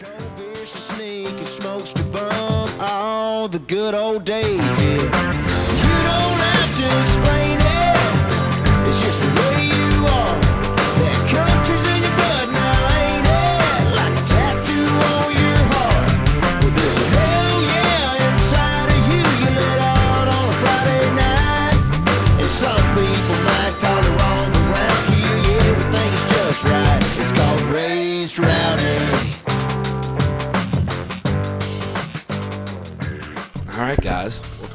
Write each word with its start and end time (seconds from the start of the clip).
Cold 0.00 0.36
beers 0.36 0.72
to 0.72 0.78
sneak 0.78 1.38
smokes 1.44 1.92
to 1.92 2.02
bum. 2.04 2.68
All 2.80 3.46
the 3.46 3.60
good 3.60 3.94
old 3.94 4.24
days, 4.24 4.58
yeah. 4.80 5.53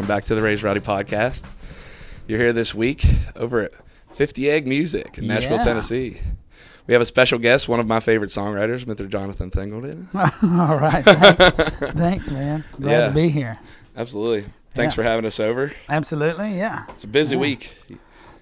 Back 0.09 0.25
to 0.25 0.33
the 0.33 0.41
Raised 0.41 0.63
Rowdy 0.63 0.79
podcast. 0.79 1.47
You're 2.27 2.39
here 2.39 2.51
this 2.51 2.73
week 2.73 3.05
over 3.35 3.59
at 3.59 3.73
50 4.13 4.49
Egg 4.49 4.65
Music 4.65 5.19
in 5.19 5.27
Nashville, 5.27 5.57
Yeah. 5.57 5.63
Tennessee. 5.65 6.17
We 6.87 6.95
have 6.95 7.01
a 7.03 7.05
special 7.05 7.37
guest, 7.37 7.69
one 7.69 7.79
of 7.79 7.85
my 7.85 7.99
favorite 7.99 8.31
songwriters, 8.31 8.85
Mr. 8.85 9.07
Jonathan 9.07 9.51
Singleton. 9.51 10.09
All 10.15 10.79
right. 10.79 11.05
Thanks, 11.05 11.93
Thanks, 11.93 12.31
man. 12.31 12.63
Glad 12.81 12.91
Yeah. 12.91 13.07
to 13.09 13.13
be 13.13 13.29
here. 13.29 13.59
Absolutely. 13.95 14.49
Thanks 14.71 14.93
Yeah. 14.93 14.95
for 14.95 15.03
having 15.03 15.25
us 15.25 15.39
over. 15.39 15.73
Absolutely. 15.87 16.57
Yeah. 16.57 16.85
It's 16.89 17.03
a 17.03 17.07
busy 17.07 17.35
week. 17.35 17.77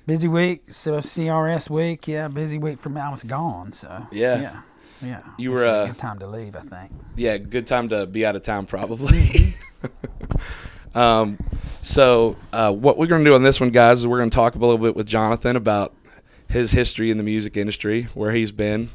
Busy 0.06 0.30
week. 0.30 0.72
So 0.72 1.02
CRS 1.02 1.70
week. 1.70 2.08
Yeah. 2.08 2.30
Busy 2.30 2.58
week 2.58 2.78
for 2.80 2.88
me. 2.88 3.02
I 3.02 3.10
was 3.10 3.24
gone. 3.24 3.74
So 3.74 4.08
Yeah. 4.14 4.40
Yeah. 4.40 4.62
Yeah. 5.02 5.20
You 5.38 5.52
were, 5.52 5.66
a 5.66 5.70
uh, 5.70 5.86
good 5.88 5.98
time 5.98 6.20
to 6.20 6.28
leave. 6.28 6.56
I 6.56 6.62
think. 6.62 6.94
Yeah, 7.18 7.36
good 7.38 7.68
time 7.68 7.90
to 7.90 8.06
be 8.06 8.26
out 8.26 8.38
of 8.38 8.44
town, 8.44 8.68
probably. 8.68 9.54
um, 10.96 11.38
so, 11.88 12.36
uh, 12.52 12.74
what 12.74 12.98
we're 12.98 13.08
going 13.08 13.24
to 13.24 13.30
do 13.30 13.34
on 13.34 13.44
this 13.44 13.62
one, 13.62 13.70
guys, 13.70 14.00
is 14.00 14.08
we're 14.08 14.18
going 14.18 14.30
to 14.30 14.36
talk 14.36 14.56
a 14.56 14.58
little 14.58 14.78
bit 14.78 14.94
with 14.94 15.08
Jonathan 15.08 15.56
about 15.56 15.94
his 16.50 16.72
history 16.72 17.12
in 17.12 17.18
the 17.18 17.24
music 17.24 17.56
industry, 17.56 18.04
where 18.14 18.34
he's 18.34 18.52
been, 18.52 18.90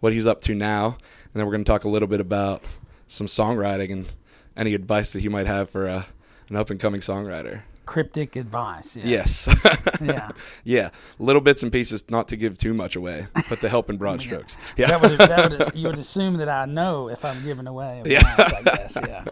what 0.00 0.14
he's 0.14 0.26
up 0.26 0.40
to 0.42 0.54
now, 0.54 0.96
and 1.24 1.32
then 1.34 1.44
we're 1.44 1.52
going 1.52 1.64
to 1.64 1.70
talk 1.70 1.84
a 1.84 1.90
little 1.90 2.08
bit 2.08 2.20
about 2.20 2.62
some 3.06 3.26
songwriting 3.26 3.92
and 3.92 4.08
any 4.56 4.72
advice 4.72 5.12
that 5.12 5.20
he 5.20 5.28
might 5.28 5.46
have 5.46 5.68
for 5.68 5.86
uh, 5.88 6.04
an 6.48 6.56
up 6.56 6.70
and 6.70 6.80
coming 6.80 7.02
songwriter. 7.02 7.60
Cryptic 7.84 8.34
advice. 8.36 8.96
Yeah. 8.96 9.04
Yes. 9.04 9.56
Yeah. 10.00 10.30
yeah. 10.62 10.90
Little 11.18 11.40
bits 11.42 11.64
and 11.64 11.72
pieces, 11.72 12.08
not 12.08 12.28
to 12.28 12.36
give 12.36 12.56
too 12.56 12.72
much 12.72 12.94
away, 12.94 13.26
but 13.48 13.60
to 13.60 13.68
help 13.68 13.90
in 13.90 13.96
broad 13.96 14.20
strokes. 14.22 14.56
Yeah. 14.76 14.86
That 14.86 15.02
would, 15.02 15.18
that 15.18 15.50
would, 15.50 15.74
you 15.74 15.88
would 15.88 15.98
assume 15.98 16.36
that 16.36 16.48
I 16.48 16.66
know 16.66 17.08
if 17.08 17.24
I'm 17.24 17.42
giving 17.42 17.66
away. 17.66 18.02
Yeah. 18.06 18.20
Advice, 18.20 18.54
I 18.54 18.62
guess. 18.62 18.98
Yeah. 19.04 19.24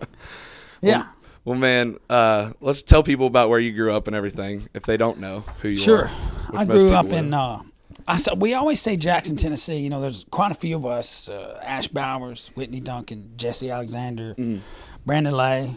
Yeah. 0.83 1.07
Well, 1.47 1.57
man, 1.57 1.97
uh, 2.11 2.51
let's 2.61 2.83
tell 2.83 3.03
people 3.05 3.27
about 3.27 3.49
where 3.49 3.61
you 3.61 3.73
grew 3.73 3.95
up 3.95 4.09
and 4.09 4.17
everything 4.17 4.69
if 4.75 4.83
they 4.83 4.97
don't 4.97 5.21
know 5.21 5.45
who 5.63 5.69
you 5.69 5.77
Sure. 5.77 6.07
are. 6.07 6.11
which 6.51 6.61
I 6.61 6.65
grew 6.65 6.93
up 6.93 7.07
in. 7.07 7.33
Uh, 7.33 7.63
I 8.09 8.19
saw, 8.19 8.35
we 8.35 8.53
always 8.55 8.81
say 8.81 8.97
Jackson, 8.97 9.37
Tennessee. 9.37 9.77
You 9.79 9.89
know, 9.89 10.01
there's 10.01 10.27
quite 10.31 10.51
a 10.51 10.55
few 10.57 10.75
of 10.77 10.85
us: 10.85 11.29
uh, 11.29 11.61
Ash 11.63 11.87
Bowers, 11.89 12.51
Whitney 12.57 12.81
Duncan, 12.81 13.31
Jesse 13.37 13.71
Alexander, 13.71 14.35
Mm. 14.35 14.61
Brandon 15.07 15.35
Lay. 15.37 15.77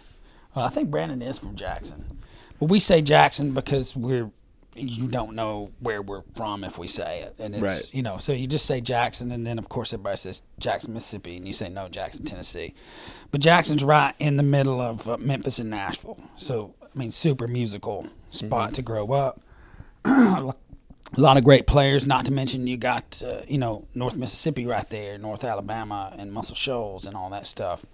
Uh, 0.55 0.63
I 0.63 0.69
think 0.69 0.89
Brandon 0.89 1.21
is 1.21 1.37
from 1.37 1.55
Jackson, 1.55 2.17
but 2.59 2.65
we 2.69 2.79
say 2.79 3.01
Jackson 3.03 3.51
because 3.51 3.95
we're 3.95 4.31
you 4.79 5.07
don't 5.07 5.33
know 5.35 5.71
where 5.79 6.01
we're 6.01 6.23
from 6.35 6.63
if 6.63 6.77
we 6.77 6.87
say 6.87 7.21
it, 7.21 7.35
and 7.39 7.53
it's 7.55 7.63
Right. 7.63 7.93
you 7.93 8.01
know, 8.03 8.17
so 8.17 8.31
you 8.33 8.47
just 8.47 8.65
say 8.65 8.81
Jackson, 8.81 9.31
and 9.31 9.45
then 9.45 9.59
of 9.59 9.69
course 9.69 9.93
everybody 9.93 10.17
says 10.17 10.41
Jackson, 10.59 10.93
Mississippi, 10.93 11.37
and 11.37 11.47
you 11.47 11.53
say 11.53 11.69
no, 11.69 11.87
Jackson, 11.89 12.25
Tennessee, 12.25 12.73
but 13.31 13.41
Jackson's 13.41 13.83
right 13.83 14.13
in 14.19 14.37
the 14.37 14.43
middle 14.43 14.79
of 14.81 15.07
uh, 15.07 15.17
Memphis 15.17 15.59
and 15.59 15.69
Nashville, 15.69 16.19
so 16.35 16.73
I 16.83 16.97
mean, 16.97 17.11
super 17.11 17.47
musical 17.47 18.07
spot 18.31 18.67
Mm-hmm. 18.69 18.73
to 18.73 18.81
grow 18.81 19.11
up 19.11 19.41
a 20.05 20.53
lot 21.17 21.37
of 21.37 21.43
great 21.43 21.65
players. 21.67 22.05
Not 22.07 22.25
to 22.25 22.31
mention 22.31 22.67
you 22.67 22.77
got 22.77 23.21
uh, 23.25 23.41
you 23.47 23.57
know 23.57 23.85
North 23.95 24.15
Mississippi 24.15 24.65
right 24.65 24.89
there, 24.89 25.17
North 25.17 25.43
Alabama, 25.43 26.13
and 26.17 26.31
Muscle 26.31 26.55
Shoals 26.55 27.05
and 27.05 27.15
all 27.15 27.29
that 27.31 27.47
stuff 27.47 27.85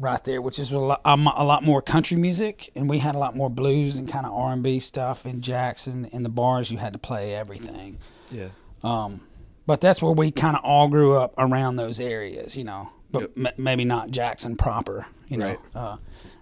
right 0.00 0.22
there, 0.24 0.40
which 0.42 0.58
is 0.58 0.72
a 0.72 0.78
lot, 0.78 1.00
a 1.04 1.14
a 1.14 1.44
lot 1.44 1.62
more 1.62 1.80
country 1.82 2.16
music, 2.16 2.70
and 2.74 2.88
we 2.88 2.98
had 2.98 3.14
a 3.14 3.18
lot 3.18 3.36
more 3.36 3.50
blues 3.50 3.96
and 3.98 4.08
kind 4.08 4.26
of 4.26 4.32
R 4.32 4.52
and 4.52 4.62
B 4.62 4.80
stuff 4.80 5.26
in 5.26 5.42
Jackson. 5.42 6.06
In 6.06 6.22
the 6.24 6.28
bars, 6.28 6.70
you 6.70 6.78
had 6.78 6.92
to 6.94 6.98
play 6.98 7.34
everything. 7.34 7.98
Yeah. 8.32 8.48
Um, 8.82 9.20
but 9.66 9.80
that's 9.80 10.02
where 10.02 10.12
we 10.12 10.30
kind 10.32 10.56
of 10.56 10.64
all 10.64 10.88
grew 10.88 11.16
up 11.16 11.34
around 11.38 11.76
those 11.76 12.00
areas, 12.00 12.56
you 12.56 12.64
know. 12.64 12.90
But 13.12 13.30
m- 13.36 13.48
maybe 13.56 13.84
not 13.84 14.10
Jackson 14.10 14.56
proper, 14.56 15.06
you 15.28 15.36
know, 15.36 15.46
Right. 15.48 15.58
uh, 15.74 15.96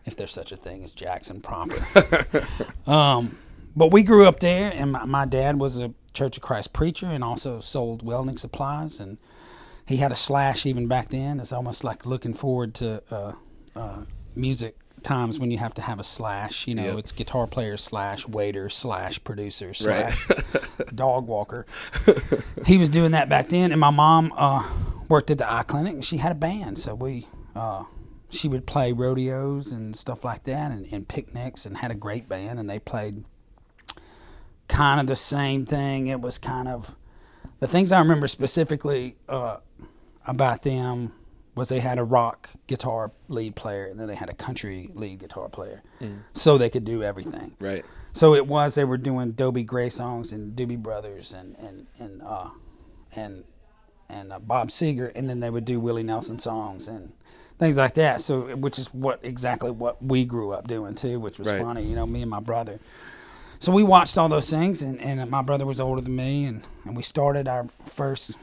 if 0.07 0.17
there's 0.17 0.31
such 0.31 0.53
a 0.53 0.57
thing 0.57 0.85
as 0.85 0.93
Jackson 0.93 1.41
proper. 1.41 1.77
um, 2.87 3.37
but 3.77 3.91
we 3.93 4.03
grew 4.03 4.25
up 4.27 4.41
there, 4.41 4.73
and 4.75 4.93
my, 4.93 5.05
my 5.05 5.25
dad 5.25 5.59
was 5.59 5.79
a 5.79 5.93
Church 6.15 6.37
of 6.37 6.43
Christ 6.43 6.73
preacher 6.73 7.07
and 7.07 7.23
also 7.23 7.61
sold 7.61 8.03
welding 8.03 8.39
supplies, 8.39 8.99
and 9.01 9.19
he 9.87 9.99
had 9.99 10.11
a 10.13 10.17
slash 10.17 10.67
even 10.67 10.87
back 10.89 11.11
then. 11.11 11.39
It's 11.41 11.53
almost 11.53 11.85
like 11.85 12.05
looking 12.07 12.35
forward 12.35 12.75
to 12.77 13.03
uh, 13.11 13.33
uh, 13.79 14.01
music 14.35 14.77
times 15.03 15.39
when 15.39 15.51
you 15.53 15.59
have 15.59 15.73
to 15.75 15.83
have 15.83 16.01
a 16.01 16.05
slash. 16.05 16.67
You 16.67 16.75
know, 16.75 16.85
Yep. 16.85 16.99
it's 16.99 17.13
guitar 17.13 17.47
player 17.47 17.77
slash 17.77 18.27
waiter 18.27 18.69
slash 18.69 19.23
producer 19.25 19.69
Right. 19.69 20.13
slash 20.13 20.29
dog 20.95 21.27
walker. 21.27 21.67
he 22.67 22.77
was 22.79 22.91
doing 22.91 23.13
that 23.13 23.29
back 23.29 23.49
then, 23.49 23.71
and 23.73 23.81
my 23.81 23.91
mom 23.91 24.33
uh, 24.37 24.69
worked 25.09 25.31
at 25.31 25.39
the 25.39 25.51
eye 25.51 25.63
clinic, 25.63 25.95
and 25.95 26.05
she 26.05 26.17
had 26.19 26.33
a 26.33 26.37
band, 26.37 26.79
so 26.79 26.95
we. 26.95 27.27
Uh, 27.55 27.85
she 28.31 28.47
would 28.47 28.67
play 28.67 28.93
rodeos 28.93 29.73
and 29.73 29.97
stuff 29.97 30.23
like 30.23 30.45
that, 30.45 30.71
and, 30.71 30.87
and 30.93 31.09
picnics, 31.09 31.65
and 31.65 31.79
had 31.79 31.91
a 31.91 31.95
great 31.95 32.29
band, 32.29 32.59
and 32.61 32.69
they 32.69 32.79
played 32.79 33.25
kind 34.69 35.01
of 35.01 35.07
the 35.07 35.17
same 35.17 35.65
thing. 35.65 36.09
It 36.09 36.21
was 36.21 36.37
kind 36.39 36.69
of 36.69 36.95
the 37.61 37.67
things 37.67 37.91
I 37.91 37.99
remember 38.01 38.27
specifically 38.27 39.17
uh, 39.31 39.57
about 40.27 40.63
them 40.63 41.13
was 41.59 41.69
they 41.69 41.81
had 41.81 41.99
a 41.99 42.05
rock 42.05 42.49
guitar 42.67 43.11
lead 43.29 43.55
player, 43.57 43.87
and 43.87 43.99
then 44.01 44.07
they 44.07 44.15
had 44.15 44.31
a 44.31 44.35
country 44.35 44.89
lead 44.95 45.19
guitar 45.19 45.49
player, 45.49 45.83
so 46.33 46.57
they 46.57 46.71
could 46.71 46.85
do 46.85 47.03
everything. 47.03 47.55
Right. 47.61 47.85
So 48.15 48.35
it 48.35 48.47
was 48.47 48.75
they 48.75 48.85
were 48.85 48.97
doing 48.97 49.33
Dobie 49.33 49.63
Gray 49.65 49.91
songs 49.91 50.33
and 50.33 50.57
Doobie 50.57 50.83
Brothers 50.83 51.35
and 51.35 51.57
and 51.59 51.87
and 51.99 52.23
uh, 52.23 52.49
and 53.15 53.45
and 54.09 54.33
uh, 54.33 54.39
Bob 54.39 54.69
Seger, 54.71 55.13
and 55.15 55.29
then 55.29 55.41
they 55.41 55.51
would 55.51 55.65
do 55.67 55.79
Willie 55.79 56.03
Nelson 56.03 56.39
songs 56.39 56.89
and 56.89 57.13
things 57.59 57.77
like 57.77 57.95
that. 57.95 58.21
So 58.23 58.57
which 58.57 58.79
is 58.79 58.93
what 58.95 59.21
exactly 59.23 59.71
what 59.71 60.03
we 60.03 60.25
grew 60.25 60.53
up 60.53 60.67
doing 60.67 60.95
too, 60.95 61.21
which 61.21 61.39
was 61.39 61.49
Right. 61.49 61.61
funny. 61.61 61.83
You 61.83 61.95
know, 61.95 62.07
me 62.07 62.23
and 62.23 62.31
my 62.31 62.41
brother. 62.41 62.79
So 63.61 63.73
we 63.73 63.83
watched 63.83 64.17
all 64.19 64.29
those 64.29 64.49
things, 64.49 64.83
and, 64.83 65.01
and 65.01 65.29
my 65.29 65.43
brother 65.43 65.67
was 65.67 65.81
older 65.81 66.01
than 66.01 66.15
me, 66.15 66.45
and, 66.45 66.65
and 66.85 66.97
we 66.97 67.03
started 67.03 67.49
our 67.49 67.67
first, 67.87 68.37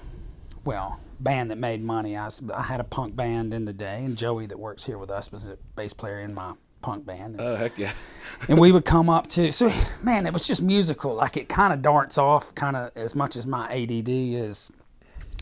well, 0.66 1.00
band 1.20 1.52
that 1.52 1.58
made 1.58 1.84
money. 1.84 2.18
I, 2.18 2.30
I 2.54 2.64
had 2.64 2.80
a 2.80 2.84
punk 2.84 3.16
band 3.16 3.54
in 3.54 3.66
the 3.66 3.74
day, 3.74 4.04
and 4.04 4.18
Joey 4.18 4.46
that 4.48 4.60
works 4.60 4.86
here 4.86 4.98
with 4.98 5.12
us 5.12 5.32
was 5.32 5.48
a 5.48 5.58
bass 5.76 5.94
player 5.94 6.20
in 6.20 6.34
my 6.34 6.54
punk 6.82 7.06
band. 7.06 7.40
And, 7.40 7.42
Oh, 7.42 7.56
heck 7.56 7.78
yeah. 7.78 7.92
and 8.48 8.60
we 8.60 8.72
would 8.72 8.86
come 8.86 9.10
up 9.10 9.28
to 9.28 9.52
so 9.52 9.72
man 10.04 10.28
it 10.28 10.34
was 10.34 10.46
just 10.46 10.62
musical 10.62 11.16
like 11.16 11.36
it 11.38 11.50
kind 11.50 11.74
of 11.74 11.82
darts 11.82 12.18
off 12.18 12.54
kind 12.54 12.76
of 12.76 12.92
as 12.96 13.16
much 13.16 13.36
as 13.36 13.48
my 13.48 13.66
add 13.72 13.90
is 14.08 14.70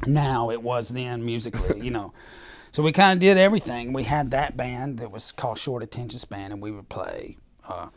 now 0.05 0.49
it 0.49 0.61
was 0.61 0.89
then 0.89 1.25
musically 1.25 1.81
you 1.81 1.89
know 1.91 2.13
so 2.71 2.83
we 2.83 2.91
kind 2.91 3.11
of 3.13 3.19
did 3.19 3.37
everything 3.37 3.93
we 3.93 4.03
had 4.03 4.31
that 4.31 4.55
band 4.55 4.99
that 4.99 5.11
was 5.11 5.31
called 5.31 5.57
short 5.57 5.81
attention 5.83 6.19
span 6.19 6.51
and 6.51 6.61
we 6.61 6.71
would 6.71 6.87
play 6.87 7.35
uh, 7.67 7.87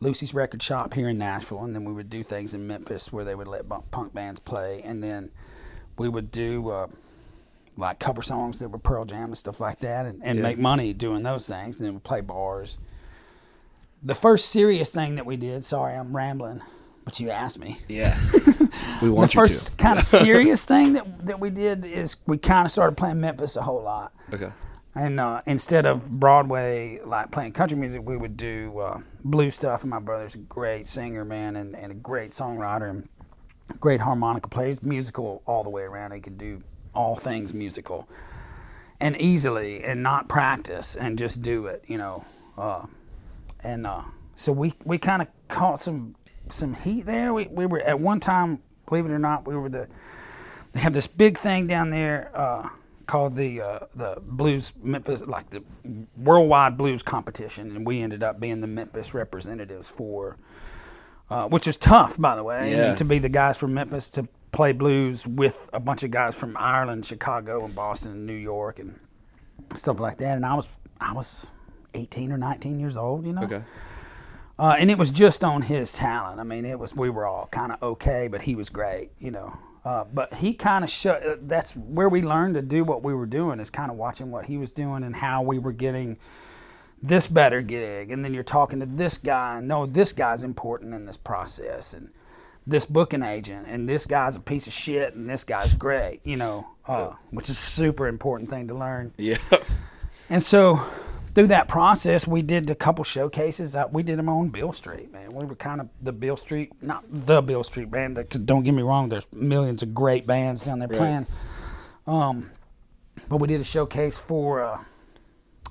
lucy's 0.00 0.34
record 0.34 0.62
shop 0.62 0.92
here 0.94 1.08
in 1.08 1.18
nashville 1.18 1.64
and 1.64 1.74
then 1.74 1.84
we 1.84 1.92
would 1.92 2.10
do 2.10 2.22
things 2.22 2.54
in 2.54 2.66
memphis 2.66 3.12
where 3.12 3.24
they 3.24 3.34
would 3.34 3.48
let 3.48 3.64
punk 3.90 4.12
bands 4.12 4.38
play 4.38 4.82
and 4.84 5.02
then 5.02 5.30
we 5.96 6.08
would 6.08 6.30
do 6.30 6.68
uh, 6.70 6.86
like 7.76 7.98
cover 7.98 8.22
songs 8.22 8.58
that 8.60 8.68
were 8.68 8.78
pearl 8.78 9.04
jam 9.04 9.24
and 9.24 9.36
stuff 9.38 9.60
like 9.60 9.80
that 9.80 10.06
and, 10.06 10.20
and 10.24 10.38
Yeah. 10.38 10.42
make 10.42 10.58
money 10.58 10.92
doing 10.92 11.22
those 11.22 11.48
things 11.48 11.78
and 11.80 11.86
then 11.86 11.94
we 11.94 12.00
play 12.00 12.20
bars 12.20 12.78
the 14.02 14.14
first 14.14 14.50
serious 14.50 14.92
thing 14.94 15.16
that 15.16 15.26
we 15.26 15.36
did 15.36 15.64
sorry 15.64 15.94
i'm 15.94 16.14
rambling 16.14 16.60
but 17.04 17.20
you 17.20 17.30
asked 17.30 17.58
me 17.58 17.78
Yeah. 17.88 18.18
we 19.02 19.08
the 19.08 19.12
want 19.12 19.34
you 19.34 19.40
first 19.40 19.76
kind 19.76 19.98
of 19.98 20.04
serious 20.26 20.64
thing 20.64 20.92
that, 20.94 21.26
that 21.26 21.40
we 21.40 21.50
did 21.50 21.84
is 21.84 22.16
we 22.26 22.38
kind 22.38 22.64
of 22.64 22.70
started 22.70 22.96
playing 22.96 23.20
memphis 23.20 23.56
a 23.56 23.62
whole 23.62 23.82
lot. 23.82 24.12
Okay. 24.32 24.50
and 24.94 25.18
uh, 25.20 25.40
instead 25.46 25.84
of 25.86 26.08
broadway 26.10 27.00
like 27.04 27.30
playing 27.30 27.52
country 27.52 27.76
music 27.76 28.02
we 28.04 28.16
would 28.16 28.36
do 28.36 28.78
uh, 28.78 29.00
blues 29.24 29.54
stuff 29.54 29.82
and 29.82 29.90
my 29.90 29.98
brother's 29.98 30.34
a 30.34 30.38
great 30.38 30.86
singer 30.86 31.24
man 31.24 31.56
and, 31.56 31.74
and 31.76 31.90
a 31.92 31.94
great 31.96 32.30
songwriter 32.30 32.88
and 32.88 33.08
great 33.80 34.00
harmonica 34.00 34.48
player 34.48 34.66
he's 34.68 34.82
musical 34.82 35.42
all 35.46 35.62
the 35.64 35.70
way 35.70 35.82
around 35.82 36.12
he 36.12 36.20
could 36.20 36.38
do 36.38 36.62
all 36.94 37.16
things 37.16 37.52
musical 37.54 38.08
and 39.00 39.16
easily 39.20 39.82
and 39.82 40.02
not 40.02 40.28
practice 40.28 40.94
and 40.96 41.18
just 41.18 41.42
do 41.42 41.66
it 41.66 41.84
you 41.86 41.98
know 41.98 42.24
uh, 42.56 42.86
and 43.62 43.86
uh, 43.86 44.02
so 44.36 44.52
we 44.52 44.72
we 44.84 44.98
kind 44.98 45.22
of 45.22 45.28
caught 45.48 45.80
some 45.82 46.14
some 46.50 46.74
heat 46.74 47.06
there. 47.06 47.32
We 47.32 47.46
we 47.46 47.66
were 47.66 47.80
at 47.80 47.98
one 47.98 48.20
time, 48.20 48.60
believe 48.86 49.06
it 49.06 49.10
or 49.10 49.18
not, 49.18 49.46
we 49.46 49.56
were 49.56 49.68
the 49.68 49.88
they 50.72 50.80
have 50.80 50.92
this 50.92 51.06
big 51.06 51.38
thing 51.38 51.66
down 51.66 51.90
there 51.90 52.30
uh, 52.34 52.68
called 53.06 53.34
the 53.36 53.60
uh, 53.60 53.78
the 53.94 54.18
blues 54.22 54.72
Memphis 54.82 55.22
like 55.26 55.50
the 55.50 55.62
worldwide 56.16 56.76
blues 56.76 57.02
competition, 57.02 57.74
and 57.74 57.86
we 57.86 58.00
ended 58.02 58.22
up 58.22 58.38
being 58.38 58.60
the 58.60 58.66
Memphis 58.66 59.14
representatives 59.14 59.88
for, 59.88 60.36
uh, 61.30 61.48
which 61.48 61.66
is 61.66 61.76
tough, 61.76 62.20
by 62.20 62.36
the 62.36 62.44
way, 62.44 62.56
I 62.58 62.60
mean, 62.64 62.72
Yeah. 62.72 62.94
to 62.96 63.04
be 63.04 63.18
the 63.18 63.28
guys 63.30 63.56
from 63.56 63.72
Memphis 63.74 64.10
to 64.10 64.28
play 64.54 64.70
blues 64.70 65.26
with 65.26 65.68
a 65.72 65.80
bunch 65.80 66.04
of 66.04 66.12
guys 66.12 66.38
from 66.38 66.56
Ireland, 66.58 67.04
Chicago, 67.04 67.64
and 67.64 67.74
Boston, 67.74 68.12
and 68.12 68.26
New 68.26 68.32
York, 68.32 68.78
and 68.78 68.98
stuff 69.74 69.98
like 69.98 70.18
that. 70.18 70.36
And 70.36 70.46
I 70.46 70.54
was 70.54 70.68
I 71.00 71.12
was 71.12 71.50
eighteen 71.92 72.30
or 72.30 72.38
nineteen 72.38 72.78
years 72.78 72.96
old, 72.96 73.26
you 73.26 73.32
know. 73.32 73.42
Okay. 73.42 73.62
Uh, 74.56 74.76
and 74.78 74.88
it 74.88 74.96
was 74.96 75.10
just 75.10 75.42
on 75.42 75.62
his 75.62 75.92
talent. 75.92 76.38
I 76.38 76.44
mean, 76.44 76.64
it 76.64 76.78
was 76.78 76.94
we 76.94 77.10
were 77.10 77.26
all 77.26 77.48
kind 77.48 77.72
of 77.72 77.82
okay, 77.82 78.28
but 78.28 78.42
he 78.42 78.54
was 78.54 78.70
great, 78.70 79.10
you 79.18 79.32
know. 79.32 79.58
Uh, 79.84 80.04
but 80.04 80.32
he 80.34 80.54
kind 80.54 80.84
of 80.84 80.88
showed. 80.88 81.48
That's 81.48 81.76
where 81.76 82.08
we 82.08 82.22
learned 82.22 82.54
to 82.54 82.62
do 82.62 82.84
what 82.84 83.02
we 83.02 83.12
were 83.12 83.26
doing 83.26 83.58
is 83.58 83.70
kind 83.70 83.90
of 83.90 83.96
watching 83.96 84.30
what 84.30 84.46
he 84.46 84.56
was 84.56 84.70
doing 84.70 85.02
and 85.02 85.16
how 85.16 85.42
we 85.42 85.58
were 85.58 85.72
getting 85.72 86.16
this 87.02 87.26
better 87.26 87.60
gig, 87.60 88.12
and 88.12 88.24
then 88.24 88.32
you're 88.32 88.44
talking 88.44 88.78
to 88.80 88.86
this 88.86 89.18
guy. 89.18 89.58
and 89.58 89.66
No, 89.66 89.84
this 89.84 90.12
guy's 90.12 90.44
important 90.44 90.94
in 90.94 91.04
this 91.06 91.16
process, 91.16 91.92
and 91.92 92.10
this 92.66 92.86
booking 92.86 93.22
agent, 93.22 93.66
and 93.68 93.88
this 93.88 94.06
guy's 94.06 94.36
a 94.36 94.40
piece 94.40 94.66
of 94.66 94.72
shit, 94.72 95.14
and 95.14 95.28
this 95.28 95.44
guy's 95.44 95.74
great, 95.74 96.20
you 96.24 96.36
know, 96.36 96.66
uh, 96.86 97.12
which 97.30 97.50
is 97.50 97.60
a 97.60 97.62
super 97.62 98.08
important 98.08 98.48
thing 98.48 98.68
to 98.68 98.74
learn. 98.74 99.12
Yeah. 99.18 99.38
And 100.30 100.42
so 100.42 100.80
through 101.34 101.48
that 101.48 101.68
process, 101.68 102.26
we 102.26 102.40
did 102.42 102.70
a 102.70 102.74
couple 102.74 103.04
showcases. 103.04 103.76
Uh, 103.76 103.86
we 103.90 104.02
did 104.02 104.18
them 104.18 104.28
on 104.28 104.48
Beale 104.48 104.72
Street, 104.72 105.12
man. 105.12 105.34
We 105.34 105.44
were 105.44 105.56
kind 105.56 105.80
of 105.80 105.88
the 106.00 106.12
Beale 106.12 106.36
Street, 106.36 106.72
not 106.80 107.04
the 107.08 107.42
Beale 107.42 107.64
Street 107.64 107.90
band. 107.90 108.18
Don't 108.46 108.62
get 108.62 108.72
me 108.72 108.82
wrong. 108.82 109.08
There's 109.08 109.30
millions 109.32 109.82
of 109.82 109.94
great 109.94 110.26
bands 110.26 110.62
down 110.62 110.78
there 110.78 110.88
playing. 110.88 111.26
Um, 112.06 112.50
but 113.28 113.38
we 113.38 113.48
did 113.48 113.60
a 113.60 113.64
showcase 113.64 114.16
for 114.16 114.62
uh, 114.62 114.84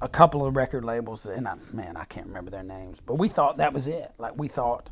a 0.02 0.10
couple 0.10 0.46
of 0.46 0.56
record 0.56 0.84
labels, 0.84 1.26
and 1.26 1.48
I, 1.48 1.56
man, 1.72 1.96
I 1.96 2.04
can't 2.06 2.28
remember 2.28 2.52
their 2.52 2.64
names. 2.64 3.00
But 3.04 3.16
we 3.16 3.30
thought 3.30 3.58
that 3.58 3.74
was 3.74 3.88
it. 3.88 4.12
Like 4.18 4.38
we 4.38 4.48
thought 4.48 4.90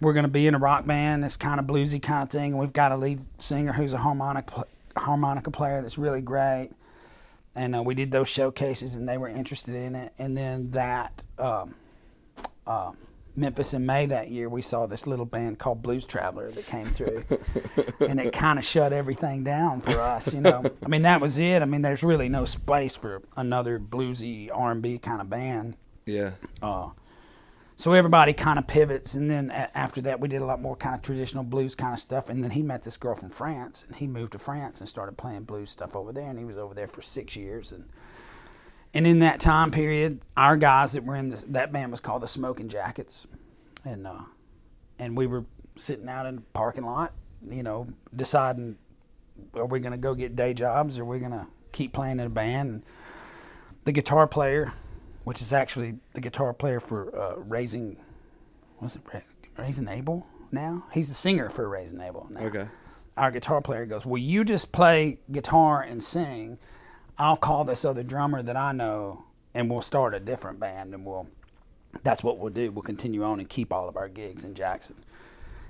we're 0.00 0.12
going 0.12 0.24
to 0.24 0.30
be 0.30 0.46
in 0.46 0.54
a 0.54 0.58
rock 0.58 0.86
band, 0.86 1.24
this 1.24 1.36
kind 1.36 1.58
of 1.58 1.66
bluesy 1.66 2.00
kind 2.00 2.22
of 2.22 2.30
thing, 2.30 2.52
and 2.52 2.58
we've 2.58 2.72
got 2.72 2.92
a 2.92 2.96
lead 2.96 3.20
singer 3.38 3.72
who's 3.72 3.92
a 3.92 3.98
harmonic 3.98 4.46
pl- 4.46 4.66
harmonica 4.96 5.50
player 5.50 5.82
that's 5.82 5.98
really 5.98 6.22
great 6.22 6.70
and 7.56 7.74
uh, 7.74 7.82
we 7.82 7.94
did 7.94 8.12
those 8.12 8.28
showcases, 8.28 8.94
and 8.94 9.08
they 9.08 9.16
were 9.16 9.28
interested 9.28 9.74
in 9.74 9.94
it. 9.96 10.12
And 10.18 10.36
then 10.36 10.70
that 10.72 11.24
um, 11.38 11.74
uh, 12.66 12.92
Memphis 13.34 13.72
in 13.72 13.86
May 13.86 14.04
that 14.06 14.28
year, 14.28 14.48
we 14.48 14.60
saw 14.60 14.86
this 14.86 15.06
little 15.06 15.24
band 15.24 15.58
called 15.58 15.80
Blues 15.82 16.04
Traveler 16.04 16.50
that 16.50 16.66
came 16.66 16.86
through, 16.86 17.24
and 18.06 18.20
it 18.20 18.34
kind 18.34 18.58
of 18.58 18.64
shut 18.64 18.92
everything 18.92 19.42
down 19.42 19.80
for 19.80 19.98
us. 19.98 20.34
You 20.34 20.42
know, 20.42 20.64
I 20.84 20.88
mean 20.88 21.02
that 21.02 21.22
was 21.22 21.38
it. 21.38 21.62
I 21.62 21.64
mean, 21.64 21.80
there's 21.80 22.02
really 22.02 22.28
no 22.28 22.44
space 22.44 22.94
for 22.94 23.22
another 23.38 23.80
bluesy 23.80 24.50
R&B 24.52 24.98
kind 24.98 25.22
of 25.22 25.30
band. 25.30 25.76
Yeah. 26.04 26.32
Uh, 26.60 26.90
so 27.76 27.92
everybody 27.92 28.32
kind 28.32 28.58
of 28.58 28.66
pivots, 28.66 29.14
and 29.14 29.30
then 29.30 29.50
after 29.50 30.00
that, 30.02 30.18
we 30.18 30.28
did 30.28 30.40
a 30.40 30.46
lot 30.46 30.60
more 30.60 30.76
kind 30.76 30.94
of 30.94 31.02
traditional 31.02 31.44
blues 31.44 31.74
kind 31.74 31.92
of 31.92 31.98
stuff. 31.98 32.28
And 32.28 32.42
then 32.42 32.52
he 32.52 32.62
met 32.62 32.82
this 32.82 32.96
girl 32.96 33.14
from 33.14 33.28
France, 33.28 33.84
and 33.86 33.96
he 33.96 34.06
moved 34.06 34.32
to 34.32 34.38
France 34.38 34.80
and 34.80 34.88
started 34.88 35.16
playing 35.16 35.44
blues 35.44 35.70
stuff 35.70 35.94
over 35.94 36.12
there. 36.12 36.28
And 36.28 36.38
he 36.38 36.44
was 36.44 36.58
over 36.58 36.74
there 36.74 36.86
for 36.86 37.02
six 37.02 37.36
years, 37.36 37.72
and 37.72 37.88
and 38.94 39.06
in 39.06 39.18
that 39.18 39.40
time 39.40 39.70
period, 39.70 40.22
our 40.36 40.56
guys 40.56 40.94
that 40.94 41.04
were 41.04 41.16
in 41.16 41.28
this, 41.28 41.44
that 41.44 41.70
band 41.70 41.90
was 41.90 42.00
called 42.00 42.22
the 42.22 42.28
Smoking 42.28 42.68
Jackets, 42.68 43.26
and 43.84 44.06
uh, 44.06 44.22
and 44.98 45.16
we 45.16 45.26
were 45.26 45.44
sitting 45.76 46.08
out 46.08 46.26
in 46.26 46.36
the 46.36 46.42
parking 46.54 46.84
lot, 46.84 47.12
you 47.48 47.62
know, 47.62 47.86
deciding 48.14 48.78
are 49.54 49.66
we 49.66 49.80
going 49.80 49.92
to 49.92 49.98
go 49.98 50.14
get 50.14 50.34
day 50.34 50.54
jobs 50.54 50.98
or 50.98 51.02
are 51.02 51.06
we 51.06 51.18
going 51.18 51.32
to 51.32 51.46
keep 51.72 51.92
playing 51.92 52.18
in 52.18 52.26
a 52.26 52.30
band. 52.30 52.70
And 52.70 52.82
the 53.84 53.92
guitar 53.92 54.26
player, 54.26 54.72
which 55.26 55.42
is 55.42 55.52
actually 55.52 55.96
the 56.14 56.20
guitar 56.20 56.54
player 56.54 56.78
for 56.78 57.12
uh, 57.18 57.34
Raising, 57.38 57.96
what's 58.78 58.94
it, 58.94 59.02
Raising 59.58 59.88
Abel 59.88 60.24
now? 60.52 60.84
He's 60.92 61.08
the 61.08 61.16
singer 61.16 61.50
for 61.50 61.68
Raising 61.68 62.00
Abel 62.00 62.28
now. 62.30 62.42
Okay. 62.42 62.68
Our 63.16 63.32
guitar 63.32 63.60
player 63.60 63.86
goes, 63.86 64.06
Will 64.06 64.18
you 64.18 64.44
just 64.44 64.70
play 64.70 65.18
guitar 65.32 65.82
and 65.82 66.00
sing? 66.00 66.58
I'll 67.18 67.36
call 67.36 67.64
this 67.64 67.84
other 67.84 68.04
drummer 68.04 68.40
that 68.40 68.56
I 68.56 68.70
know 68.70 69.24
and 69.52 69.68
we'll 69.68 69.82
start 69.82 70.14
a 70.14 70.20
different 70.20 70.60
band 70.60 70.94
and 70.94 71.04
we'll 71.04 71.26
that's 72.04 72.22
what 72.22 72.38
we'll 72.38 72.52
do. 72.52 72.70
We'll 72.70 72.82
continue 72.82 73.24
on 73.24 73.40
and 73.40 73.48
keep 73.48 73.72
all 73.72 73.88
of 73.88 73.96
our 73.96 74.08
gigs 74.08 74.44
in 74.44 74.54
Jackson. 74.54 74.94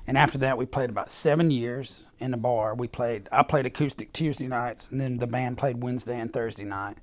And 0.06 0.18
after 0.18 0.36
that, 0.36 0.58
we 0.58 0.66
played 0.66 0.90
about 0.90 1.10
seven 1.10 1.50
years 1.50 2.10
in 2.18 2.34
a 2.34 2.36
bar. 2.36 2.74
We 2.74 2.88
played. 2.88 3.30
I 3.32 3.42
played 3.42 3.64
acoustic 3.64 4.12
Tuesday 4.12 4.48
nights, 4.48 4.90
and 4.90 5.00
then 5.00 5.16
the 5.16 5.26
band 5.26 5.56
played 5.56 5.82
Wednesday 5.82 6.20
and 6.20 6.30
Thursday 6.30 6.64
night. 6.64 6.98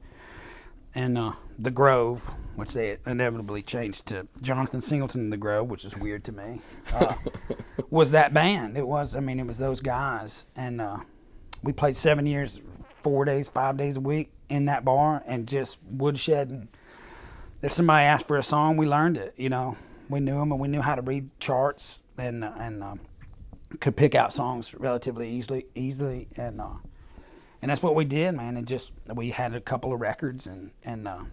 And 0.93 1.17
uh, 1.17 1.31
the 1.57 1.71
Grove, 1.71 2.31
which 2.55 2.73
they 2.73 2.97
inevitably 3.05 3.61
changed 3.61 4.05
to 4.07 4.27
Jonathan 4.41 4.81
Singleton 4.81 5.21
and 5.21 5.33
the 5.33 5.37
Grove, 5.37 5.69
which 5.69 5.85
is 5.85 5.95
weird 5.97 6.23
to 6.25 6.31
me, 6.31 6.61
uh, 6.93 7.15
was 7.89 8.11
that 8.11 8.33
band. 8.33 8.77
It 8.77 8.87
was. 8.87 9.15
I 9.15 9.19
mean, 9.19 9.39
it 9.39 9.47
was 9.47 9.57
those 9.57 9.81
guys, 9.81 10.45
and 10.55 10.81
uh, 10.81 10.97
we 11.61 11.73
played 11.73 11.95
seven 11.95 12.25
years, 12.25 12.61
four 13.01 13.25
days, 13.25 13.47
five 13.47 13.77
days 13.77 13.97
a 13.97 14.01
week 14.01 14.31
in 14.49 14.65
that 14.65 14.83
bar, 14.85 15.23
and 15.25 15.47
just 15.47 15.79
woodshedding 15.97 16.67
if 17.63 17.71
somebody 17.71 18.03
asked 18.05 18.27
for 18.27 18.37
a 18.37 18.43
song, 18.43 18.77
we 18.77 18.85
learned 18.85 19.17
it. 19.17 19.33
You 19.37 19.49
know, 19.49 19.77
we 20.09 20.19
knew 20.19 20.37
them 20.37 20.51
and 20.51 20.61
we 20.61 20.67
knew 20.67 20.81
how 20.81 20.95
to 20.95 21.01
read 21.01 21.31
charts 21.39 22.01
and 22.17 22.43
uh, 22.43 22.51
and 22.59 22.83
um, 22.83 22.99
could 23.79 23.95
pick 23.95 24.13
out 24.13 24.31
songs 24.33 24.75
relatively 24.75 25.29
easily. 25.29 25.65
Easily, 25.73 26.27
and 26.35 26.61
uh, 26.61 26.75
and 27.61 27.71
that's 27.71 27.81
what 27.81 27.95
we 27.95 28.05
did, 28.05 28.33
man. 28.33 28.57
And 28.57 28.67
just 28.67 28.91
we 29.11 29.31
had 29.31 29.55
a 29.55 29.61
couple 29.61 29.93
of 29.93 30.01
records, 30.01 30.45
and 30.45 30.71
and 30.83 31.07
uh, 31.07 31.23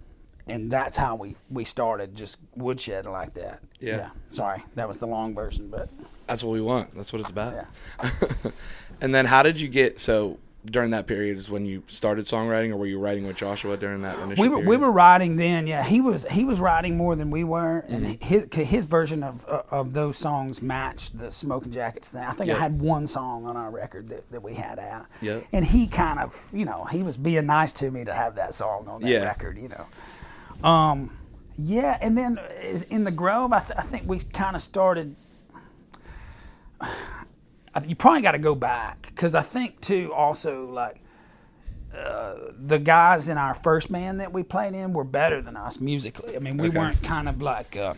and 0.50 0.70
that's 0.70 0.96
how 0.98 1.14
we 1.16 1.36
we 1.50 1.64
started, 1.64 2.14
just 2.14 2.38
woodshed 2.56 3.06
like 3.06 3.34
that. 3.34 3.60
Yeah. 3.80 4.10
Sorry, 4.30 4.62
that 4.74 4.86
was 4.88 4.98
the 4.98 5.06
long 5.06 5.34
version, 5.34 5.68
but 5.68 5.88
That's 6.26 6.42
what 6.44 6.52
we 6.52 6.60
want. 6.60 6.94
That's 6.94 7.12
what 7.12 7.20
it's 7.20 7.30
about. 7.30 7.54
yeah. 7.54 8.10
and 9.00 9.14
then 9.14 9.26
how 9.26 9.42
did 9.42 9.60
you 9.60 9.68
get 9.68 9.98
so 9.98 10.38
during 10.66 10.90
that 10.90 11.06
period 11.06 11.38
is 11.38 11.48
when 11.50 11.64
you 11.64 11.82
started 11.86 12.26
songwriting 12.26 12.70
or 12.70 12.76
were 12.76 12.84
you 12.84 12.98
writing 12.98 13.26
with 13.26 13.34
Joshua 13.34 13.78
during 13.78 14.02
that 14.02 14.18
initial 14.18 14.42
we 14.42 14.48
were 14.50 14.58
we 14.58 14.76
were 14.76 14.90
writing 14.92 15.36
then. 15.36 15.66
Yeah, 15.66 15.82
he 15.82 16.02
was 16.02 16.26
he 16.30 16.44
was 16.44 16.60
writing 16.60 16.98
more 16.98 17.16
than 17.16 17.30
we 17.30 17.44
were, 17.44 17.78
and 17.88 18.04
Mm-hmm. 18.04 18.22
his 18.58 18.68
his 18.68 18.84
version 18.84 19.22
of 19.22 19.46
uh, 19.48 19.62
of 19.70 19.94
those 19.94 20.18
songs 20.18 20.60
matched 20.60 21.18
the 21.18 21.30
Smoking 21.30 21.72
Jackets 21.72 22.08
thing. 22.08 22.22
I 22.24 22.32
think 22.32 22.48
Yeah. 22.48 22.56
I 22.56 22.58
had 22.58 22.78
one 22.78 23.06
song 23.06 23.46
on 23.46 23.56
our 23.56 23.70
record 23.70 24.10
that, 24.10 24.30
that 24.32 24.42
we 24.42 24.52
had 24.52 24.78
out. 24.78 25.06
Yeah. 25.22 25.40
and 25.50 25.64
he 25.64 25.86
kind 25.86 26.18
of 26.20 26.46
you 26.52 26.66
know 26.66 26.84
he 26.84 27.02
was 27.02 27.16
being 27.16 27.46
nice 27.46 27.72
to 27.74 27.90
me 27.90 28.04
to 28.04 28.12
have 28.12 28.34
that 28.34 28.54
song 28.54 28.86
on 28.86 29.00
that 29.00 29.08
Yeah. 29.08 29.24
record. 29.24 29.58
You 29.58 29.68
know, 29.70 29.86
um, 30.64 31.16
yeah, 31.56 31.98
and 32.00 32.16
then 32.16 32.38
in 32.90 33.04
the 33.04 33.10
Grove, 33.10 33.52
I, 33.52 33.60
th- 33.60 33.78
I 33.78 33.82
think 33.82 34.08
we 34.08 34.18
kind 34.20 34.56
of 34.56 34.62
started. 34.62 35.16
You 37.86 37.94
probably 37.94 38.20
got 38.20 38.32
to 38.32 38.38
go 38.38 38.56
back 38.56 39.00
because 39.14 39.36
I 39.36 39.42
think 39.42 39.80
too 39.80 40.12
also 40.12 40.66
like 40.72 41.00
the 41.92 42.78
guys 42.82 43.28
in 43.28 43.38
our 43.38 43.54
first 43.54 43.92
band 43.92 44.18
that 44.18 44.32
we 44.32 44.42
played 44.42 44.74
in 44.74 44.92
were 44.92 45.04
better 45.04 45.40
than 45.40 45.56
us 45.56 45.78
musically. 45.80 46.34
I 46.34 46.40
mean, 46.40 46.56
we 46.56 46.66
Okay. 46.68 46.78
weren't 46.78 47.00
kind 47.04 47.28
of 47.28 47.40
like 47.40 47.76
uh, 47.76 47.94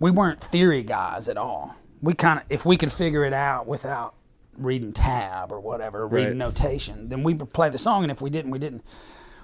we 0.00 0.10
weren't 0.10 0.40
theory 0.40 0.82
guys 0.82 1.28
at 1.28 1.36
all. 1.36 1.74
We 2.00 2.14
kind 2.14 2.38
of 2.40 2.46
if 2.48 2.64
we 2.64 2.78
could 2.78 2.90
figure 2.90 3.24
it 3.26 3.34
out 3.34 3.66
without 3.66 4.14
reading 4.56 4.94
tab 4.94 5.52
or 5.52 5.60
whatever, 5.60 6.08
reading 6.08 6.30
Right. 6.30 6.36
notation, 6.48 7.10
then 7.10 7.22
we 7.22 7.34
would 7.34 7.52
play 7.52 7.68
the 7.68 7.78
song, 7.78 8.02
and 8.02 8.10
if 8.10 8.22
we 8.22 8.30
didn't, 8.30 8.50
we 8.50 8.58
didn't. 8.58 8.82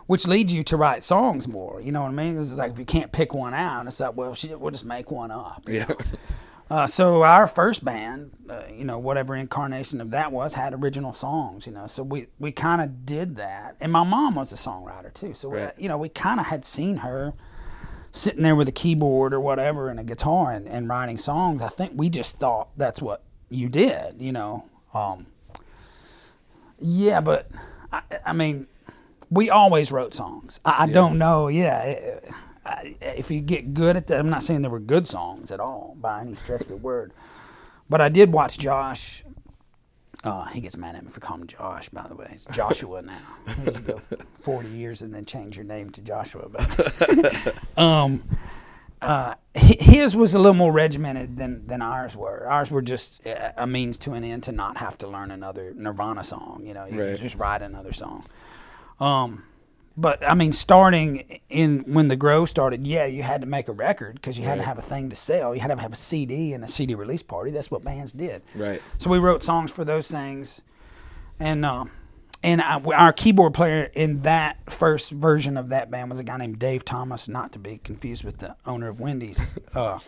Which 0.09 0.27
leads 0.27 0.55
you 0.55 0.62
to 0.65 0.77
write 0.79 1.05
songs 1.05 1.47
more. 1.47 1.83
You 1.83 1.93
know 1.93 2.00
what 2.00 2.09
I 2.09 2.15
mean? 2.15 2.38
It's 2.38 2.57
like 2.57 2.73
if 2.73 2.79
you 2.79 2.87
can't 2.87 3.12
pick 3.12 3.35
one 3.35 3.53
out, 3.53 3.87
it's 3.87 4.00
like, 4.00 4.17
well, 4.17 4.35
shit, 4.35 4.59
we'll 4.59 4.71
just 4.71 4.87
make 4.87 5.11
one 5.11 5.31
up. 5.31 5.62
Yeah. 5.69 5.87
Uh, 6.71 6.87
so 6.87 7.23
our 7.23 7.47
first 7.47 7.85
band, 7.85 8.31
uh, 8.49 8.62
you 8.75 8.85
know, 8.85 8.99
whatever 8.99 9.35
incarnation 9.35 10.00
of 10.00 10.11
that 10.11 10.33
was, 10.33 10.55
had 10.55 10.75
original 10.75 11.12
songs. 11.12 11.67
You 11.67 11.73
know, 11.73 11.87
so 11.87 12.03
we 12.03 12.27
we 12.38 12.53
kind 12.53 12.83
of 12.83 13.07
did 13.07 13.37
that, 13.37 13.77
and 13.81 13.93
my 13.93 14.03
mom 14.03 14.35
was 14.35 14.53
a 14.53 14.57
songwriter 14.57 15.12
too. 15.12 15.35
So 15.35 15.49
we, 15.50 15.61
you 15.79 15.88
know, 15.88 15.97
we 15.99 16.09
kind 16.09 16.41
of 16.41 16.47
had 16.47 16.65
seen 16.65 16.99
her 16.99 17.35
sitting 18.12 18.43
there 18.43 18.57
with 18.57 18.69
a 18.69 18.73
keyboard 18.73 19.33
or 19.33 19.41
whatever 19.41 19.88
and 19.88 20.00
a 20.00 20.05
guitar 20.05 20.53
and, 20.53 20.67
and 20.67 20.88
writing 20.88 21.19
songs. 21.19 21.62
I 21.62 21.69
think 21.69 21.93
we 21.95 22.11
just 22.11 22.38
thought 22.38 22.69
that's 22.77 23.00
what 23.00 23.23
you 23.49 23.69
did. 23.69 24.21
You 24.21 24.33
know, 24.33 24.65
um, 24.93 25.27
yeah, 26.79 27.21
but 27.21 27.50
I, 27.93 28.03
I 28.27 28.33
mean, 28.33 28.67
we 29.31 29.51
always 29.51 29.91
wrote 29.93 30.15
songs. 30.15 30.61
I, 30.65 30.85
I 30.85 30.87
don't 30.87 31.19
know. 31.19 31.49
Yeah. 31.49 31.83
eh, 31.85 32.31
I, 32.65 32.97
if 33.01 33.31
you 33.31 33.41
get 33.41 33.73
good 33.75 33.97
at 33.97 34.07
that, 34.09 34.19
I'm 34.19 34.29
not 34.31 34.43
saying 34.43 34.63
there 34.63 34.71
were 34.71 34.79
good 34.81 35.07
songs 35.07 35.51
at 35.51 35.59
all 35.61 35.97
by 36.01 36.21
any 36.21 36.35
stretch 36.35 36.63
of 36.63 36.69
the 36.69 36.77
word, 36.77 37.13
but 37.89 38.01
I 38.01 38.09
did 38.11 38.33
watch 38.33 38.59
Josh. 38.59 39.25
Uh, 40.25 40.45
he 40.47 40.61
gets 40.61 40.77
mad 40.77 40.95
at 40.97 41.05
me 41.05 41.11
for 41.11 41.21
calling 41.21 41.43
him 41.43 41.47
Josh. 41.49 41.89
By 41.91 42.07
the 42.09 42.15
way, 42.17 42.29
it's 42.33 42.45
Joshua 42.47 43.03
now. 43.03 43.21
You 43.65 43.71
go 43.73 44.01
40 44.43 44.69
years 44.69 45.01
and 45.03 45.15
then 45.15 45.25
change 45.25 45.57
your 45.57 45.65
name 45.65 45.91
to 45.91 46.01
Joshua. 46.03 46.49
But, 46.49 47.55
um, 47.79 48.23
uh, 49.01 49.35
his 49.55 50.17
was 50.17 50.35
a 50.35 50.39
little 50.39 50.55
more 50.55 50.73
regimented 50.73 51.37
than 51.37 51.67
than 51.69 51.81
ours 51.81 52.17
were. 52.17 52.47
Ours 52.49 52.71
were 52.71 52.83
just 52.83 53.25
a 53.27 53.63
a 53.63 53.67
means 53.67 53.97
to 53.99 54.13
an 54.15 54.25
end 54.25 54.43
to 54.43 54.53
not 54.53 54.77
have 54.79 54.99
to 54.99 55.07
learn 55.07 55.31
another 55.31 55.73
Nirvana 55.77 56.25
song. 56.25 56.65
You 56.67 56.75
know, 56.75 56.85
you 56.87 57.01
Right. 57.03 57.19
just 57.21 57.37
write 57.37 57.63
another 57.63 57.93
song. 57.93 58.25
Um, 59.00 59.45
but 59.99 60.26
I 60.26 60.35
mean, 60.35 60.52
starting 60.52 61.40
in 61.50 61.81
when 61.93 62.07
the 62.07 62.17
grow 62.17 62.45
started, 62.45 62.87
yeah, 62.87 63.05
you 63.05 63.25
had 63.25 63.40
to 63.40 63.47
make 63.47 63.67
a 63.67 63.73
record 63.73 64.14
because 64.14 64.38
you 64.38 64.45
had 64.45 64.57
to 64.57 64.62
have 64.62 64.78
a 64.78 64.83
thing 64.83 65.11
to 65.11 65.17
sell. 65.17 65.55
You 65.55 65.61
had 65.61 65.69
to 65.69 65.76
have 65.76 65.93
a 65.93 65.97
CD 65.97 66.52
and 66.52 66.62
a 66.62 66.69
CD 66.69 66.95
release 66.95 67.23
party. 67.23 67.50
That's 67.50 67.71
what 67.71 67.83
bands 67.83 68.12
did. 68.12 68.43
Right. 68.55 68.81
So 68.99 69.11
we 69.11 69.19
wrote 69.19 69.43
songs 69.43 69.73
for 69.73 69.85
those 69.85 70.09
things, 70.09 70.62
and 71.40 71.64
uh, 71.64 71.87
and 72.45 72.61
I, 72.61 72.81
our 72.81 73.12
keyboard 73.12 73.55
player 73.55 73.90
in 73.93 74.19
that 74.19 74.71
first 74.71 75.11
version 75.11 75.57
of 75.57 75.71
that 75.71 75.90
band 75.90 76.11
was 76.11 76.21
a 76.21 76.25
guy 76.25 76.37
named 76.37 76.61
Dave 76.61 76.85
Thomas, 76.85 77.26
not 77.26 77.52
to 77.52 77.59
be 77.59 77.78
confused 77.78 78.23
with 78.23 78.38
the 78.38 78.55
owner 78.64 78.88
of 78.88 79.00
Wendy's. 79.00 79.55
uh, 79.75 79.99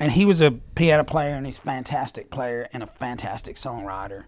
and 0.00 0.10
he 0.10 0.24
was 0.24 0.40
a 0.40 0.50
piano 0.50 1.04
player, 1.04 1.34
and 1.34 1.46
he's 1.46 1.58
a 1.58 1.62
fantastic 1.62 2.28
player 2.28 2.68
and 2.72 2.82
a 2.82 2.88
fantastic 2.88 3.54
songwriter. 3.54 4.24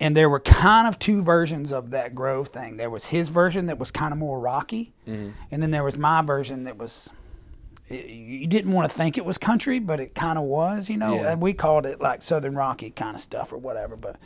And 0.00 0.16
there 0.16 0.28
were 0.28 0.40
kind 0.40 0.88
of 0.88 0.98
two 0.98 1.22
versions 1.22 1.72
of 1.72 1.90
that 1.90 2.14
Grove 2.14 2.48
thing. 2.48 2.76
There 2.76 2.90
was 2.90 3.06
his 3.06 3.28
version 3.28 3.66
that 3.66 3.78
was 3.78 3.90
kind 3.90 4.12
of 4.12 4.18
more 4.18 4.40
rocky, 4.40 4.92
and 5.06 5.62
then 5.62 5.70
there 5.70 5.84
was 5.84 5.96
my 5.96 6.22
version 6.22 6.64
that 6.64 6.76
was. 6.76 7.10
You 7.88 8.46
didn't 8.46 8.72
want 8.72 8.90
to 8.90 8.96
think 8.96 9.18
it 9.18 9.26
was 9.26 9.36
country, 9.36 9.78
but 9.78 10.00
it 10.00 10.14
kind 10.14 10.38
of 10.38 10.44
was, 10.44 10.88
you 10.88 10.96
know. 10.96 11.16
Yeah. 11.16 11.34
We 11.34 11.52
called 11.52 11.84
it 11.84 12.00
like 12.00 12.22
Southern 12.22 12.54
Rocky 12.54 12.90
kind 12.90 13.14
of 13.14 13.20
stuff 13.20 13.52
or 13.52 13.58
whatever, 13.58 13.94
but 13.94 14.16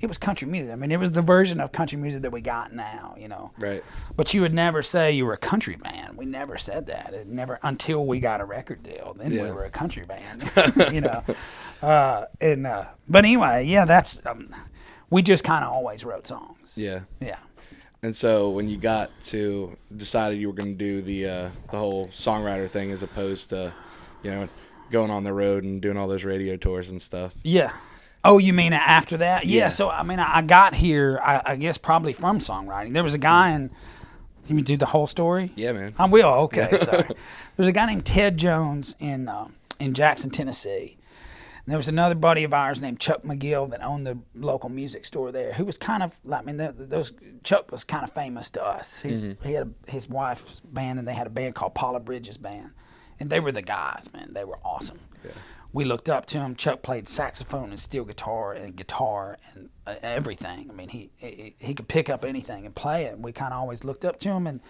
it 0.00 0.06
was 0.06 0.18
country 0.18 0.46
music. 0.46 0.72
I 0.72 0.76
mean, 0.76 0.92
it 0.92 1.00
was 1.00 1.12
the 1.12 1.22
version 1.22 1.60
of 1.60 1.72
country 1.72 1.98
music 1.98 2.22
that 2.22 2.30
we 2.30 2.40
got 2.40 2.72
now, 2.72 3.16
you 3.18 3.26
know. 3.28 3.50
Right. 3.58 3.82
But 4.16 4.32
you 4.32 4.42
would 4.42 4.54
never 4.54 4.82
say 4.82 5.12
you 5.12 5.26
were 5.26 5.32
a 5.32 5.38
country 5.38 5.74
band. 5.76 6.16
We 6.16 6.24
never 6.26 6.56
said 6.56 6.86
that. 6.86 7.12
It 7.12 7.26
never 7.26 7.58
until 7.62 8.06
we 8.06 8.20
got 8.20 8.40
a 8.40 8.44
record 8.44 8.82
deal. 8.82 9.16
Then 9.18 9.30
we 9.30 9.50
were 9.50 9.64
a 9.64 9.70
country 9.70 10.06
band, 10.06 10.50
you 10.92 11.00
know. 11.00 11.24
Uh, 11.80 12.24
and 12.40 12.66
uh, 12.66 12.86
but 13.08 13.24
anyway, 13.24 13.64
yeah, 13.64 13.84
that's 13.84 14.20
um, 14.26 14.52
we 15.10 15.22
just 15.22 15.44
kind 15.44 15.64
of 15.64 15.72
always 15.72 16.04
wrote 16.04 16.26
songs. 16.26 16.74
Yeah. 16.76 17.00
Yeah. 17.20 17.38
And 18.02 18.14
so 18.14 18.50
when 18.50 18.68
you 18.68 18.76
got 18.76 19.10
to 19.24 19.76
decided 19.96 20.38
you 20.38 20.48
were 20.48 20.54
going 20.54 20.72
to 20.72 20.78
do 20.78 21.02
the 21.02 21.28
uh, 21.28 21.50
the 21.70 21.78
whole 21.78 22.08
songwriter 22.08 22.70
thing 22.70 22.92
as 22.92 23.02
opposed 23.02 23.50
to, 23.50 23.72
you 24.22 24.30
know, 24.30 24.48
going 24.90 25.10
on 25.10 25.24
the 25.24 25.32
road 25.32 25.64
and 25.64 25.82
doing 25.82 25.96
all 25.96 26.06
those 26.06 26.24
radio 26.24 26.56
tours 26.56 26.90
and 26.90 27.02
stuff. 27.02 27.34
Yeah. 27.42 27.72
Oh, 28.24 28.38
you 28.38 28.52
mean 28.52 28.72
after 28.72 29.16
that? 29.16 29.46
Yeah. 29.46 29.62
Yeah. 29.62 29.68
So 29.70 29.90
I 29.90 30.02
mean, 30.02 30.20
I 30.20 30.42
got 30.42 30.74
here. 30.74 31.20
I, 31.22 31.42
I 31.44 31.56
guess 31.56 31.78
probably 31.78 32.12
from 32.12 32.38
songwriting. 32.38 32.92
There 32.92 33.02
was 33.02 33.14
a 33.14 33.18
guy 33.18 33.50
in. 33.50 33.70
Can 34.46 34.56
you 34.58 34.64
do 34.64 34.76
the 34.76 34.86
whole 34.86 35.06
story? 35.06 35.52
Yeah, 35.56 35.72
man. 35.72 35.94
I 35.98 36.06
will. 36.06 36.26
Okay. 36.26 36.78
Sorry. 36.82 37.08
There's 37.56 37.68
a 37.68 37.72
guy 37.72 37.86
named 37.86 38.06
Ted 38.06 38.38
Jones 38.38 38.94
in 39.00 39.28
uh, 39.28 39.48
in 39.80 39.94
Jackson, 39.94 40.30
Tennessee. 40.30 40.97
And 41.68 41.72
there 41.72 41.78
was 41.78 41.88
another 41.88 42.14
buddy 42.14 42.44
of 42.44 42.54
ours 42.54 42.80
named 42.80 42.98
Chuck 42.98 43.24
McGill 43.24 43.68
that 43.72 43.84
owned 43.84 44.06
the 44.06 44.18
local 44.34 44.70
music 44.70 45.04
store 45.04 45.30
there. 45.30 45.52
Who 45.52 45.66
was 45.66 45.76
kind 45.76 46.02
of, 46.02 46.18
I 46.32 46.40
mean, 46.40 46.56
th 46.56 46.72
those 46.78 47.12
Chuck 47.44 47.70
was 47.70 47.84
kind 47.84 48.04
of 48.04 48.10
famous 48.10 48.48
to 48.52 48.64
us. 48.64 49.02
He's, 49.02 49.34
He 49.44 49.52
had 49.52 49.66
a, 49.66 49.90
his 49.90 50.08
wife's 50.08 50.60
band, 50.60 50.98
and 50.98 51.06
they 51.06 51.12
had 51.12 51.26
a 51.26 51.30
band 51.30 51.54
called 51.54 51.74
Paula 51.74 52.00
Bridges 52.00 52.38
Band, 52.38 52.70
and 53.20 53.28
they 53.28 53.38
were 53.38 53.52
the 53.52 53.60
guys, 53.60 54.10
man. 54.14 54.32
They 54.32 54.44
were 54.46 54.58
awesome. 54.64 54.98
We 55.74 55.84
looked 55.84 56.08
up 56.08 56.24
to 56.28 56.38
him. 56.38 56.56
Chuck 56.56 56.80
played 56.80 57.06
saxophone 57.06 57.68
and 57.68 57.78
steel 57.78 58.06
guitar 58.06 58.54
and 58.54 58.74
guitar 58.74 59.36
and 59.52 59.68
uh, 59.86 59.96
everything. 60.00 60.70
I 60.70 60.72
mean, 60.72 60.88
he, 60.88 61.10
he 61.18 61.54
he 61.58 61.74
could 61.74 61.86
pick 61.86 62.08
up 62.08 62.24
anything 62.24 62.64
and 62.64 62.74
play 62.74 63.04
it. 63.04 63.18
We 63.18 63.32
kind 63.32 63.52
of 63.52 63.60
always 63.60 63.84
looked 63.84 64.06
up 64.06 64.18
to 64.20 64.30
him 64.30 64.46
and 64.46 64.62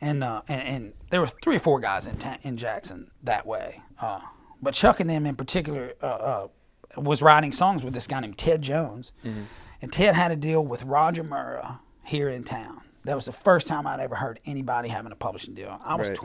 and, 0.00 0.24
uh, 0.24 0.40
and 0.48 0.62
and 0.62 0.92
there 1.10 1.20
were 1.20 1.30
three 1.42 1.56
or 1.56 1.64
four 1.68 1.80
guys 1.80 2.06
in 2.06 2.16
ta- 2.16 2.38
in 2.40 2.56
Jackson 2.56 3.10
that 3.24 3.44
way. 3.44 3.82
Uh, 4.00 4.20
but 4.64 4.74
Chuck 4.74 4.98
and 5.00 5.08
them 5.08 5.26
in 5.26 5.36
particular 5.36 5.92
uh, 6.02 6.06
uh, 6.06 6.48
was 6.96 7.22
writing 7.22 7.52
songs 7.52 7.84
with 7.84 7.94
this 7.94 8.06
guy 8.06 8.20
named 8.20 8.38
Ted 8.38 8.62
Jones, 8.62 9.12
and 9.22 9.92
Ted 9.92 10.14
had 10.14 10.30
a 10.32 10.36
deal 10.36 10.64
with 10.64 10.82
Roger 10.84 11.22
Murrah 11.24 11.78
here 12.04 12.28
in 12.28 12.42
town. 12.44 12.80
That 13.04 13.14
was 13.14 13.26
the 13.26 13.32
first 13.32 13.66
time 13.68 13.86
I'd 13.86 14.00
ever 14.00 14.14
heard 14.16 14.40
anybody 14.46 14.88
having 14.88 15.12
a 15.12 15.16
publishing 15.16 15.54
deal. 15.54 15.78
I 15.84 15.94
was 15.96 16.08
Right. 16.08 16.16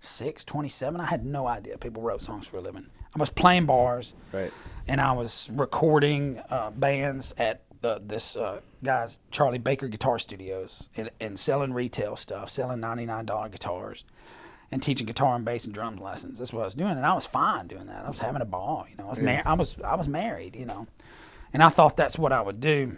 26, 0.00 0.44
27. 0.44 1.00
I 1.00 1.04
had 1.06 1.24
no 1.24 1.46
idea 1.46 1.76
people 1.78 2.02
wrote 2.02 2.20
songs 2.20 2.46
for 2.46 2.58
a 2.58 2.60
living. 2.60 2.86
I 3.14 3.18
was 3.18 3.30
playing 3.30 3.66
bars 3.66 4.14
Right. 4.32 4.52
and 4.86 5.00
I 5.00 5.12
was 5.12 5.48
recording 5.52 6.40
uh, 6.50 6.70
bands 6.70 7.34
at 7.38 7.62
uh, 7.82 7.98
this 8.02 8.36
uh, 8.36 8.60
guy's 8.82 9.18
Charlie 9.30 9.58
Baker 9.58 9.88
Guitar 9.88 10.18
Studios 10.18 10.88
and, 10.96 11.10
and 11.20 11.38
selling 11.38 11.72
retail 11.72 12.16
stuff, 12.16 12.50
selling 12.50 12.80
ninety 12.80 13.06
nine 13.06 13.26
dollar 13.26 13.48
guitars, 13.48 14.04
and 14.70 14.82
teaching 14.82 15.06
guitar 15.06 15.36
and 15.36 15.44
bass 15.44 15.64
and 15.64 15.74
drum 15.74 15.96
lessons. 15.96 16.38
That's 16.38 16.52
what 16.52 16.62
I 16.62 16.64
was 16.64 16.74
doing, 16.74 16.92
and 16.92 17.06
I 17.06 17.14
was 17.14 17.26
fine 17.26 17.66
doing 17.66 17.86
that. 17.86 18.04
I 18.04 18.08
was 18.08 18.18
having 18.18 18.42
a 18.42 18.46
ball, 18.46 18.86
you 18.90 18.96
know. 18.96 19.06
I 19.06 19.10
was 19.10 19.18
mar- 19.18 19.42
I 19.44 19.54
was 19.54 19.76
I 19.84 19.94
was 19.94 20.08
married, 20.08 20.56
you 20.56 20.66
know, 20.66 20.86
and 21.52 21.62
I 21.62 21.68
thought 21.68 21.96
that's 21.96 22.18
what 22.18 22.32
I 22.32 22.40
would 22.40 22.60
do. 22.60 22.96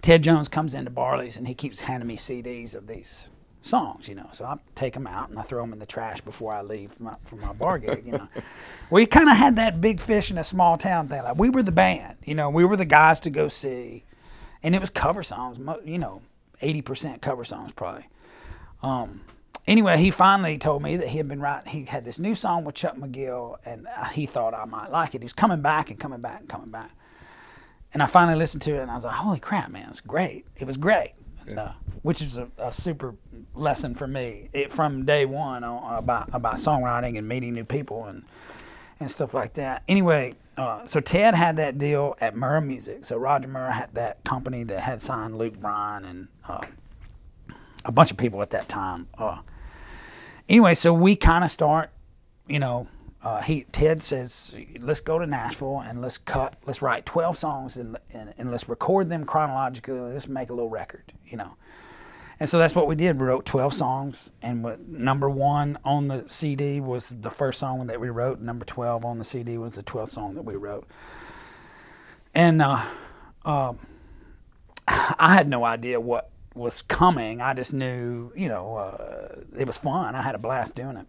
Ted 0.00 0.22
Jones 0.22 0.48
comes 0.48 0.74
into 0.74 0.90
Barley's 0.90 1.36
and 1.36 1.46
he 1.46 1.54
keeps 1.54 1.80
handing 1.80 2.06
me 2.08 2.16
CDs 2.16 2.74
of 2.74 2.86
these 2.86 3.30
songs, 3.62 4.08
you 4.08 4.14
know. 4.14 4.28
So 4.32 4.44
I 4.44 4.56
take 4.74 4.94
them 4.94 5.06
out 5.06 5.30
and 5.30 5.38
I 5.38 5.42
throw 5.42 5.62
them 5.62 5.72
in 5.72 5.78
the 5.78 5.86
trash 5.86 6.20
before 6.20 6.52
I 6.52 6.62
leave 6.62 6.92
from 6.92 7.06
my, 7.06 7.16
from 7.24 7.40
my 7.40 7.52
bar 7.52 7.78
gig, 7.78 8.04
you 8.06 8.12
know. 8.12 8.28
we 8.90 9.06
kind 9.06 9.28
of 9.28 9.36
had 9.36 9.56
that 9.56 9.80
big 9.80 10.00
fish 10.00 10.30
in 10.30 10.38
a 10.38 10.44
small 10.44 10.78
town 10.78 11.08
thing. 11.08 11.22
Like 11.22 11.38
we 11.38 11.50
were 11.50 11.62
the 11.62 11.72
band, 11.72 12.16
you 12.24 12.34
know. 12.34 12.50
We 12.50 12.64
were 12.64 12.76
the 12.76 12.84
guys 12.84 13.20
to 13.20 13.30
go 13.30 13.48
see, 13.48 14.04
and 14.62 14.74
it 14.74 14.80
was 14.80 14.90
cover 14.90 15.22
songs, 15.22 15.58
you 15.84 15.98
know, 15.98 16.22
eighty 16.60 16.82
percent 16.82 17.22
cover 17.22 17.44
songs 17.44 17.72
probably. 17.72 18.08
Um, 18.82 19.22
anyway, 19.68 19.98
he 19.98 20.10
finally 20.10 20.58
told 20.58 20.82
me 20.82 20.96
that 20.96 21.08
he 21.08 21.18
had 21.18 21.28
been 21.28 21.40
writing. 21.40 21.70
He 21.70 21.84
had 21.84 22.04
this 22.04 22.18
new 22.18 22.34
song 22.34 22.64
with 22.64 22.74
Chuck 22.74 22.96
McGill, 22.96 23.56
and 23.64 23.86
uh, 23.86 24.06
he 24.06 24.26
thought 24.26 24.54
I 24.54 24.64
might 24.64 24.90
like 24.90 25.14
it. 25.14 25.22
He 25.22 25.26
was 25.26 25.32
coming 25.32 25.60
back 25.60 25.90
and 25.90 26.00
coming 26.00 26.20
back 26.20 26.40
and 26.40 26.48
coming 26.48 26.70
back. 26.70 26.90
And 27.92 28.02
I 28.02 28.06
finally 28.06 28.36
listened 28.36 28.62
to 28.62 28.74
it, 28.74 28.80
and 28.80 28.90
I 28.90 28.94
was 28.94 29.04
like, 29.04 29.14
"Holy 29.14 29.38
crap, 29.38 29.70
man! 29.70 29.88
It's 29.88 30.00
great. 30.00 30.46
It 30.56 30.66
was 30.66 30.76
great." 30.76 31.12
And, 31.46 31.58
uh, 31.58 31.72
which 32.02 32.20
is 32.20 32.36
a, 32.36 32.48
a 32.58 32.72
super 32.72 33.14
lesson 33.54 33.94
for 33.94 34.06
me 34.06 34.50
it, 34.52 34.70
from 34.70 35.04
day 35.04 35.24
one 35.24 35.64
on, 35.64 35.98
about 35.98 36.28
about 36.32 36.54
songwriting 36.54 37.16
and 37.16 37.28
meeting 37.28 37.54
new 37.54 37.64
people 37.64 38.04
and 38.04 38.24
and 39.00 39.10
stuff 39.10 39.32
like 39.32 39.54
that. 39.54 39.84
Anyway, 39.88 40.34
uh, 40.56 40.84
so 40.86 41.00
Ted 41.00 41.34
had 41.34 41.56
that 41.56 41.78
deal 41.78 42.16
at 42.20 42.34
Murrah 42.34 42.64
Music. 42.64 43.04
So 43.04 43.16
Roger 43.16 43.48
Murrah 43.48 43.72
had 43.72 43.94
that 43.94 44.24
company 44.24 44.64
that 44.64 44.80
had 44.80 45.00
signed 45.00 45.38
Luke 45.38 45.58
Bryan 45.58 46.04
and 46.04 46.28
uh, 46.48 46.66
a 47.84 47.92
bunch 47.92 48.10
of 48.10 48.16
people 48.16 48.42
at 48.42 48.50
that 48.50 48.68
time. 48.68 49.06
Anyway, 50.48 50.74
so 50.74 50.94
we 50.94 51.14
kind 51.14 51.44
of 51.44 51.50
start, 51.50 51.90
you 52.46 52.58
know, 52.58 52.88
uh, 53.22 53.42
he 53.42 53.64
Ted 53.72 54.02
says, 54.02 54.56
let's 54.80 55.00
go 55.00 55.18
to 55.18 55.26
Nashville 55.26 55.80
and 55.80 56.00
let's 56.00 56.18
cut, 56.18 56.54
let's 56.66 56.80
write 56.80 57.04
12 57.04 57.36
songs 57.36 57.76
and, 57.76 57.98
and, 58.12 58.32
and 58.38 58.50
let's 58.50 58.68
record 58.68 59.10
them 59.10 59.24
chronologically. 59.24 59.98
Let's 59.98 60.28
make 60.28 60.50
a 60.50 60.54
little 60.54 60.70
record, 60.70 61.12
you 61.26 61.36
know. 61.36 61.56
And 62.40 62.48
so 62.48 62.58
that's 62.58 62.74
what 62.74 62.86
we 62.86 62.94
did. 62.94 63.20
We 63.20 63.26
wrote 63.26 63.44
12 63.44 63.74
songs, 63.74 64.30
and 64.40 64.62
what, 64.62 64.86
number 64.86 65.28
one 65.28 65.76
on 65.84 66.06
the 66.06 66.24
CD 66.28 66.80
was 66.80 67.08
the 67.08 67.30
first 67.30 67.58
song 67.58 67.86
that 67.88 68.00
we 68.00 68.10
wrote. 68.10 68.40
Number 68.40 68.64
12 68.64 69.04
on 69.04 69.18
the 69.18 69.24
CD 69.24 69.58
was 69.58 69.74
the 69.74 69.82
12th 69.82 70.10
song 70.10 70.34
that 70.36 70.44
we 70.44 70.54
wrote. 70.54 70.86
And 72.34 72.62
uh, 72.62 72.84
uh, 73.44 73.72
I 74.88 75.34
had 75.34 75.48
no 75.48 75.64
idea 75.64 75.98
what 75.98 76.30
was 76.58 76.82
coming. 76.82 77.40
I 77.40 77.54
just 77.54 77.72
knew, 77.72 78.32
you 78.36 78.48
know, 78.48 78.76
uh, 78.76 79.40
it 79.56 79.66
was 79.66 79.76
fun. 79.76 80.14
I 80.14 80.22
had 80.22 80.34
a 80.34 80.38
blast 80.38 80.74
doing 80.74 80.96
it. 80.96 81.06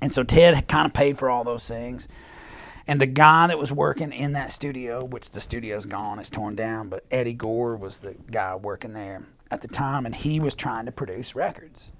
And 0.00 0.12
so 0.12 0.22
Ted 0.22 0.68
kind 0.68 0.86
of 0.86 0.92
paid 0.92 1.18
for 1.18 1.28
all 1.28 1.44
those 1.44 1.66
things. 1.66 2.06
And 2.86 3.00
the 3.00 3.06
guy 3.06 3.46
that 3.48 3.58
was 3.58 3.70
working 3.70 4.12
in 4.12 4.32
that 4.32 4.50
studio, 4.50 5.04
which 5.04 5.32
the 5.32 5.40
studio's 5.40 5.84
gone, 5.84 6.18
it's 6.18 6.30
torn 6.30 6.56
down, 6.56 6.88
but 6.88 7.04
Eddie 7.10 7.34
Gore 7.34 7.76
was 7.76 7.98
the 7.98 8.14
guy 8.30 8.54
working 8.54 8.94
there 8.94 9.26
at 9.50 9.60
the 9.60 9.68
time, 9.68 10.06
and 10.06 10.14
he 10.14 10.40
was 10.40 10.54
trying 10.54 10.86
to 10.86 10.92
produce 10.92 11.34
records. 11.34 11.92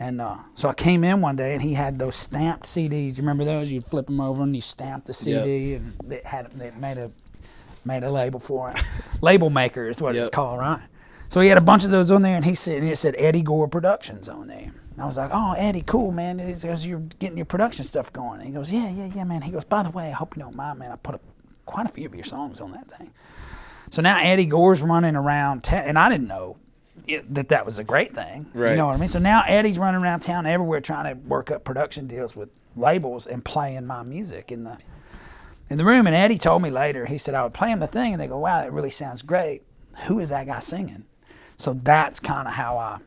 And 0.00 0.20
uh, 0.20 0.38
so 0.56 0.68
I 0.68 0.74
came 0.74 1.04
in 1.04 1.20
one 1.20 1.36
day, 1.36 1.52
and 1.52 1.62
he 1.62 1.74
had 1.74 2.00
those 2.00 2.16
stamped 2.16 2.66
CDs. 2.66 3.16
You 3.16 3.22
remember 3.22 3.44
those? 3.44 3.70
You'd 3.70 3.86
flip 3.86 4.06
them 4.06 4.20
over, 4.20 4.42
and 4.42 4.56
you 4.56 4.62
stamped 4.62 5.06
the 5.06 5.12
CD, 5.12 5.74
and 5.74 5.94
they 6.02 6.20
had 6.24 6.50
they 6.52 6.72
made 6.72 6.98
a 6.98 7.12
made 7.84 8.02
a 8.02 8.10
label 8.10 8.40
for 8.40 8.70
it. 8.70 8.82
label 9.20 9.50
maker 9.50 9.88
is 9.88 10.00
what 10.00 10.16
it's 10.16 10.30
called, 10.30 10.58
right? 10.58 10.80
So 11.32 11.40
he 11.40 11.48
had 11.48 11.56
a 11.56 11.62
bunch 11.62 11.82
of 11.86 11.90
those 11.90 12.10
on 12.10 12.20
there, 12.20 12.36
and 12.36 12.44
he 12.44 12.54
said, 12.54 12.82
and 12.82 12.90
it 12.90 12.98
said 12.98 13.14
Eddie 13.16 13.40
Gore 13.40 13.66
Productions 13.66 14.28
on 14.28 14.48
there. 14.48 14.70
And 14.90 15.00
I 15.00 15.06
was 15.06 15.16
like, 15.16 15.30
oh, 15.32 15.54
Eddie, 15.56 15.80
cool, 15.80 16.12
man. 16.12 16.38
He 16.38 16.54
says, 16.54 16.86
you're 16.86 16.98
getting 17.20 17.38
your 17.38 17.46
production 17.46 17.86
stuff 17.86 18.12
going. 18.12 18.40
And 18.40 18.46
he 18.46 18.52
goes, 18.52 18.70
yeah, 18.70 18.90
yeah, 18.90 19.06
yeah, 19.06 19.24
man. 19.24 19.40
He 19.40 19.50
goes, 19.50 19.64
by 19.64 19.82
the 19.82 19.88
way, 19.88 20.08
I 20.08 20.12
hope 20.12 20.36
you 20.36 20.42
don't 20.42 20.54
mind, 20.54 20.78
man. 20.78 20.92
I 20.92 20.96
put 20.96 21.14
a, 21.14 21.20
quite 21.64 21.86
a 21.86 21.88
few 21.88 22.04
of 22.04 22.14
your 22.14 22.24
songs 22.24 22.60
on 22.60 22.72
that 22.72 22.90
thing. 22.90 23.14
So 23.88 24.02
now 24.02 24.18
Eddie 24.18 24.44
Gore's 24.44 24.82
running 24.82 25.16
around, 25.16 25.64
ta- 25.64 25.76
and 25.76 25.98
I 25.98 26.10
didn't 26.10 26.28
know 26.28 26.58
it, 27.06 27.34
that 27.34 27.48
that 27.48 27.64
was 27.64 27.78
a 27.78 27.84
great 27.84 28.14
thing. 28.14 28.50
You 28.72 28.76
know 28.76 28.88
what 28.88 28.96
I 28.96 28.98
mean? 28.98 29.08
So 29.08 29.18
now 29.18 29.42
Eddie's 29.46 29.78
running 29.78 30.02
around 30.02 30.20
town 30.20 30.44
everywhere 30.44 30.82
trying 30.82 31.14
to 31.14 31.18
work 31.26 31.50
up 31.50 31.64
production 31.64 32.06
deals 32.06 32.36
with 32.36 32.50
labels 32.76 33.26
and 33.26 33.42
playing 33.42 33.86
my 33.86 34.02
music 34.02 34.52
in 34.52 34.64
the 34.64 34.76
in 35.70 35.78
the 35.78 35.84
room. 35.86 36.06
And 36.06 36.14
Eddie 36.14 36.36
told 36.36 36.60
me 36.60 36.68
later, 36.68 37.06
he 37.06 37.16
said 37.16 37.34
I 37.34 37.42
would 37.42 37.54
play 37.54 37.70
him 37.70 37.80
the 37.80 37.86
thing, 37.86 38.12
and 38.12 38.20
they 38.20 38.26
go, 38.26 38.36
"Wow, 38.36 38.60
that 38.60 38.70
really 38.70 38.90
sounds 38.90 39.22
great. 39.22 39.62
Who 40.08 40.18
is 40.18 40.28
that 40.28 40.44
guy 40.46 40.60
singing?" 40.60 41.06
So 41.62 41.74
that's 41.74 42.18
kind 42.18 42.48
of 42.48 42.54
how 42.54 42.76
I 42.76 42.98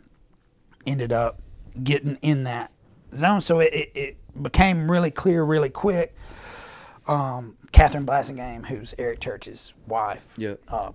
ended 0.85 1.11
up 1.11 1.41
getting 1.83 2.17
in 2.21 2.45
that 2.45 2.71
zone. 3.13 3.41
So 3.41 3.59
it, 3.59 3.73
it, 3.73 3.91
it 3.93 4.17
became 4.41 4.89
really 4.89 5.11
clear 5.11 5.43
really 5.43 5.69
quick. 5.69 6.15
Um, 7.05 7.57
Katherine 7.73 8.05
Blasingame, 8.05 8.67
who's 8.67 8.95
Eric 8.97 9.19
Church's 9.19 9.73
wife, 9.87 10.25
Yeah. 10.37 10.53
uh, 10.69 10.93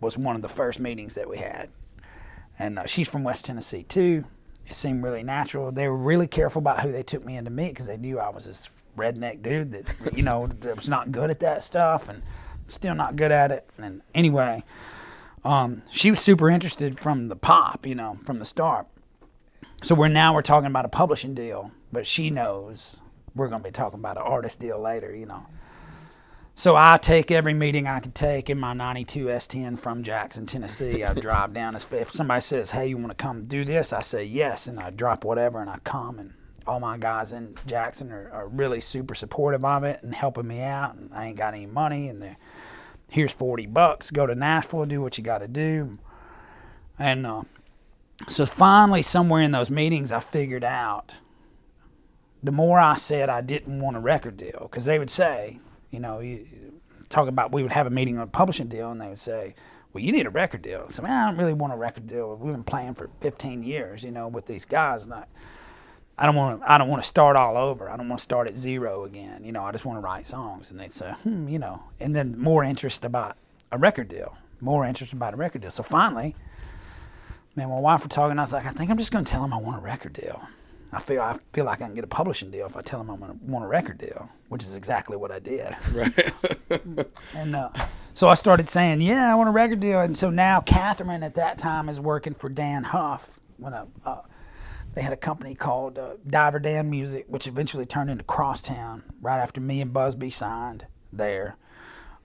was 0.00 0.18
one 0.18 0.34
of 0.34 0.42
the 0.42 0.48
first 0.48 0.80
meetings 0.80 1.14
that 1.14 1.30
we 1.30 1.36
had. 1.38 1.68
And 2.58 2.76
uh, 2.76 2.86
she's 2.86 3.08
from 3.08 3.22
West 3.22 3.44
Tennessee 3.44 3.84
too. 3.84 4.24
It 4.66 4.74
seemed 4.74 5.04
really 5.04 5.22
natural. 5.22 5.70
They 5.70 5.86
were 5.86 5.96
really 5.96 6.26
careful 6.26 6.58
about 6.58 6.80
who 6.80 6.90
they 6.90 7.04
took 7.04 7.24
me 7.24 7.36
in 7.36 7.44
to 7.44 7.52
meet 7.52 7.68
because 7.68 7.86
they 7.86 7.98
knew 7.98 8.18
I 8.18 8.30
was 8.30 8.46
this 8.46 8.68
redneck 8.96 9.42
dude 9.42 9.70
that, 9.70 10.16
you 10.16 10.24
know, 10.24 10.48
that 10.48 10.76
was 10.76 10.88
not 10.88 11.12
good 11.12 11.30
at 11.30 11.38
that 11.38 11.62
stuff 11.62 12.08
and 12.08 12.20
still 12.66 12.96
not 12.96 13.14
good 13.14 13.30
at 13.30 13.52
it. 13.52 13.70
And 13.78 14.02
anyway, 14.12 14.64
um, 15.44 15.82
she 15.90 16.10
was 16.10 16.20
super 16.20 16.50
interested 16.50 16.98
from 16.98 17.28
the 17.28 17.36
pop, 17.36 17.86
you 17.86 17.94
know, 17.94 18.18
from 18.24 18.38
the 18.38 18.44
start. 18.44 18.86
So 19.82 19.94
we're 19.94 20.08
now 20.08 20.34
we're 20.34 20.42
talking 20.42 20.66
about 20.66 20.84
a 20.84 20.88
publishing 20.88 21.34
deal, 21.34 21.70
but 21.90 22.06
she 22.06 22.30
knows 22.30 23.00
we're 23.34 23.48
going 23.48 23.62
to 23.62 23.68
be 23.68 23.72
talking 23.72 23.98
about 23.98 24.16
an 24.16 24.24
artist 24.24 24.60
deal 24.60 24.78
later, 24.78 25.14
you 25.14 25.26
know. 25.26 25.46
So 26.54 26.76
I 26.76 26.98
take 26.98 27.30
every 27.30 27.54
meeting 27.54 27.86
I 27.86 28.00
can 28.00 28.12
take 28.12 28.50
in 28.50 28.58
my 28.58 28.74
92 28.74 29.26
S10 29.26 29.78
from 29.78 30.02
Jackson, 30.02 30.44
Tennessee. 30.44 31.02
I 31.02 31.14
drive 31.20 31.54
down. 31.54 31.74
If 31.74 32.10
somebody 32.10 32.42
says, 32.42 32.72
"Hey, 32.72 32.88
you 32.88 32.98
want 32.98 33.08
to 33.08 33.14
come 33.14 33.46
do 33.46 33.64
this?" 33.64 33.94
I 33.94 34.02
say 34.02 34.24
yes, 34.24 34.66
and 34.66 34.78
I 34.78 34.90
drop 34.90 35.24
whatever 35.24 35.62
and 35.62 35.70
I 35.70 35.78
come. 35.84 36.18
And 36.18 36.34
all 36.66 36.78
my 36.78 36.98
guys 36.98 37.32
in 37.32 37.54
Jackson 37.66 38.12
are, 38.12 38.30
are 38.30 38.46
really 38.46 38.80
super 38.80 39.14
supportive 39.14 39.64
of 39.64 39.84
it 39.84 40.02
and 40.02 40.14
helping 40.14 40.46
me 40.46 40.60
out. 40.60 40.96
And 40.96 41.08
I 41.14 41.28
ain't 41.28 41.38
got 41.38 41.54
any 41.54 41.64
money, 41.64 42.08
and 42.08 42.20
they're 42.20 42.36
here's 43.10 43.32
40 43.32 43.66
bucks. 43.66 44.10
Go 44.10 44.26
to 44.26 44.34
Nashville, 44.34 44.86
do 44.86 45.02
what 45.02 45.18
you 45.18 45.24
got 45.24 45.38
to 45.38 45.48
do. 45.48 45.98
And 46.98 47.26
uh, 47.26 47.42
so 48.28 48.46
finally, 48.46 49.02
somewhere 49.02 49.42
in 49.42 49.50
those 49.50 49.70
meetings, 49.70 50.12
I 50.12 50.20
figured 50.20 50.64
out 50.64 51.18
the 52.42 52.52
more 52.52 52.78
I 52.78 52.94
said 52.94 53.28
I 53.28 53.40
didn't 53.40 53.80
want 53.80 53.96
a 53.96 54.00
record 54.00 54.36
deal, 54.36 54.60
because 54.62 54.84
they 54.84 54.98
would 54.98 55.10
say, 55.10 55.58
you 55.90 56.00
know, 56.00 56.20
you, 56.20 56.46
talk 57.08 57.28
about 57.28 57.52
we 57.52 57.62
would 57.62 57.72
have 57.72 57.86
a 57.86 57.90
meeting 57.90 58.16
on 58.16 58.24
a 58.24 58.26
publishing 58.26 58.68
deal, 58.68 58.90
and 58.90 59.00
they 59.00 59.08
would 59.08 59.18
say, 59.18 59.54
well, 59.92 60.02
you 60.02 60.12
need 60.12 60.26
a 60.26 60.30
record 60.30 60.62
deal. 60.62 60.88
So, 60.88 61.02
man, 61.02 61.10
I 61.10 61.26
don't 61.26 61.38
really 61.38 61.52
want 61.52 61.72
a 61.72 61.76
record 61.76 62.06
deal. 62.06 62.36
We've 62.36 62.54
been 62.54 62.64
playing 62.64 62.94
for 62.94 63.10
15 63.20 63.62
years, 63.62 64.04
you 64.04 64.12
know, 64.12 64.28
with 64.28 64.46
these 64.46 64.64
guys. 64.64 65.04
And 65.04 65.14
I, 65.14 65.24
I 66.20 66.26
don't 66.26 66.34
want 66.34 66.60
to. 66.60 66.70
I 66.70 66.76
don't 66.76 66.88
want 66.88 67.02
to 67.02 67.08
start 67.08 67.34
all 67.34 67.56
over. 67.56 67.88
I 67.88 67.96
don't 67.96 68.06
want 68.06 68.18
to 68.18 68.22
start 68.22 68.46
at 68.46 68.58
zero 68.58 69.04
again. 69.04 69.42
You 69.42 69.52
know, 69.52 69.64
I 69.64 69.72
just 69.72 69.86
want 69.86 69.96
to 69.96 70.02
write 70.02 70.26
songs. 70.26 70.70
And 70.70 70.78
they'd 70.78 70.92
say, 70.92 71.12
hmm, 71.22 71.48
you 71.48 71.58
know, 71.58 71.82
and 71.98 72.14
then 72.14 72.38
more 72.38 72.62
interest 72.62 73.06
about 73.06 73.38
a 73.72 73.78
record 73.78 74.08
deal. 74.08 74.36
More 74.60 74.84
interest 74.84 75.14
about 75.14 75.32
a 75.32 75.38
record 75.38 75.62
deal. 75.62 75.70
So 75.70 75.82
finally, 75.82 76.36
man, 77.56 77.70
my 77.70 77.80
wife 77.80 78.02
were 78.02 78.08
talking. 78.08 78.38
I 78.38 78.42
was 78.42 78.52
like, 78.52 78.66
I 78.66 78.72
think 78.72 78.90
I'm 78.90 78.98
just 78.98 79.12
going 79.12 79.24
to 79.24 79.30
tell 79.30 79.40
them 79.40 79.54
I 79.54 79.56
want 79.56 79.78
a 79.78 79.80
record 79.80 80.12
deal. 80.12 80.46
I 80.92 81.00
feel 81.00 81.22
I 81.22 81.38
feel 81.52 81.64
like 81.64 81.80
I 81.80 81.86
can 81.86 81.94
get 81.94 82.04
a 82.04 82.08
publishing 82.08 82.50
deal 82.50 82.66
if 82.66 82.76
I 82.76 82.82
tell 82.82 82.98
them 82.98 83.10
I 83.10 83.14
want 83.14 83.32
a, 83.32 83.50
want 83.50 83.64
a 83.64 83.68
record 83.68 83.96
deal, 83.96 84.28
which 84.50 84.62
is 84.62 84.74
exactly 84.74 85.16
what 85.16 85.30
I 85.30 85.38
did. 85.38 85.74
Right. 85.92 86.32
And 87.34 87.56
uh, 87.56 87.70
so 88.12 88.28
I 88.28 88.34
started 88.34 88.68
saying, 88.68 89.00
"Yeah, 89.00 89.32
I 89.32 89.34
want 89.36 89.48
a 89.48 89.52
record 89.52 89.80
deal." 89.80 90.00
And 90.00 90.16
so 90.16 90.30
now 90.30 90.60
Katherine 90.60 91.22
at 91.22 91.34
that 91.34 91.58
time 91.58 91.88
is 91.88 91.98
working 92.00 92.34
for 92.34 92.48
Dann 92.48 92.84
Huff 92.84 93.40
when 93.56 93.72
a, 93.72 93.86
uh, 94.04 94.22
they 94.94 95.02
had 95.02 95.12
a 95.12 95.16
company 95.16 95.54
called 95.54 95.98
uh, 95.98 96.14
Diver 96.26 96.58
Dan 96.58 96.90
Music, 96.90 97.24
which 97.28 97.46
eventually 97.46 97.86
turned 97.86 98.10
into 98.10 98.24
Crosstown 98.24 99.04
right 99.20 99.38
after 99.38 99.60
me 99.60 99.80
and 99.80 99.92
Busby 99.92 100.30
signed 100.30 100.86
there. 101.12 101.56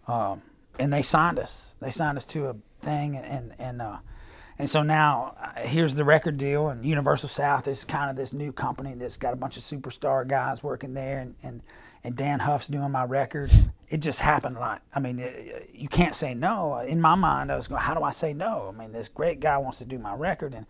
Um, 0.08 0.42
and 0.80 0.92
they 0.92 1.02
signed 1.02 1.40
us. 1.40 1.76
They 1.80 1.92
signed 1.92 2.18
us 2.18 2.26
to 2.28 2.48
a 2.48 2.56
thing, 2.82 3.16
and 3.16 3.54
and 3.58 3.82
uh, 3.82 3.98
and 4.58 4.70
so 4.70 4.84
now 4.84 5.36
uh, 5.40 5.62
here's 5.62 5.96
the 5.96 6.04
record 6.04 6.38
deal, 6.38 6.70
and 6.70 6.86
Universal 6.86 7.30
South 7.30 7.68
is 7.68 7.86
kind 7.86 8.10
of 8.10 8.16
this 8.16 8.34
new 8.34 8.52
company 8.52 8.94
that's 8.94 9.18
got 9.18 9.34
a 9.34 9.38
bunch 9.38 9.58
of 9.58 9.64
superstar 9.64 10.28
guys 10.28 10.64
working 10.64 10.94
there, 10.94 11.20
and 11.20 11.36
and, 11.44 11.62
and 12.04 12.16
Dann 12.16 12.40
Huff's 12.40 12.68
doing 12.68 12.92
my 12.92 13.04
record. 13.04 13.52
It 13.90 13.98
just 13.98 14.20
happened 14.20 14.58
like 14.58 14.82
I 14.94 15.00
mean, 15.00 15.20
it, 15.20 15.70
you 15.74 15.88
can't 15.88 16.16
say 16.16 16.34
no. 16.34 16.80
In 16.80 17.02
my 17.02 17.16
mind, 17.16 17.52
I 17.52 17.56
was 17.56 17.68
going, 17.68 17.82
how 17.82 17.94
do 17.94 18.04
I 18.04 18.12
say 18.12 18.34
no? 18.34 18.74
I 18.74 18.78
mean, 18.78 18.92
this 18.92 19.08
great 19.08 19.40
guy 19.40 19.58
wants 19.58 19.80
to 19.80 19.86
do 19.86 20.00
my 20.00 20.14
record, 20.14 20.54
and 20.54 20.66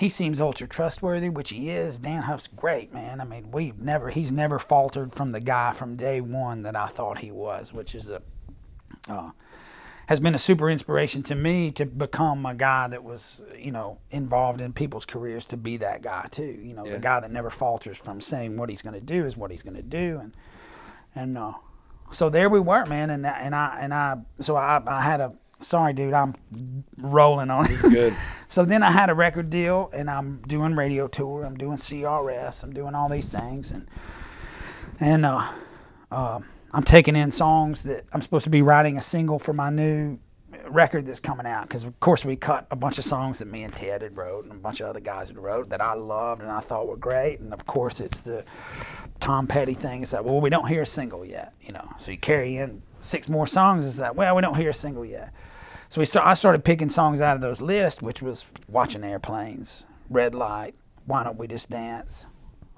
he 0.00 0.08
seems 0.08 0.40
ultra 0.40 0.66
trustworthy, 0.66 1.28
which 1.28 1.50
he 1.50 1.70
is. 1.70 1.98
Dann 1.98 2.22
Huff's 2.22 2.46
great, 2.48 2.92
man. 2.92 3.20
I 3.20 3.24
mean, 3.24 3.50
we've 3.50 3.78
never 3.78 4.10
he's 4.10 4.32
never 4.32 4.58
faltered 4.58 5.12
from 5.12 5.32
the 5.32 5.40
guy 5.40 5.72
from 5.72 5.96
day 5.96 6.20
one 6.20 6.62
that 6.62 6.74
I 6.74 6.86
thought 6.86 7.18
he 7.18 7.30
was, 7.30 7.72
which 7.72 7.94
is 7.94 8.10
a 8.10 8.22
uh, 9.08 9.30
has 10.06 10.18
been 10.18 10.34
a 10.34 10.38
super 10.38 10.68
inspiration 10.68 11.22
to 11.24 11.34
me 11.36 11.70
to 11.70 11.86
become 11.86 12.44
a 12.44 12.54
guy 12.54 12.88
that 12.88 13.04
was, 13.04 13.44
you 13.56 13.70
know, 13.70 13.98
involved 14.10 14.60
in 14.60 14.72
people's 14.72 15.04
careers 15.04 15.46
to 15.46 15.56
be 15.56 15.76
that 15.76 16.02
guy 16.02 16.26
too. 16.30 16.44
You 16.62 16.74
know, 16.74 16.84
Yeah. 16.84 16.94
the 16.94 16.98
guy 16.98 17.20
that 17.20 17.30
never 17.30 17.48
falters 17.50 17.96
from 17.96 18.20
saying 18.20 18.56
what 18.56 18.70
he's 18.70 18.82
going 18.82 18.94
to 18.94 19.00
do 19.00 19.24
is 19.24 19.36
what 19.36 19.50
he's 19.52 19.62
going 19.62 19.76
to 19.76 19.82
do, 19.82 20.18
and 20.22 20.34
and 21.14 21.36
uh, 21.38 21.52
so 22.10 22.28
there 22.30 22.48
we 22.48 22.58
were, 22.60 22.86
man. 22.86 23.10
And 23.10 23.26
and 23.26 23.54
I 23.54 23.78
and 23.80 23.92
I 23.94 24.16
so 24.40 24.56
I 24.56 24.82
I 24.86 25.02
had 25.02 25.20
a 25.20 25.34
sorry, 25.60 25.92
dude, 25.92 26.14
I'm 26.14 26.34
rolling 26.98 27.50
on 27.50 27.70
it. 27.70 27.80
Good. 27.80 28.14
So 28.50 28.64
then 28.64 28.82
I 28.82 28.90
had 28.90 29.10
a 29.10 29.14
record 29.14 29.48
deal, 29.48 29.90
and 29.92 30.10
I'm 30.10 30.42
doing 30.44 30.74
radio 30.74 31.06
tour. 31.06 31.44
I'm 31.44 31.56
doing 31.56 31.76
CRS. 31.76 32.64
I'm 32.64 32.72
doing 32.72 32.96
all 32.96 33.08
these 33.08 33.30
things, 33.30 33.70
and 33.70 33.86
and 34.98 35.24
uh, 35.24 35.48
uh, 36.10 36.40
I'm 36.72 36.82
taking 36.82 37.14
in 37.14 37.30
songs 37.30 37.84
that 37.84 38.06
I'm 38.12 38.20
supposed 38.22 38.42
to 38.42 38.50
be 38.50 38.60
writing 38.60 38.96
a 38.96 39.02
single 39.02 39.38
for 39.38 39.52
my 39.52 39.70
new 39.70 40.18
record 40.68 41.06
that's 41.06 41.20
coming 41.20 41.46
out. 41.46 41.68
Because 41.68 41.84
of 41.84 41.98
course 42.00 42.24
we 42.24 42.34
cut 42.36 42.66
a 42.70 42.76
bunch 42.76 42.98
of 42.98 43.04
songs 43.04 43.38
that 43.38 43.46
me 43.46 43.62
and 43.62 43.74
Ted 43.74 44.02
had 44.02 44.16
wrote, 44.16 44.44
and 44.44 44.52
a 44.52 44.56
bunch 44.56 44.80
of 44.80 44.88
other 44.88 45.00
guys 45.00 45.28
had 45.28 45.38
wrote 45.38 45.70
that 45.70 45.80
I 45.80 45.94
loved 45.94 46.42
and 46.42 46.50
I 46.50 46.60
thought 46.60 46.88
were 46.88 46.96
great. 46.96 47.40
And 47.40 47.52
of 47.52 47.66
course 47.66 48.00
it's 48.00 48.22
the 48.22 48.44
Tom 49.20 49.46
Petty 49.46 49.74
thing. 49.74 50.02
It's 50.02 50.12
like, 50.12 50.24
well, 50.24 50.40
we 50.40 50.50
don't 50.50 50.66
hear 50.66 50.82
a 50.82 50.86
single 50.86 51.24
yet, 51.24 51.54
you 51.60 51.72
know. 51.72 51.88
So 51.98 52.12
you 52.12 52.18
carry 52.18 52.56
in 52.56 52.82
six 53.00 53.28
more 53.28 53.46
songs. 53.46 53.86
It's 53.86 53.98
like, 53.98 54.14
well, 54.14 54.34
we 54.34 54.42
don't 54.42 54.56
hear 54.56 54.70
a 54.70 54.74
single 54.74 55.04
yet. 55.04 55.32
So 55.90 56.00
we 56.00 56.04
start, 56.04 56.24
I 56.24 56.34
started 56.34 56.64
picking 56.64 56.88
songs 56.88 57.20
out 57.20 57.34
of 57.34 57.40
those 57.40 57.60
lists, 57.60 58.00
which 58.00 58.22
was 58.22 58.46
Watching 58.68 59.02
Airplanes, 59.02 59.84
Red 60.08 60.36
Light, 60.36 60.76
Why 61.04 61.24
Don't 61.24 61.36
We 61.36 61.48
Just 61.48 61.68
Dance. 61.68 62.26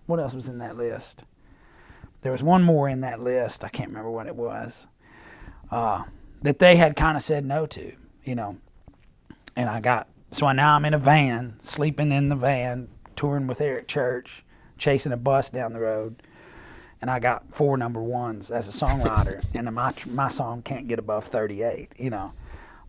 What 0.07 0.19
else 0.19 0.33
was 0.33 0.49
in 0.49 0.57
that 0.59 0.79
list? 0.79 1.25
There 2.23 2.33
was 2.33 2.43
one 2.43 2.63
more 2.63 2.89
in 2.89 3.03
that 3.03 3.21
list. 3.21 3.65
I 3.65 3.69
can't 3.69 3.91
remember 3.91 4.11
what 4.11 4.29
it 4.29 4.35
was. 4.35 4.87
Uh, 5.71 6.05
that 6.41 6.59
they 6.59 6.77
had 6.77 6.97
kind 6.97 7.19
of 7.19 7.23
said 7.23 7.45
no 7.45 7.67
to, 7.67 7.93
you 8.25 8.35
know. 8.35 8.57
And 9.57 9.69
I 9.69 9.81
got 9.81 10.09
so 10.31 10.51
now 10.53 10.75
I'm 10.75 10.87
in 10.87 10.95
a 10.95 10.99
van, 10.99 11.57
sleeping 11.59 12.13
in 12.13 12.31
the 12.31 12.37
van, 12.37 12.89
touring 13.15 13.47
with 13.47 13.61
Eric 13.61 13.89
Church, 13.89 14.43
chasing 14.79 15.13
a 15.13 15.19
bus 15.19 15.51
down 15.51 15.75
the 15.75 15.81
road, 15.81 16.23
and 17.03 17.11
I 17.11 17.19
got 17.19 17.53
four 17.53 17.77
number 17.77 18.03
ones 18.03 18.51
as 18.51 18.69
a 18.69 18.87
songwriter, 18.87 19.45
and 19.55 19.71
my 19.75 19.93
my 20.07 20.31
song 20.31 20.63
can't 20.63 20.89
get 20.89 20.99
above 20.99 21.27
38, 21.27 21.93
you 21.99 22.09
know, 22.09 22.33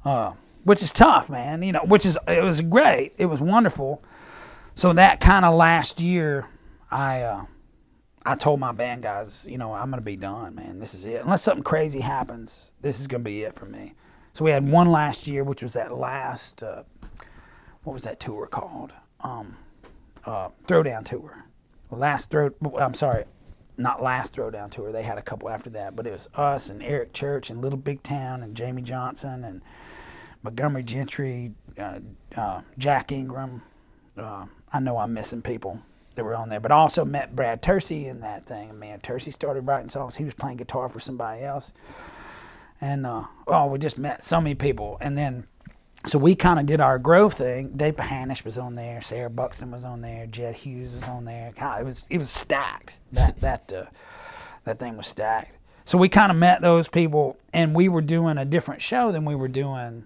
uh, 0.06 0.34
which 0.64 0.82
is 0.82 0.92
tough, 0.92 1.30
man. 1.30 1.64
You 1.64 1.74
know, 1.74 1.84
which 1.86 2.06
is 2.06 2.18
it 2.28 2.44
was 2.44 2.62
great, 2.62 3.14
it 3.18 3.26
was 3.26 3.42
wonderful. 3.42 4.04
So 4.76 4.94
that 4.94 5.20
kind 5.20 5.46
of 5.46 5.54
last 5.54 6.00
year, 6.00 6.48
I 6.90 7.22
uh, 7.22 7.46
I 8.26 8.36
told 8.36 8.60
my 8.60 8.72
band 8.72 9.04
guys, 9.04 9.46
you 9.50 9.58
know, 9.58 9.74
I'm 9.74 9.90
gonna 9.90 10.02
be 10.02 10.16
done, 10.16 10.56
man. 10.56 10.80
This 10.80 10.94
is 10.94 11.06
it. 11.06 11.22
Unless 11.22 11.44
something 11.44 11.64
crazy 11.64 12.00
happens, 12.00 12.74
this 12.82 13.00
is 13.00 13.08
gonna 13.08 13.24
be 13.24 13.44
it 13.44 13.54
for 13.54 13.66
me. 13.66 13.94
So 14.34 14.44
we 14.46 14.52
had 14.52 14.68
one 14.68 14.92
last 14.92 15.28
year, 15.28 15.44
which 15.44 15.62
was 15.62 15.74
that 15.74 15.96
last, 15.96 16.64
uh, 16.64 16.84
what 17.84 17.94
was 17.94 18.04
that 18.04 18.20
tour 18.20 18.48
called? 18.48 18.94
Um, 19.22 19.58
uh, 20.26 20.50
Throwdown 20.68 21.06
tour. 21.06 21.46
Last 21.92 22.32
throw. 22.32 22.50
I'm 22.80 22.96
sorry, 22.96 23.26
not 23.78 24.02
last 24.02 24.36
Throwdown 24.36 24.72
tour. 24.72 24.92
They 24.92 25.04
had 25.04 25.20
a 25.20 25.22
couple 25.22 25.50
after 25.50 25.70
that, 25.72 25.96
but 25.96 26.08
it 26.08 26.12
was 26.12 26.28
us 26.34 26.70
and 26.70 26.82
Eric 26.82 27.14
Church 27.14 27.52
and 27.52 27.62
Little 27.62 27.78
Big 27.78 28.02
Town 28.02 28.42
and 28.42 28.56
Jamey 28.56 28.84
Johnson 28.84 29.44
and 29.44 29.62
Montgomery 30.44 30.84
Gentry, 30.84 31.54
uh, 31.80 32.00
uh, 32.36 32.62
Jack 32.78 33.12
Ingram. 33.12 33.62
Uh, 34.18 34.46
I 34.72 34.80
know 34.80 34.98
I'm 34.98 35.14
missing 35.14 35.42
people 35.42 35.82
that 36.16 36.24
were 36.24 36.36
on 36.36 36.50
there, 36.50 36.60
but 36.60 36.72
I 36.72 36.76
also 36.76 37.06
met 37.06 37.36
Brad 37.36 37.62
Tursi 37.62 38.06
in 38.06 38.20
that 38.20 38.46
thing. 38.46 38.78
Man, 38.78 39.00
Tersey 39.00 39.32
started 39.34 39.62
writing 39.62 39.90
songs. 39.90 40.18
He 40.18 40.26
was 40.26 40.34
playing 40.34 40.58
guitar 40.58 40.90
for 40.90 41.00
somebody 41.00 41.44
else, 41.44 41.72
and 42.82 43.06
uh, 43.06 43.24
oh, 43.48 43.68
we 43.68 43.80
just 43.80 43.98
met 43.98 44.24
so 44.24 44.42
many 44.42 44.54
people. 44.54 44.98
And 45.00 45.18
then, 45.18 45.48
so 46.06 46.20
we 46.20 46.36
kind 46.36 46.60
of 46.60 46.66
did 46.66 46.82
our 46.82 47.00
growth 47.00 47.36
thing. 47.38 47.70
Dave 47.70 47.96
Pahanish 47.96 48.44
was 48.44 48.58
on 48.58 48.76
there. 48.76 49.02
Sarah 49.02 49.30
Buxton 49.30 49.72
was 49.72 49.86
on 49.86 50.02
there. 50.02 50.28
Jedd 50.28 50.56
Hughes 50.58 50.92
was 50.92 51.04
on 51.04 51.26
there. 51.26 51.54
God, 51.58 51.82
it 51.82 51.86
was 51.86 52.06
it 52.10 52.18
was 52.18 52.30
stacked. 52.30 53.00
That 53.14 53.40
that 53.40 53.72
uh, 53.72 53.86
that 54.66 54.78
thing 54.78 54.98
was 54.98 55.08
stacked. 55.08 55.58
So 55.86 55.98
we 55.98 56.10
kind 56.10 56.32
of 56.32 56.38
met 56.38 56.62
those 56.62 56.88
people, 56.88 57.38
and 57.54 57.76
we 57.76 57.90
were 57.90 58.02
doing 58.02 58.38
a 58.38 58.46
different 58.46 58.82
show 58.82 59.12
than 59.12 59.26
we 59.26 59.36
were 59.36 59.50
doing 59.50 60.06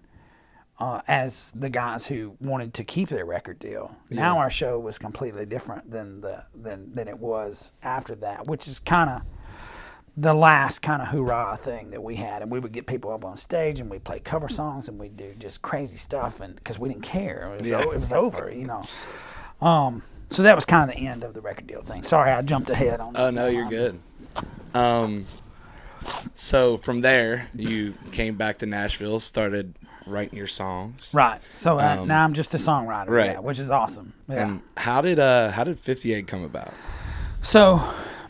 uh, 0.79 1.01
as 1.07 1.51
the 1.55 1.69
guys 1.69 2.05
who 2.07 2.35
wanted 2.39 2.73
to 2.75 2.83
keep 2.83 3.09
their 3.09 3.25
record 3.25 3.57
deal. 3.59 3.95
Now 4.09 4.37
our 4.39 4.49
show 4.49 4.79
was 4.79 4.97
completely 4.97 5.45
different 5.45 5.89
than 5.91 6.21
the 6.21 6.43
than 6.55 6.93
than 6.93 7.07
it 7.07 7.17
was 7.19 7.71
after 7.81 8.13
that, 8.15 8.45
which 8.47 8.67
is 8.67 8.79
kind 8.79 9.09
of 9.09 9.21
the 10.19 10.33
last 10.33 10.79
kind 10.81 11.01
of 11.01 11.09
hoorah 11.09 11.57
thing 11.61 11.91
that 11.91 12.01
we 12.03 12.15
had. 12.15 12.41
And 12.41 12.49
we 12.51 12.59
would 12.59 12.71
get 12.71 12.85
people 12.87 13.11
up 13.11 13.23
on 13.23 13.37
stage 13.37 13.79
and 13.79 13.89
we'd 13.89 14.03
play 14.03 14.19
cover 14.19 14.49
songs 14.49 14.87
and 14.87 14.97
we'd 14.99 15.15
do 15.17 15.33
just 15.37 15.61
crazy 15.61 15.97
stuff, 15.97 16.39
and 16.39 16.55
because 16.55 16.77
we 16.79 16.89
didn't 16.89 17.03
care, 17.03 17.51
it 17.53 17.61
was, 17.61 17.67
Yeah. 17.67 17.83
o- 17.85 17.91
it 17.91 17.99
was 17.99 18.11
over, 18.13 18.51
you 18.51 18.65
know. 18.65 18.83
Um, 19.61 20.01
so 20.29 20.41
that 20.43 20.55
was 20.55 20.65
kind 20.65 20.89
of 20.89 20.95
the 20.95 21.07
end 21.07 21.23
of 21.23 21.33
the 21.33 21.41
record 21.41 21.67
deal 21.67 21.81
thing. 21.83 22.03
Sorry, 22.03 22.31
I 22.31 22.41
jumped 22.41 22.69
ahead 22.69 22.99
on. 22.99 23.13
Oh 23.15 23.29
no, 23.31 23.47
you're 23.47 23.69
good. 23.69 23.99
Um, 24.73 25.25
so 26.35 26.77
from 26.77 27.01
there, 27.01 27.49
you 27.55 27.95
came 28.11 28.35
back 28.35 28.57
to 28.59 28.65
Nashville, 28.65 29.19
started 29.19 29.75
writing 30.07 30.37
your 30.37 30.47
songs. 30.47 31.09
Right. 31.13 31.41
So 31.57 31.79
uh, 31.79 31.97
Um, 32.01 32.07
now 32.07 32.23
I'm 32.23 32.33
just 32.33 32.53
a 32.53 32.57
songwriter. 32.57 33.09
right. 33.09 33.31
Yeah, 33.31 33.39
which 33.39 33.59
is 33.59 33.69
awesome. 33.69 34.13
Yeah. 34.29 34.47
And 34.47 34.61
how 34.77 35.01
did 35.01 35.19
uh 35.19 35.51
how 35.51 35.63
did 35.63 35.79
58 35.79 36.27
come 36.27 36.43
about? 36.43 36.73
So, 37.41 37.81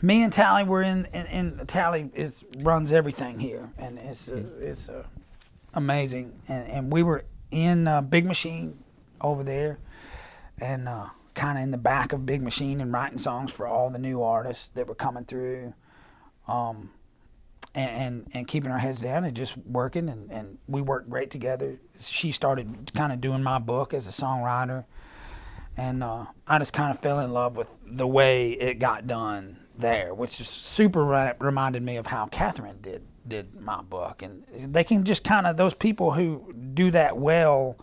me 0.02 0.22
and 0.22 0.32
Tally 0.32 0.62
were 0.64 0.82
in, 0.82 1.06
and, 1.12 1.26
and 1.28 1.68
Tally 1.68 2.10
is 2.14 2.44
runs 2.58 2.92
everything 2.92 3.40
here, 3.40 3.70
and 3.78 3.98
it's 3.98 4.28
uh, 4.28 4.42
it's 4.60 4.88
uh, 4.88 5.02
amazing. 5.74 6.40
And 6.48 6.68
and 6.68 6.92
we 6.92 7.02
were 7.02 7.24
in 7.50 7.88
uh, 7.88 8.00
Big 8.02 8.26
Machine 8.26 8.78
over 9.20 9.42
there, 9.42 9.78
and 10.58 10.88
uh, 10.88 11.06
kind 11.34 11.58
of 11.58 11.64
in 11.64 11.70
the 11.72 11.78
back 11.78 12.12
of 12.12 12.26
Big 12.26 12.42
Machine 12.42 12.80
and 12.80 12.92
writing 12.92 13.18
songs 13.18 13.50
for 13.50 13.66
all 13.66 13.90
the 13.90 13.98
new 13.98 14.22
artists 14.22 14.68
that 14.68 14.86
were 14.86 14.94
coming 14.94 15.24
through. 15.24 15.74
Um, 16.46 16.90
and, 17.78 18.02
and, 18.02 18.30
and 18.34 18.48
keeping 18.48 18.70
our 18.70 18.78
heads 18.78 19.00
down 19.00 19.24
and 19.24 19.36
just 19.36 19.56
working 19.56 20.08
and, 20.08 20.30
and 20.30 20.58
we 20.66 20.80
worked 20.82 21.08
great 21.08 21.30
together. 21.30 21.78
She 22.00 22.32
started 22.32 22.90
kind 22.94 23.12
of 23.12 23.20
doing 23.20 23.42
my 23.42 23.58
book 23.58 23.94
as 23.94 24.06
a 24.08 24.10
songwriter 24.10 24.84
and 25.76 26.02
uh, 26.02 26.26
I 26.46 26.58
just 26.58 26.72
kind 26.72 26.90
of 26.90 26.98
fell 27.00 27.20
in 27.20 27.32
love 27.32 27.56
with 27.56 27.68
the 27.86 28.06
way 28.06 28.50
it 28.52 28.80
got 28.80 29.06
done 29.06 29.58
there, 29.76 30.12
which 30.12 30.38
just 30.38 30.52
super 30.66 31.04
re- 31.04 31.34
reminded 31.38 31.82
me 31.84 31.96
of 31.96 32.06
how 32.08 32.26
Katherine 32.26 32.78
did 32.82 33.06
did 33.26 33.60
my 33.60 33.82
book, 33.82 34.22
and 34.22 34.42
they 34.74 34.82
can 34.82 35.04
just 35.04 35.22
kind 35.22 35.46
of 35.46 35.56
those 35.58 35.74
people 35.74 36.12
who 36.12 36.52
do 36.74 36.90
that 36.90 37.18
well 37.18 37.76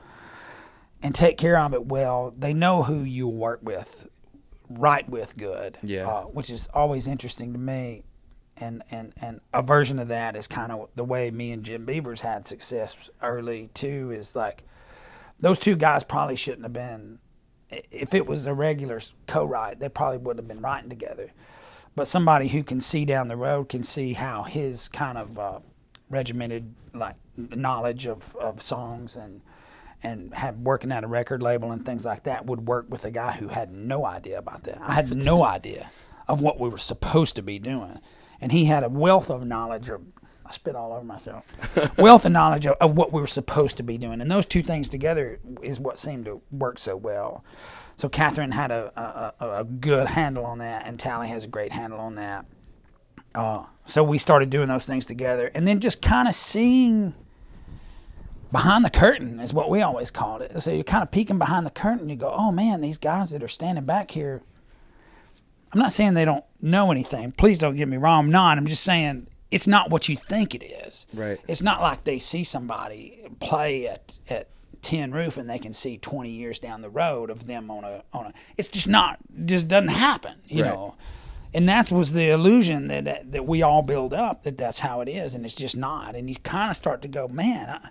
and 1.03 1.13
take 1.15 1.37
care 1.37 1.57
of 1.59 1.73
it 1.73 1.85
well. 1.85 2.33
They 2.37 2.51
know 2.53 2.81
who 2.83 3.01
you 3.03 3.27
work 3.27 3.59
with, 3.61 4.09
write 4.69 5.07
with 5.07 5.37
good, 5.37 5.77
Yeah. 5.83 6.07
uh, 6.07 6.21
which 6.23 6.49
is 6.49 6.67
always 6.73 7.07
interesting 7.07 7.53
to 7.53 7.59
me. 7.59 8.03
And, 8.57 8.83
and, 8.89 9.13
and 9.21 9.41
a 9.53 9.61
version 9.61 9.99
of 9.99 10.07
that 10.07 10.35
is 10.35 10.47
kind 10.47 10.71
of 10.71 10.89
the 10.95 11.03
way 11.03 11.29
me 11.29 11.51
and 11.51 11.63
Jim 11.63 11.85
Beavers 11.85 12.21
had 12.21 12.47
success 12.47 12.95
early 13.21 13.69
too. 13.73 14.11
Is 14.11 14.35
like 14.35 14.63
those 15.39 15.59
two 15.59 15.75
guys 15.75 16.03
probably 16.03 16.37
shouldn't 16.37 16.63
have 16.63 16.73
been 16.73 17.19
if 17.69 18.13
it 18.13 18.27
was 18.27 18.45
a 18.45 18.53
regular 18.53 18.99
co-write, 19.27 19.79
they 19.79 19.89
probably 19.89 20.17
wouldn't 20.17 20.43
have 20.43 20.47
been 20.47 20.61
writing 20.61 20.89
together. 20.89 21.31
But 21.95 22.07
somebody 22.07 22.49
who 22.49 22.63
can 22.63 22.81
see 22.81 23.05
down 23.05 23.27
the 23.27 23.37
road 23.37 23.69
can 23.69 23.83
see 23.83 24.13
how 24.13 24.43
his 24.43 24.87
kind 24.89 25.17
of 25.17 25.39
uh, 25.39 25.59
regimented 26.09 26.73
like 26.93 27.15
knowledge 27.37 28.05
of, 28.05 28.35
of 28.37 28.61
songs 28.61 29.15
and 29.15 29.41
and 30.03 30.33
had 30.35 30.63
working 30.63 30.91
at 30.91 31.03
a 31.03 31.07
record 31.07 31.41
label 31.41 31.71
and 31.71 31.83
things 31.85 32.05
like 32.05 32.23
that 32.23 32.45
would 32.45 32.67
work 32.67 32.85
with 32.89 33.05
a 33.05 33.11
guy 33.11 33.31
who 33.31 33.47
had 33.47 33.71
no 33.71 34.05
idea 34.05 34.37
about 34.37 34.63
that. 34.63 34.79
I 34.81 34.93
had 34.93 35.15
no 35.15 35.43
idea 35.45 35.89
of 36.27 36.41
what 36.41 36.59
we 36.59 36.69
were 36.69 36.77
supposed 36.77 37.35
to 37.37 37.41
be 37.41 37.57
doing, 37.57 37.99
and 38.41 38.51
he 38.51 38.65
had 38.65 38.83
a 38.83 38.89
wealth 38.89 39.29
of 39.29 39.45
knowledge 39.45 39.89
of. 39.89 40.01
I 40.47 40.51
spit 40.51 40.75
all 40.75 40.93
over 40.93 41.03
myself. 41.03 41.51
wealth 41.97 42.23
of 42.23 42.31
knowledge 42.31 42.67
of, 42.67 42.75
of 42.79 42.95
what 42.95 43.11
we 43.11 43.19
were 43.19 43.25
supposed 43.25 43.77
to 43.77 43.83
be 43.83 43.97
doing, 43.97 44.21
and 44.21 44.29
those 44.29 44.45
two 44.45 44.61
things 44.61 44.89
together 44.89 45.39
is 45.63 45.79
what 45.79 45.97
seemed 45.97 46.25
to 46.25 46.41
work 46.51 46.77
so 46.77 46.95
well. 46.95 47.43
So 47.95 48.09
Katherine 48.09 48.51
had 48.51 48.71
a, 48.71 48.91
a, 48.95 49.43
a, 49.43 49.49
a 49.61 49.63
good 49.63 50.07
handle 50.07 50.45
on 50.45 50.59
that, 50.59 50.85
and 50.85 50.99
Tally 50.99 51.29
has 51.29 51.45
a 51.45 51.47
great 51.47 51.71
handle 51.71 51.99
on 51.99 52.15
that. 52.15 52.45
Uh, 53.33 53.65
so 53.85 54.03
we 54.03 54.17
started 54.17 54.49
doing 54.49 54.67
those 54.67 54.85
things 54.85 55.05
together, 55.05 55.49
and 55.55 55.67
then 55.67 55.79
just 55.79 56.01
kind 56.01 56.27
of 56.27 56.35
seeing 56.35 57.15
behind 58.51 58.85
the 58.85 58.89
curtain 58.89 59.39
is 59.39 59.53
what 59.53 59.69
we 59.69 59.81
always 59.81 60.11
called 60.11 60.41
it. 60.41 60.61
So 60.61 60.71
you're 60.71 60.83
kind 60.83 61.03
of 61.03 61.11
peeking 61.11 61.37
behind 61.37 61.65
the 61.65 61.71
curtain. 61.71 62.07
You 62.07 62.15
go, 62.15 62.31
oh 62.33 62.51
man, 62.51 62.81
these 62.81 62.97
guys 62.97 63.31
that 63.31 63.43
are 63.43 63.49
standing 63.49 63.85
back 63.85 64.11
here. 64.11 64.41
I'm 65.73 65.79
not 65.79 65.91
saying 65.91 66.13
they 66.13 66.25
don't 66.25 66.43
know 66.61 66.91
anything. 66.91 67.31
Please 67.33 67.59
don't 67.59 67.75
get 67.75 67.87
me 67.87 67.97
wrong. 67.97 68.25
I'm 68.25 68.31
not. 68.31 68.57
I'm 68.57 68.67
just 68.67 68.83
saying 68.83 69.27
it's 69.51 69.67
not 69.67 69.89
what 69.89 70.07
you 70.09 70.15
think 70.15 70.55
it 70.55 70.63
is. 70.63 71.05
Right. 71.13 71.39
It's 71.47 71.61
not 71.61 71.81
like 71.81 72.03
they 72.03 72.19
see 72.19 72.43
somebody 72.43 73.27
play 73.39 73.87
at 73.87 74.19
at 74.29 74.47
Tin 74.81 75.11
Roof 75.11 75.37
and 75.37 75.49
they 75.49 75.57
can 75.59 75.73
see 75.73 75.97
20 75.97 76.29
years 76.29 76.59
down 76.59 76.81
the 76.81 76.89
road 76.89 77.29
of 77.29 77.47
them 77.47 77.69
on 77.71 77.83
a 77.83 78.03
on 78.13 78.27
a. 78.27 78.33
It's 78.57 78.67
just 78.69 78.87
not. 78.87 79.17
Just 79.45 79.67
doesn't 79.67 79.89
happen. 79.89 80.35
You 80.47 80.63
Right. 80.63 80.73
know. 80.73 80.95
And 81.53 81.69
that 81.69 81.89
was 81.89 82.11
the 82.11 82.29
illusion 82.31 82.87
that, 82.89 83.05
that 83.05 83.31
that 83.31 83.45
we 83.45 83.61
all 83.61 83.81
build 83.81 84.13
up 84.13 84.43
that 84.43 84.57
that's 84.57 84.79
how 84.79 85.01
it 85.01 85.07
is, 85.09 85.33
and 85.33 85.45
it's 85.45 85.55
just 85.55 85.75
not. 85.75 86.13
And 86.15 86.29
you 86.29 86.35
kind 86.37 86.69
of 86.69 86.75
start 86.77 87.01
to 87.03 87.07
go, 87.07 87.27
man, 87.27 87.69
I, 87.69 87.89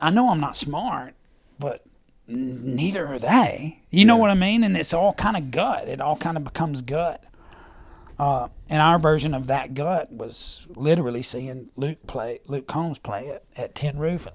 I 0.00 0.10
know 0.10 0.30
I'm 0.30 0.40
not 0.40 0.56
smart, 0.56 1.14
but 1.58 1.84
neither 2.26 3.06
are 3.06 3.18
they. 3.18 3.82
You 3.90 4.04
know 4.04 4.16
what 4.16 4.30
I 4.30 4.34
mean? 4.34 4.64
And 4.64 4.76
it's 4.76 4.94
all 4.94 5.12
kind 5.14 5.36
of 5.36 5.50
gut. 5.50 5.88
It 5.88 6.00
all 6.00 6.16
kind 6.16 6.36
of 6.36 6.44
becomes 6.44 6.82
gut. 6.82 7.22
Uh, 8.18 8.48
and 8.68 8.80
our 8.80 8.98
version 8.98 9.34
of 9.34 9.46
that 9.48 9.74
gut 9.74 10.12
was 10.12 10.68
literally 10.76 11.22
seeing 11.22 11.70
Luke 11.76 12.06
play, 12.06 12.40
Luke 12.46 12.66
Combs 12.66 12.98
play 12.98 13.28
at, 13.30 13.42
at 13.56 13.74
Tin 13.74 13.98
Roof. 13.98 14.28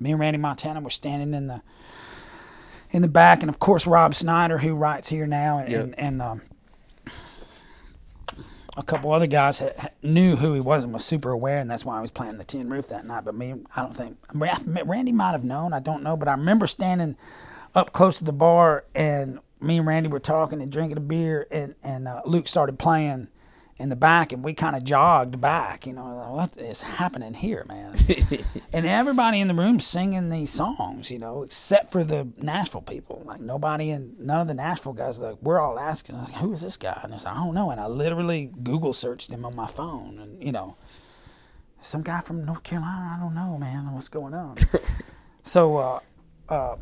Me 0.00 0.10
and 0.12 0.20
Randy 0.20 0.38
Montana 0.38 0.80
were 0.80 0.90
standing 0.90 1.32
in 1.34 1.46
the 1.46 1.62
in 2.90 3.00
the 3.00 3.08
back, 3.08 3.40
and 3.42 3.48
of 3.48 3.58
course 3.58 3.86
Rob 3.86 4.14
Snyder, 4.14 4.58
who 4.58 4.74
writes 4.74 5.08
here 5.08 5.26
now, 5.26 5.58
and 5.58 5.70
Yep. 5.70 5.84
and, 5.84 5.98
and 5.98 6.22
um, 6.22 6.42
a 8.76 8.82
couple 8.82 9.12
other 9.12 9.26
guys 9.26 9.62
knew 10.02 10.36
who 10.36 10.54
he 10.54 10.60
was 10.60 10.84
and 10.84 10.92
was 10.92 11.04
super 11.04 11.30
aware, 11.30 11.58
and 11.58 11.70
that's 11.70 11.84
why 11.84 11.98
I 11.98 12.00
was 12.00 12.10
playing 12.10 12.38
the 12.38 12.44
Tin 12.44 12.70
Roof 12.70 12.88
that 12.88 13.04
night. 13.04 13.24
But 13.24 13.34
me, 13.34 13.54
I 13.76 13.82
don't 13.82 13.96
think 13.96 14.18
Randy 14.34 15.12
might 15.12 15.32
have 15.32 15.44
known. 15.44 15.72
I 15.72 15.80
don't 15.80 16.02
know, 16.02 16.16
but 16.16 16.28
I 16.28 16.32
remember 16.32 16.66
standing 16.66 17.16
up 17.74 17.92
close 17.92 18.18
to 18.18 18.24
the 18.24 18.32
bar, 18.32 18.84
and 18.94 19.40
me 19.60 19.78
and 19.78 19.86
Randy 19.86 20.08
were 20.08 20.20
talking 20.20 20.62
and 20.62 20.72
drinking 20.72 20.96
a 20.96 21.00
beer, 21.00 21.46
and 21.50 21.74
and 21.82 22.08
uh, 22.08 22.22
Luke 22.24 22.48
started 22.48 22.78
playing 22.78 23.28
in 23.82 23.88
the 23.88 23.96
back, 23.96 24.32
and 24.32 24.44
we 24.44 24.54
kind 24.54 24.76
of 24.76 24.84
jogged 24.84 25.40
back. 25.40 25.88
You 25.88 25.94
know, 25.94 26.04
what 26.30 26.56
is 26.56 26.82
happening 26.82 27.34
here, 27.34 27.64
man? 27.66 27.98
and 28.72 28.86
everybody 28.86 29.40
in 29.40 29.48
the 29.48 29.54
room 29.54 29.80
singing 29.80 30.30
these 30.30 30.50
songs, 30.50 31.10
you 31.10 31.18
know, 31.18 31.42
except 31.42 31.90
for 31.90 32.04
the 32.04 32.28
Nashville 32.36 32.82
people. 32.82 33.22
Like 33.24 33.40
nobody 33.40 33.90
in 33.90 34.14
none 34.20 34.40
of 34.40 34.46
the 34.46 34.54
Nashville 34.54 34.92
guys. 34.92 35.18
Like 35.18 35.42
we're 35.42 35.58
all 35.58 35.80
asking, 35.80 36.16
like, 36.16 36.34
who 36.34 36.52
is 36.52 36.60
this 36.60 36.76
guy? 36.76 37.00
And 37.02 37.12
I 37.12 37.16
said, 37.16 37.32
I 37.32 37.34
don't 37.34 37.54
know. 37.54 37.70
And 37.70 37.80
I 37.80 37.88
literally 37.88 38.52
Google 38.62 38.92
searched 38.92 39.32
him 39.32 39.44
on 39.44 39.56
my 39.56 39.66
phone, 39.66 40.20
and 40.20 40.40
you 40.40 40.52
know, 40.52 40.76
some 41.80 42.02
guy 42.02 42.20
from 42.20 42.44
North 42.44 42.62
Carolina. 42.62 43.16
I 43.16 43.20
don't 43.20 43.34
know, 43.34 43.58
man. 43.58 43.92
What's 43.92 44.08
going 44.08 44.32
on? 44.32 44.58
so 45.42 45.76
uh, 45.76 46.00
uh, 46.48 46.76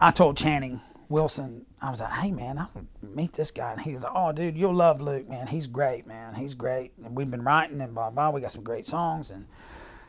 I 0.00 0.10
told 0.10 0.38
Channing 0.38 0.80
Wilson, 1.10 1.66
I 1.82 1.90
was 1.90 2.00
like, 2.00 2.12
hey, 2.12 2.30
man, 2.30 2.56
I 2.56 2.68
would 2.72 2.86
meet 3.02 3.32
this 3.32 3.50
guy. 3.50 3.72
And 3.72 3.80
he 3.80 3.92
was 3.92 4.04
like, 4.04 4.12
oh, 4.14 4.30
dude, 4.30 4.56
you'll 4.56 4.72
love 4.72 5.00
Luke, 5.00 5.28
man. 5.28 5.48
He's 5.48 5.66
great, 5.66 6.06
man. 6.06 6.34
He's 6.34 6.54
great. 6.54 6.92
And 7.04 7.16
we've 7.16 7.30
been 7.30 7.42
writing 7.42 7.80
and 7.80 7.92
blah, 7.92 8.10
blah. 8.10 8.30
We 8.30 8.40
got 8.40 8.52
some 8.52 8.62
great 8.62 8.86
songs. 8.86 9.28
And 9.28 9.46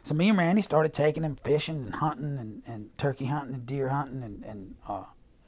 so 0.03 0.13
me 0.13 0.29
and 0.29 0.37
Randy 0.37 0.61
started 0.61 0.93
taking 0.93 1.23
him 1.23 1.37
fishing 1.43 1.77
and 1.77 1.95
hunting 1.95 2.37
and, 2.37 2.61
and 2.67 2.95
turkey 2.99 3.25
hunting 3.25 3.55
and 3.55 3.65
deer 3.65 3.89
hunting 3.89 4.21
and, 4.21 4.45
and 4.45 4.75
uh, 4.87 5.05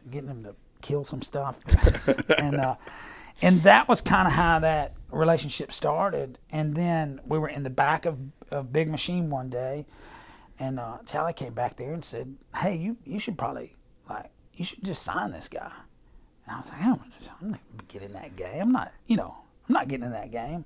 getting 0.09 0.29
him 0.29 0.43
to 0.43 0.55
kill 0.81 1.05
some 1.05 1.21
stuff. 1.21 1.61
and, 2.39 2.57
uh, 2.57 2.75
and 3.39 3.61
that 3.61 3.87
was 3.87 4.01
kind 4.01 4.27
of 4.27 4.33
how 4.33 4.57
that 4.57 4.93
relationship 5.11 5.71
started. 5.71 6.39
And 6.51 6.73
then 6.73 7.21
we 7.27 7.37
were 7.37 7.49
in 7.49 7.61
the 7.61 7.69
back 7.69 8.07
of, 8.07 8.17
of 8.49 8.73
Big 8.73 8.89
Machine 8.89 9.29
one 9.29 9.49
day. 9.49 9.85
And 10.59 10.79
uh, 10.79 10.97
Tally 11.05 11.33
came 11.33 11.53
back 11.53 11.75
there 11.75 11.93
and 11.93 12.05
said, 12.05 12.35
"Hey, 12.55 12.75
you 12.75 12.97
you 13.05 13.17
should 13.17 13.39
probably 13.39 13.75
like 14.07 14.29
you 14.55 14.65
should 14.65 14.83
just 14.83 15.03
sign 15.03 15.31
this 15.31 15.49
guy." 15.49 15.71
And 16.45 16.55
I 16.55 16.59
was 16.59 16.69
like, 16.69 16.83
"I'm, 16.83 16.99
I'm 17.41 17.51
not 17.51 17.87
getting 17.87 18.09
in 18.09 18.13
that 18.13 18.35
game. 18.35 18.61
I'm 18.61 18.71
not, 18.71 18.91
you 19.07 19.17
know, 19.17 19.35
I'm 19.67 19.73
not 19.73 19.87
getting 19.87 20.05
in 20.05 20.11
that 20.11 20.31
game." 20.31 20.65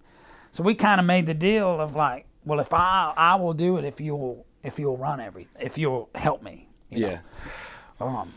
So 0.51 0.63
we 0.63 0.75
kind 0.75 0.99
of 0.99 1.05
made 1.05 1.25
the 1.25 1.33
deal 1.33 1.79
of 1.79 1.95
like, 1.95 2.25
"Well, 2.45 2.59
if 2.59 2.73
I 2.73 3.13
I 3.15 3.35
will 3.35 3.53
do 3.53 3.77
it 3.77 3.85
if 3.85 4.01
you'll 4.01 4.45
if 4.63 4.79
you'll 4.79 4.97
run 4.97 5.19
everything, 5.19 5.61
if 5.63 5.77
you'll 5.77 6.09
help 6.15 6.41
me." 6.41 6.67
You 6.89 6.99
know? 6.99 7.07
Yeah. 7.07 7.19
Um, 7.99 8.33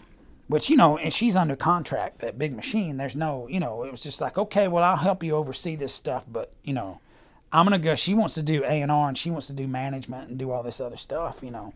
which 0.51 0.69
you 0.69 0.77
know, 0.77 0.99
and 0.99 1.13
she's 1.13 1.37
under 1.37 1.55
contract 1.55 2.25
at 2.25 2.37
Big 2.37 2.53
Machine. 2.53 2.97
There's 2.97 3.15
no, 3.15 3.47
you 3.49 3.61
know, 3.61 3.85
it 3.85 3.91
was 3.93 4.03
just 4.03 4.21
like, 4.21 4.37
okay, 4.37 4.67
well, 4.67 4.83
I'll 4.83 4.97
help 4.97 5.23
you 5.23 5.37
oversee 5.37 5.77
this 5.77 5.95
stuff, 5.95 6.27
but 6.29 6.53
you 6.65 6.73
know, 6.73 6.99
I'm 7.53 7.65
gonna 7.67 7.79
go. 7.79 7.95
She 7.95 8.15
wants 8.15 8.35
to 8.35 8.43
do 8.43 8.65
A 8.65 8.83
and 8.83 8.91
R, 8.91 9.07
and 9.07 9.17
she 9.17 9.31
wants 9.31 9.47
to 9.47 9.53
do 9.53 9.69
management 9.69 10.29
and 10.29 10.39
do 10.39 10.51
all 10.51 10.65
this 10.65 10.81
other 10.81 10.97
stuff, 10.97 11.41
you 11.43 11.53
know. 11.53 11.73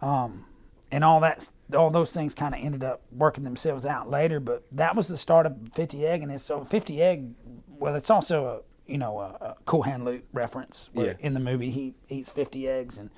Um, 0.00 0.44
and 0.92 1.02
all 1.02 1.18
that, 1.20 1.48
all 1.74 1.90
those 1.90 2.12
things 2.12 2.34
kind 2.34 2.54
of 2.54 2.60
ended 2.62 2.84
up 2.84 3.02
working 3.12 3.44
themselves 3.44 3.86
out 3.86 4.10
later. 4.10 4.40
But 4.40 4.64
that 4.72 4.94
was 4.96 5.08
the 5.08 5.16
start 5.16 5.46
of 5.46 5.56
50 5.74 6.06
Egg, 6.06 6.22
and 6.22 6.30
it's 6.32 6.44
so 6.44 6.64
50 6.64 7.02
Egg. 7.02 7.30
Well, 7.68 7.94
it's 7.94 8.10
also 8.10 8.44
a 8.46 8.90
you 8.90 8.98
know 8.98 9.20
a, 9.20 9.44
a 9.44 9.56
Cool 9.64 9.82
Hand 9.82 10.04
Luke 10.04 10.24
reference. 10.32 10.90
Where 10.92 11.06
Yeah. 11.06 11.12
In 11.20 11.34
the 11.34 11.40
movie, 11.40 11.70
he 11.70 11.94
eats 12.08 12.30
50 12.30 12.68
eggs, 12.68 12.98
and 12.98 13.10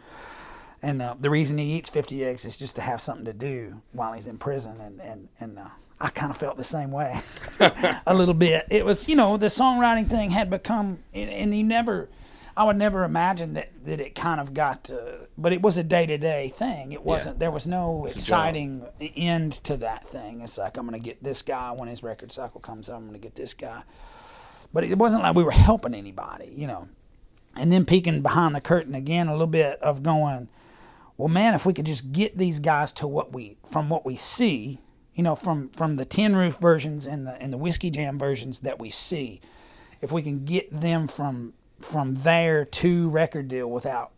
and 0.83 1.01
uh, 1.01 1.15
the 1.19 1.31
reason 1.31 1.59
he 1.59 1.73
eats 1.75 1.89
50 1.89 2.25
eggs 2.25 2.45
is 2.45 2.59
just 2.59 2.75
to 2.77 2.83
have 2.83 3.01
something 3.01 3.25
to 3.25 3.33
do 3.33 3.83
while 3.93 4.13
he's 4.13 4.27
in 4.27 4.37
prison. 4.37 4.81
And, 4.81 5.01
and, 5.01 5.29
and 5.39 5.59
uh, 5.59 5.69
I 6.01 6.09
kind 6.09 6.31
of 6.31 6.37
felt 6.37 6.57
the 6.57 6.65
same 6.65 6.91
way 6.91 7.15
a 8.07 8.15
little 8.15 8.35
bit. 8.35 8.67
It 8.69 8.85
was, 8.85 9.09
you 9.09 9.15
know, 9.15 9.37
the 9.37 9.47
songwriting 9.47 10.09
thing 10.09 10.31
had 10.31 10.51
become, 10.51 10.99
and 11.15 11.31
and 11.31 11.55
he 11.55 11.63
never, 11.63 12.09
I 12.57 12.65
would 12.65 12.77
never 12.77 13.05
imagine 13.05 13.55
that 13.55 13.71
that 13.85 14.01
it 14.01 14.15
kind 14.15 14.41
of 14.41 14.53
got 14.53 14.85
to, 14.85 15.29
but 15.39 15.53
it 15.53 15.63
was 15.63 15.79
a 15.79 15.83
day 15.83 16.07
to 16.07 16.19
day 16.19 16.49
thing. 16.49 16.93
It 16.93 17.03
wasn't. 17.03 17.39
There 17.39 17.51
was 17.51 17.67
no 17.67 18.05
job. 18.07 18.17
exciting 18.17 18.87
end 19.17 19.53
to 19.65 19.77
that 19.79 20.07
thing. 20.07 20.43
It's 20.43 20.59
like 20.59 20.77
I'm 20.77 20.87
going 20.87 21.01
to 21.01 21.05
get 21.05 21.23
this 21.23 21.43
guy 21.43 21.73
when 21.73 21.89
his 21.89 22.03
record 22.03 22.31
cycle 22.31 22.61
comes. 22.61 22.91
up, 22.91 22.97
I'm 22.97 23.03
going 23.03 23.15
to 23.15 23.19
get 23.19 23.35
this 23.35 23.55
guy. 23.55 23.83
But 24.73 24.85
it 24.85 24.99
wasn't 24.99 25.23
like 25.23 25.35
we 25.35 25.45
were 25.45 25.51
helping 25.51 25.95
anybody, 25.95 26.51
you 26.55 26.67
know. 26.67 26.89
And 27.57 27.71
then 27.71 27.85
peeking 27.85 28.23
behind 28.23 28.55
the 28.55 28.61
curtain 28.61 28.95
again 28.95 29.29
a 29.29 29.33
little 29.33 29.47
bit 29.47 29.79
of 29.83 30.03
going, 30.03 30.49
well, 31.19 31.29
man, 31.29 31.53
if 31.55 31.67
we 31.67 31.75
could 31.75 31.85
just 31.85 32.13
get 32.13 32.39
these 32.39 32.59
guys 32.59 32.93
to 32.95 33.07
what 33.07 33.33
we 33.33 33.57
from 33.67 33.89
what 33.89 34.05
we 34.05 34.17
see, 34.17 34.79
you 35.15 35.23
know, 35.23 35.37
from 35.37 35.71
from 35.71 35.97
the 35.97 36.05
tin 36.05 36.37
roof 36.37 36.57
versions 36.57 37.07
and 37.07 37.27
the 37.27 37.41
and 37.41 37.53
the 37.53 37.59
whiskey 37.59 37.91
jam 37.91 38.19
versions 38.19 38.61
that 38.61 38.79
we 38.79 38.91
see, 38.91 39.41
if 40.03 40.13
we 40.13 40.21
can 40.23 40.45
get 40.45 40.71
them 40.71 41.07
from 41.07 41.55
from 41.83 42.15
there 42.17 42.65
to 42.65 43.09
record 43.11 43.49
deal 43.49 43.69
without 43.71 44.13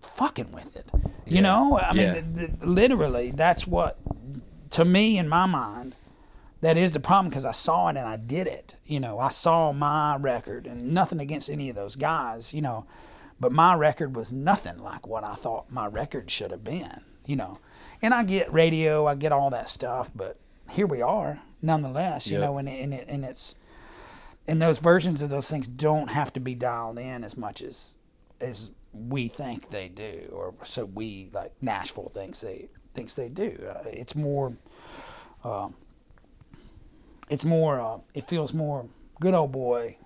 fucking 0.00 0.52
with 0.52 0.76
it, 0.76 0.86
you 1.26 1.36
Yeah. 1.36 1.40
know, 1.42 1.78
I 1.78 1.92
mean, 1.92 2.06
Yeah. 2.06 2.12
th- 2.14 2.34
th- 2.36 2.50
literally, 2.62 3.30
that's 3.30 3.66
what 3.66 3.98
to 4.70 4.84
me 4.84 5.16
in 5.18 5.28
my 5.28 5.46
mind. 5.46 5.94
That 6.60 6.76
is 6.76 6.90
the 6.92 6.98
problem 7.00 7.28
because 7.28 7.44
I 7.44 7.52
saw 7.52 7.86
it 7.88 7.96
and 7.96 8.06
I 8.08 8.16
did 8.16 8.48
it. 8.48 8.76
You 8.84 8.98
know, 9.00 9.18
I 9.20 9.28
saw 9.28 9.72
my 9.72 10.16
record 10.16 10.66
and 10.66 10.92
nothing 10.92 11.20
against 11.20 11.48
any 11.48 11.70
of 11.70 11.76
those 11.76 11.94
guys, 11.94 12.52
you 12.52 12.60
know, 12.60 12.84
but 13.38 13.52
my 13.52 13.74
record 13.74 14.16
was 14.16 14.32
nothing 14.32 14.78
like 14.78 15.06
what 15.06 15.22
I 15.22 15.34
thought 15.36 15.70
my 15.70 15.86
record 15.86 16.30
should 16.30 16.50
have 16.50 16.64
been, 16.64 17.02
you 17.26 17.36
know. 17.36 17.58
And 18.02 18.12
I 18.12 18.24
get 18.24 18.52
radio, 18.52 19.06
I 19.06 19.14
get 19.14 19.30
all 19.30 19.50
that 19.50 19.68
stuff, 19.68 20.10
but 20.14 20.36
here 20.70 20.86
we 20.86 21.00
are 21.00 21.42
nonetheless, 21.62 22.26
you 22.26 22.38
Yep. 22.38 22.42
know, 22.42 22.58
and, 22.58 22.68
and, 22.68 22.92
it, 22.94 23.06
and 23.08 23.24
it's, 23.24 23.54
and 24.48 24.60
those 24.60 24.78
versions 24.78 25.22
of 25.22 25.28
those 25.28 25.48
things 25.48 25.68
don't 25.68 26.10
have 26.10 26.32
to 26.32 26.40
be 26.40 26.54
dialed 26.54 26.98
in 26.98 27.22
as 27.22 27.36
much 27.36 27.62
as, 27.62 27.96
as 28.40 28.70
we 28.92 29.28
think 29.28 29.68
they 29.68 29.88
do, 29.88 30.30
or 30.32 30.54
so 30.64 30.86
we 30.86 31.28
like 31.32 31.52
Nashville 31.60 32.08
thinks 32.08 32.40
they 32.40 32.70
thinks 32.94 33.14
they 33.14 33.28
do. 33.28 33.56
Uh, 33.68 33.82
it's 33.84 34.16
more, 34.16 34.56
uh, 35.44 35.68
it's 37.28 37.44
more, 37.44 37.78
uh, 37.78 37.98
it 38.14 38.26
feels 38.26 38.54
more 38.54 38.88
good 39.20 39.34
old 39.34 39.52
boy, 39.52 39.98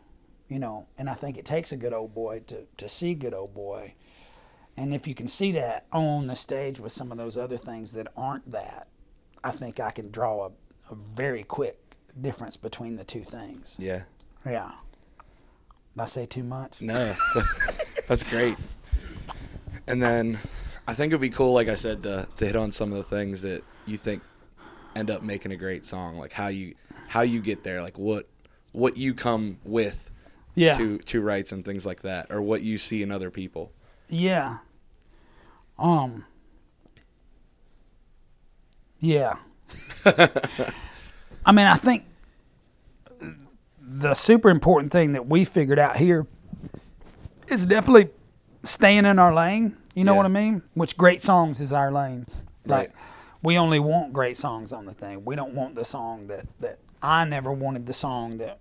you 0.49 0.59
know. 0.59 0.89
And 0.99 1.09
I 1.09 1.15
think 1.15 1.39
it 1.39 1.45
takes 1.45 1.71
a 1.71 1.77
good 1.77 1.93
old 1.93 2.13
boy 2.13 2.41
to 2.49 2.67
to 2.77 2.89
see 2.89 3.15
good 3.15 3.35
old 3.35 3.55
boy. 3.55 3.95
And 4.77 4.93
if 4.93 5.07
you 5.07 5.15
can 5.15 5.29
see 5.29 5.53
that 5.53 5.87
on 5.93 6.27
the 6.27 6.37
stage 6.37 6.81
with 6.81 6.93
some 6.93 7.13
of 7.13 7.19
those 7.19 7.37
other 7.37 7.59
things 7.59 7.93
that 7.93 8.09
aren't 8.17 8.51
that, 8.51 8.89
I 9.45 9.53
think 9.53 9.79
I 9.79 9.91
can 9.91 10.11
draw 10.11 10.47
a, 10.47 10.51
a 10.91 10.97
very 11.15 11.45
quick 11.45 11.97
difference 12.21 12.57
between 12.57 12.97
the 12.97 13.05
two 13.05 13.23
things. 13.23 13.77
Yeah. 13.79 14.03
Yeah. 14.47 14.71
Did 15.95 16.03
I 16.03 16.05
say 16.07 16.27
too 16.27 16.43
much? 16.43 16.81
No, 16.81 17.15
that's 18.09 18.23
great. 18.23 18.57
And 19.87 20.03
then 20.03 20.39
I 20.89 20.95
think 20.95 21.11
it'd 21.11 21.21
be 21.21 21.31
cool, 21.31 21.53
like 21.53 21.69
I 21.69 21.75
said, 21.75 22.03
to, 22.05 22.27
to 22.37 22.47
hit 22.47 22.57
on 22.57 22.73
some 22.73 22.93
of 22.93 22.99
the 22.99 23.05
things 23.05 23.43
that 23.43 23.63
you 23.87 23.97
think 23.97 24.23
end 24.97 25.11
up 25.11 25.23
making 25.23 25.53
a 25.53 25.57
great 25.57 25.85
song, 25.85 26.19
like 26.19 26.33
how 26.33 26.49
you 26.49 26.75
how 27.09 27.21
you 27.23 27.41
get 27.41 27.63
there, 27.65 27.83
like 27.83 27.99
what 27.99 28.27
what 28.73 28.97
you 28.97 29.13
come 29.15 29.59
with 29.65 30.11
Yeah. 30.55 30.77
to 30.79 30.99
to 30.99 31.21
rights 31.21 31.53
and 31.53 31.65
things 31.65 31.85
like 31.85 32.03
that, 32.03 32.27
or 32.31 32.41
what 32.43 32.63
you 32.63 32.79
see 32.79 33.03
in 33.03 33.11
other 33.13 33.31
people. 33.31 33.71
Yeah. 34.09 34.59
Um. 35.79 36.25
Yeah. 38.99 39.37
I 40.05 41.53
mean, 41.53 41.67
I 41.67 41.75
think 41.75 42.05
the 44.01 44.15
super 44.15 44.49
important 44.51 44.91
thing 44.93 45.13
that 45.13 45.27
we 45.27 45.45
figured 45.45 45.79
out 45.79 45.97
here 45.97 46.27
is 47.49 47.67
definitely 47.67 48.11
staying 48.65 49.05
in 49.05 49.19
our 49.19 49.35
lane. 49.35 49.77
You 49.95 50.05
know 50.05 50.13
Yeah. 50.13 50.17
what 50.19 50.27
I 50.27 50.31
mean? 50.31 50.63
Which 50.75 50.97
great 50.97 51.21
songs 51.21 51.61
is 51.61 51.73
our 51.73 51.91
lane. 51.93 52.27
Like 52.65 52.89
Right. 52.89 52.91
we 53.43 53.59
only 53.59 53.79
want 53.79 54.13
great 54.13 54.37
songs 54.37 54.73
on 54.73 54.87
the 54.87 54.95
thing. 54.95 55.25
We 55.25 55.37
don't 55.37 55.53
want 55.55 55.75
the 55.75 55.85
song 55.85 56.29
that 56.29 56.47
that 56.61 56.79
I 57.03 57.25
never 57.25 57.53
wanted 57.53 57.87
the 57.87 57.93
song 57.93 58.39
that 58.39 58.61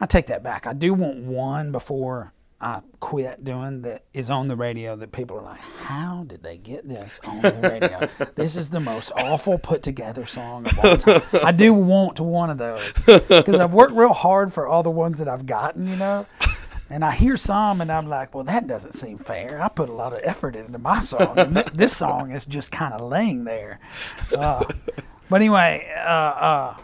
I 0.00 0.06
take 0.06 0.26
that 0.28 0.42
back. 0.42 0.66
I 0.66 0.72
do 0.72 0.94
want 0.94 1.18
one 1.24 1.70
before 1.70 2.32
I 2.60 2.80
quit 2.98 3.44
doing 3.44 3.82
that 3.82 4.02
is 4.12 4.30
on 4.30 4.48
the 4.48 4.56
radio 4.56 4.96
that 4.96 5.12
people 5.12 5.38
are 5.38 5.42
like, 5.42 5.60
how 5.60 6.24
did 6.26 6.42
they 6.42 6.58
get 6.58 6.88
this 6.88 7.20
on 7.24 7.40
the 7.40 7.52
radio? 7.62 8.28
this 8.34 8.56
is 8.56 8.70
the 8.70 8.80
most 8.80 9.12
awful 9.14 9.58
put 9.58 9.82
together 9.82 10.24
song 10.24 10.66
of 10.66 10.78
all 10.80 10.96
time. 10.96 11.22
I 11.44 11.52
do 11.52 11.72
want 11.72 12.18
one 12.18 12.50
of 12.50 12.58
those 12.58 13.04
because 13.04 13.60
I've 13.60 13.74
worked 13.74 13.94
real 13.94 14.12
hard 14.12 14.52
for 14.52 14.66
all 14.66 14.82
the 14.82 14.90
ones 14.90 15.20
that 15.20 15.28
I've 15.28 15.46
gotten, 15.46 15.86
you 15.86 15.96
know. 15.96 16.26
And 16.90 17.04
I 17.04 17.12
hear 17.12 17.36
some, 17.36 17.80
and 17.80 17.92
I'm 17.92 18.08
like, 18.08 18.34
well, 18.34 18.44
that 18.44 18.66
doesn't 18.66 18.92
seem 18.92 19.18
fair. 19.18 19.62
I 19.62 19.68
put 19.68 19.88
a 19.88 19.92
lot 19.92 20.12
of 20.12 20.20
effort 20.24 20.56
into 20.56 20.78
my 20.78 21.02
song, 21.02 21.38
and 21.38 21.54
th- 21.54 21.66
this 21.74 21.96
song 21.96 22.32
is 22.32 22.46
just 22.46 22.72
kind 22.72 22.94
of 22.94 23.02
laying 23.02 23.44
there. 23.44 23.78
Uh, 24.36 24.64
but 25.28 25.36
anyway, 25.36 25.86
uh, 25.94 26.00
uh, 26.00 26.76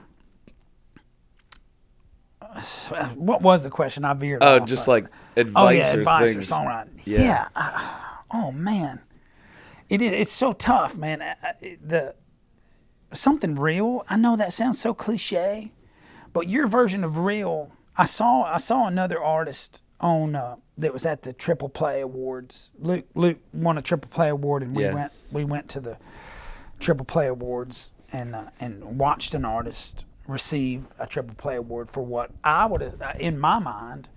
what 3.14 3.42
was 3.42 3.64
the 3.64 3.70
question? 3.70 4.04
I 4.04 4.14
veered. 4.14 4.42
Oh, 4.42 4.60
off, 4.60 4.68
just 4.68 4.86
but- 4.86 4.92
like 4.92 5.04
oh 5.36 5.40
advice 5.40 5.76
yeah, 5.76 5.94
or 5.96 5.98
advice 6.00 6.32
things. 6.32 6.50
or 6.52 6.54
songwriting. 6.54 7.00
Yeah. 7.04 7.48
Yeah. 7.56 7.80
oh 8.30 8.52
man, 8.52 9.00
it 9.88 10.00
is. 10.02 10.12
It's 10.12 10.32
so 10.32 10.52
tough, 10.52 10.96
man. 10.96 11.22
The 11.84 12.14
something 13.12 13.54
real. 13.56 14.04
I 14.08 14.16
know 14.16 14.36
that 14.36 14.52
sounds 14.52 14.80
so 14.80 14.94
cliche, 14.94 15.72
but 16.32 16.48
your 16.48 16.66
version 16.66 17.04
of 17.04 17.18
real. 17.18 17.70
I 17.96 18.04
saw. 18.06 18.42
I 18.42 18.58
saw 18.58 18.86
another 18.86 19.22
artist 19.22 19.82
on 20.00 20.34
uh, 20.34 20.56
that 20.76 20.92
was 20.92 21.06
at 21.06 21.22
the 21.22 21.32
Triple 21.32 21.68
Play 21.68 22.00
Awards. 22.00 22.70
Luke 22.78 23.06
Luke 23.14 23.38
won 23.52 23.78
a 23.78 23.82
Triple 23.82 24.10
Play 24.10 24.28
Award, 24.28 24.62
and 24.62 24.74
we 24.74 24.82
Yeah. 24.84 24.94
went 24.94 25.12
we 25.30 25.44
went 25.44 25.68
to 25.70 25.80
the 25.80 25.96
Triple 26.80 27.04
Play 27.06 27.26
Awards 27.28 27.92
and 28.12 28.34
uh, 28.34 28.44
and 28.60 28.98
watched 28.98 29.34
an 29.34 29.44
artist 29.44 30.04
receive 30.26 30.86
a 30.98 31.06
Triple 31.06 31.34
Play 31.34 31.56
Award 31.56 31.90
for 31.90 32.04
what 32.04 32.30
I 32.42 32.66
would 32.66 32.82
in 33.18 33.38
my 33.38 33.58
mind, 33.58 34.08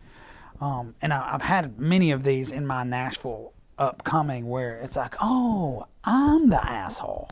um, 0.61 0.95
and 1.01 1.13
I, 1.13 1.33
I've 1.33 1.41
had 1.41 1.79
many 1.79 2.11
of 2.11 2.23
these 2.23 2.51
in 2.51 2.65
my 2.65 2.83
Nashville 2.83 3.53
upcoming 3.77 4.47
where 4.49 4.77
it's 4.79 4.95
like, 4.95 5.15
oh, 5.21 5.87
I'm 6.03 6.49
the 6.49 6.63
asshole. 6.63 7.29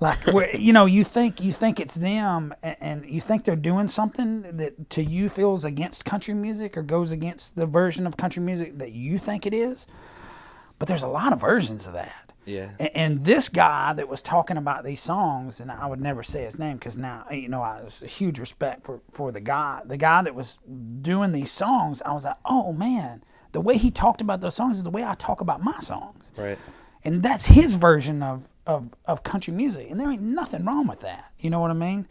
Like 0.00 0.24
where 0.26 0.54
you 0.56 0.72
know 0.72 0.86
you 0.86 1.02
think 1.04 1.40
you 1.40 1.52
think 1.52 1.80
it's 1.80 1.96
them 1.96 2.54
and, 2.62 2.76
and 2.80 3.06
you 3.10 3.20
think 3.20 3.44
they're 3.44 3.56
doing 3.56 3.88
something 3.88 4.42
that 4.42 4.90
to 4.90 5.02
you 5.02 5.28
feels 5.28 5.64
against 5.64 6.04
country 6.04 6.34
music 6.34 6.76
or 6.76 6.82
goes 6.82 7.10
against 7.10 7.56
the 7.56 7.66
version 7.66 8.06
of 8.06 8.16
country 8.16 8.42
music 8.42 8.78
that 8.78 8.92
you 8.92 9.18
think 9.18 9.44
it 9.44 9.54
is, 9.54 9.86
but 10.78 10.86
there's 10.86 11.02
a 11.02 11.08
lot 11.08 11.32
of 11.32 11.40
versions 11.40 11.86
of 11.86 11.94
that. 11.94 12.27
Yeah. 12.48 12.70
And, 12.78 12.90
and 12.96 13.24
this 13.24 13.48
guy 13.48 13.92
that 13.92 14.08
was 14.08 14.22
talking 14.22 14.56
about 14.56 14.84
these 14.84 15.00
songs, 15.00 15.60
and 15.60 15.70
I 15.70 15.86
would 15.86 16.00
never 16.00 16.22
say 16.22 16.42
his 16.44 16.58
name 16.58 16.76
because 16.78 16.96
now 16.96 17.26
you 17.30 17.48
know 17.48 17.62
I 17.62 17.82
was 17.82 18.02
a 18.02 18.06
huge 18.06 18.38
respect 18.38 18.84
for 18.84 19.00
for 19.10 19.30
the 19.32 19.40
guy, 19.40 19.82
the 19.84 19.96
guy 19.96 20.22
that 20.22 20.34
was 20.34 20.58
doing 21.02 21.32
these 21.32 21.50
songs. 21.50 22.00
I 22.02 22.12
was 22.12 22.24
like, 22.24 22.36
oh 22.44 22.72
man, 22.72 23.22
the 23.52 23.60
way 23.60 23.76
he 23.76 23.90
talked 23.90 24.20
about 24.20 24.40
those 24.40 24.54
songs 24.54 24.78
is 24.78 24.84
the 24.84 24.90
way 24.90 25.04
I 25.04 25.14
talk 25.14 25.40
about 25.40 25.62
my 25.62 25.78
songs, 25.80 26.32
Right. 26.36 26.58
and 27.04 27.22
that's 27.22 27.46
his 27.46 27.74
version 27.74 28.22
of 28.22 28.48
of 28.66 28.90
of 29.04 29.22
country 29.22 29.52
music, 29.54 29.90
and 29.90 29.98
there 30.00 30.10
ain't 30.10 30.22
nothing 30.22 30.64
wrong 30.64 30.86
with 30.86 31.00
that. 31.00 31.32
You 31.38 31.50
know 31.50 31.60
what 31.60 31.70
I 31.70 31.74
mean? 31.74 32.06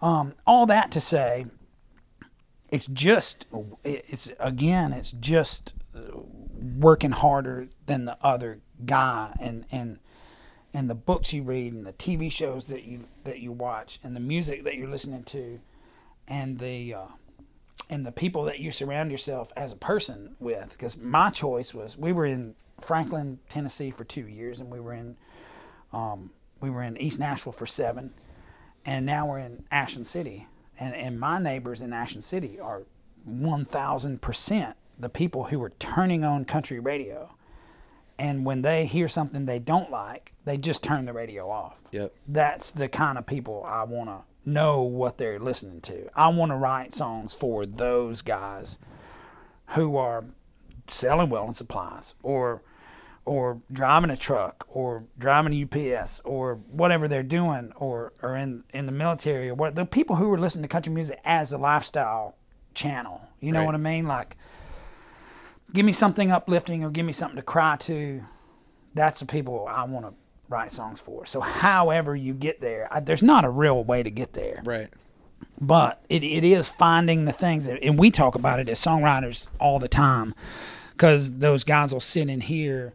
Um, 0.00 0.34
all 0.46 0.66
that 0.66 0.90
to 0.92 1.00
say, 1.00 1.46
it's 2.70 2.86
just 2.86 3.46
it's 3.84 4.30
again 4.40 4.92
it's 4.92 5.12
just 5.12 5.74
uh, 5.94 6.00
working 6.78 7.10
harder 7.12 7.68
than 7.86 8.04
the 8.04 8.16
other 8.22 8.60
guy 8.86 9.34
and 9.40 9.64
and 9.70 9.98
and 10.74 10.88
the 10.88 10.94
books 10.94 11.32
you 11.32 11.42
read 11.42 11.72
and 11.72 11.86
the 11.86 11.92
TV 11.92 12.30
shows 12.30 12.66
that 12.66 12.84
you 12.84 13.04
that 13.24 13.40
you 13.40 13.52
watch 13.52 13.98
and 14.02 14.16
the 14.16 14.20
music 14.20 14.64
that 14.64 14.76
you're 14.76 14.88
listening 14.88 15.22
to 15.24 15.60
and 16.28 16.58
the 16.58 16.94
uh, 16.94 17.06
and 17.90 18.06
the 18.06 18.12
people 18.12 18.44
that 18.44 18.58
you 18.58 18.70
surround 18.70 19.10
yourself 19.10 19.52
as 19.56 19.72
a 19.72 19.76
person 19.76 20.36
with 20.40 20.70
because 20.72 20.96
my 20.96 21.30
choice 21.30 21.74
was 21.74 21.98
we 21.98 22.12
were 22.12 22.26
in 22.26 22.54
Franklin 22.80 23.38
Tennessee 23.48 23.90
for 23.90 24.04
two 24.04 24.26
years 24.26 24.60
and 24.60 24.70
we 24.70 24.80
were 24.80 24.94
in 24.94 25.16
um, 25.92 26.30
we 26.60 26.70
were 26.70 26.82
in 26.82 26.96
East 26.96 27.18
Nashville 27.18 27.52
for 27.52 27.66
seven 27.66 28.14
and 28.84 29.06
now 29.06 29.26
we're 29.26 29.38
in 29.38 29.64
Ashland 29.70 30.06
City. 30.06 30.46
And, 30.78 30.94
and 30.94 31.20
my 31.20 31.38
neighbors 31.38 31.82
in 31.82 31.92
Ashland 31.92 32.24
City 32.24 32.58
are 32.58 32.82
1,000% 33.28 34.74
the 34.98 35.08
people 35.08 35.44
who 35.44 35.58
were 35.58 35.70
turning 35.78 36.24
on 36.24 36.44
country 36.44 36.78
radio. 36.78 37.34
And 38.22 38.44
when 38.46 38.62
they 38.62 38.86
hear 38.86 39.08
something 39.08 39.46
they 39.46 39.58
don't 39.58 39.90
like, 39.90 40.32
they 40.44 40.56
just 40.56 40.82
turn 40.82 41.04
the 41.06 41.12
radio 41.12 41.50
off. 41.50 41.80
Yep. 41.92 42.14
That's 42.28 42.70
the 42.70 42.88
kind 42.88 43.18
of 43.18 43.26
people 43.26 43.64
I 43.66 43.82
want 43.84 44.08
to 44.10 44.20
know 44.48 44.82
what 44.82 45.18
they're 45.18 45.38
listening 45.38 45.80
to. 45.82 46.08
I 46.14 46.28
want 46.28 46.50
to 46.52 46.56
write 46.56 46.94
songs 46.94 47.32
for 47.34 47.66
those 47.66 48.22
guys 48.22 48.78
who 49.68 49.96
are 49.96 50.24
selling 50.88 51.30
welding 51.30 51.54
supplies 51.54 52.14
or 52.22 52.62
or 53.24 53.60
driving 53.70 54.10
a 54.10 54.16
truck 54.16 54.66
or 54.68 55.04
driving 55.16 55.52
a 55.54 55.62
UPS 55.94 56.20
or 56.24 56.56
whatever 56.72 57.06
they're 57.06 57.22
doing 57.22 57.72
or, 57.76 58.12
or 58.20 58.34
in, 58.36 58.64
in 58.74 58.84
the 58.86 58.90
military 58.90 59.48
or 59.48 59.54
what 59.54 59.76
the 59.76 59.86
people 59.86 60.16
who 60.16 60.32
are 60.32 60.38
listening 60.40 60.62
to 60.62 60.68
country 60.68 60.92
music 60.92 61.20
as 61.24 61.52
a 61.52 61.58
lifestyle 61.58 62.34
channel. 62.74 63.20
You 63.38 63.52
know 63.52 63.60
Right. 63.60 63.66
what 63.66 63.74
I 63.76 63.78
mean? 63.78 64.08
Like 64.08 64.36
give 65.72 65.84
me 65.86 65.92
something 65.92 66.30
uplifting 66.30 66.84
or 66.84 66.90
give 66.90 67.06
me 67.06 67.12
something 67.12 67.36
to 67.36 67.42
cry 67.42 67.76
to. 67.80 68.22
That's 68.94 69.20
the 69.20 69.26
people 69.26 69.66
I 69.68 69.84
want 69.84 70.06
to 70.06 70.14
write 70.48 70.72
songs 70.72 71.00
for. 71.00 71.24
So, 71.26 71.40
however 71.40 72.14
you 72.14 72.34
get 72.34 72.60
there, 72.60 72.88
I, 72.90 73.00
there's 73.00 73.22
not 73.22 73.44
a 73.44 73.50
real 73.50 73.82
way 73.84 74.02
to 74.02 74.10
get 74.10 74.34
there 74.34 74.60
Right. 74.64 74.88
but 75.60 76.04
it, 76.10 76.22
it 76.22 76.44
is 76.44 76.68
finding 76.68 77.24
the 77.24 77.32
things 77.32 77.66
that, 77.66 77.82
and 77.82 77.98
we 77.98 78.10
talk 78.10 78.34
about 78.34 78.60
it 78.60 78.68
as 78.68 78.78
songwriters 78.78 79.46
all 79.58 79.78
the 79.78 79.88
time 79.88 80.34
because 80.90 81.38
those 81.38 81.64
guys 81.64 81.92
will 81.92 82.00
sit 82.00 82.28
in 82.28 82.42
here 82.42 82.92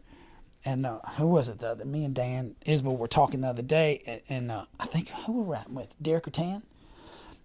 and 0.64 0.86
uh, 0.86 0.98
who 1.16 1.26
was 1.26 1.48
it 1.48 1.58
the 1.60 1.68
other 1.70 1.84
me 1.84 2.04
and 2.04 2.14
dan 2.14 2.54
isbell 2.66 2.96
were 2.96 3.08
talking 3.08 3.40
the 3.40 3.48
other 3.48 3.62
day 3.62 4.02
and, 4.06 4.20
and 4.28 4.50
uh, 4.52 4.64
i 4.80 4.86
think 4.86 5.08
who 5.10 5.32
were 5.32 5.42
we 5.42 5.50
writing 5.54 5.74
with 5.74 5.94
derek 6.02 6.24
Rutan? 6.24 6.62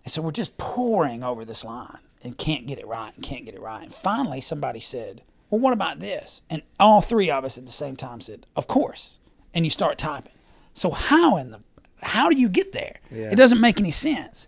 and 0.03 0.11
so 0.11 0.21
we're 0.21 0.31
just 0.31 0.57
pouring 0.57 1.23
over 1.23 1.45
this 1.45 1.63
line 1.63 1.99
and 2.23 2.37
can't 2.37 2.65
get 2.65 2.79
it 2.79 2.87
right 2.87 3.13
and 3.15 3.23
can't 3.23 3.45
get 3.45 3.53
it 3.55 3.61
right 3.61 3.83
and 3.83 3.93
finally 3.93 4.41
somebody 4.41 4.79
said 4.79 5.21
well 5.49 5.59
what 5.59 5.73
about 5.73 5.99
this 5.99 6.41
and 6.49 6.61
all 6.79 7.01
three 7.01 7.29
of 7.29 7.43
us 7.45 7.57
at 7.57 7.65
the 7.65 7.71
same 7.71 7.95
time 7.95 8.21
said 8.21 8.45
of 8.55 8.67
course 8.67 9.19
and 9.53 9.65
you 9.65 9.69
start 9.69 9.97
typing 9.97 10.31
so 10.73 10.89
how 10.89 11.37
in 11.37 11.51
the 11.51 11.59
how 12.01 12.29
do 12.29 12.37
you 12.37 12.49
get 12.49 12.71
there 12.73 12.97
Yeah. 13.11 13.31
it 13.31 13.35
doesn't 13.35 13.61
make 13.61 13.79
any 13.79 13.91
sense 13.91 14.47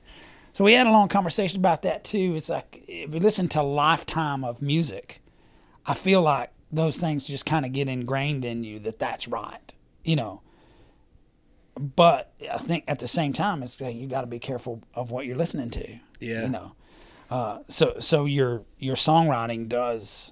so 0.53 0.63
we 0.63 0.71
had 0.73 0.87
a 0.87 0.91
long 0.91 1.09
conversation 1.09 1.59
about 1.59 1.81
that 1.81 2.05
too. 2.05 2.33
It's 2.37 2.47
like 2.47 2.85
if 2.87 3.13
you 3.13 3.19
listen 3.19 3.49
to 3.49 3.59
a 3.59 3.61
lifetime 3.61 4.45
of 4.45 4.61
music, 4.61 5.21
I 5.85 5.93
feel 5.93 6.21
like 6.21 6.49
those 6.71 6.95
things 6.95 7.27
just 7.27 7.45
kind 7.45 7.65
of 7.65 7.73
get 7.73 7.89
ingrained 7.89 8.45
in 8.45 8.63
you 8.63 8.79
that 8.79 8.97
that's 8.97 9.27
right, 9.27 9.73
you 10.05 10.15
know. 10.15 10.39
But 11.77 12.31
I 12.49 12.57
think 12.57 12.85
at 12.87 12.99
the 12.99 13.07
same 13.07 13.33
time, 13.33 13.63
it's 13.63 13.81
like 13.81 13.97
you 13.97 14.07
got 14.07 14.21
to 14.21 14.27
be 14.27 14.39
careful 14.39 14.81
of 14.93 15.11
what 15.11 15.25
you're 15.25 15.35
listening 15.35 15.71
to. 15.71 15.97
Yeah. 16.21 16.43
You 16.43 16.49
know. 16.49 16.71
Uh, 17.29 17.59
so 17.67 17.95
so 17.99 18.25
your 18.25 18.63
your 18.77 18.95
songwriting 18.95 19.67
does 19.67 20.31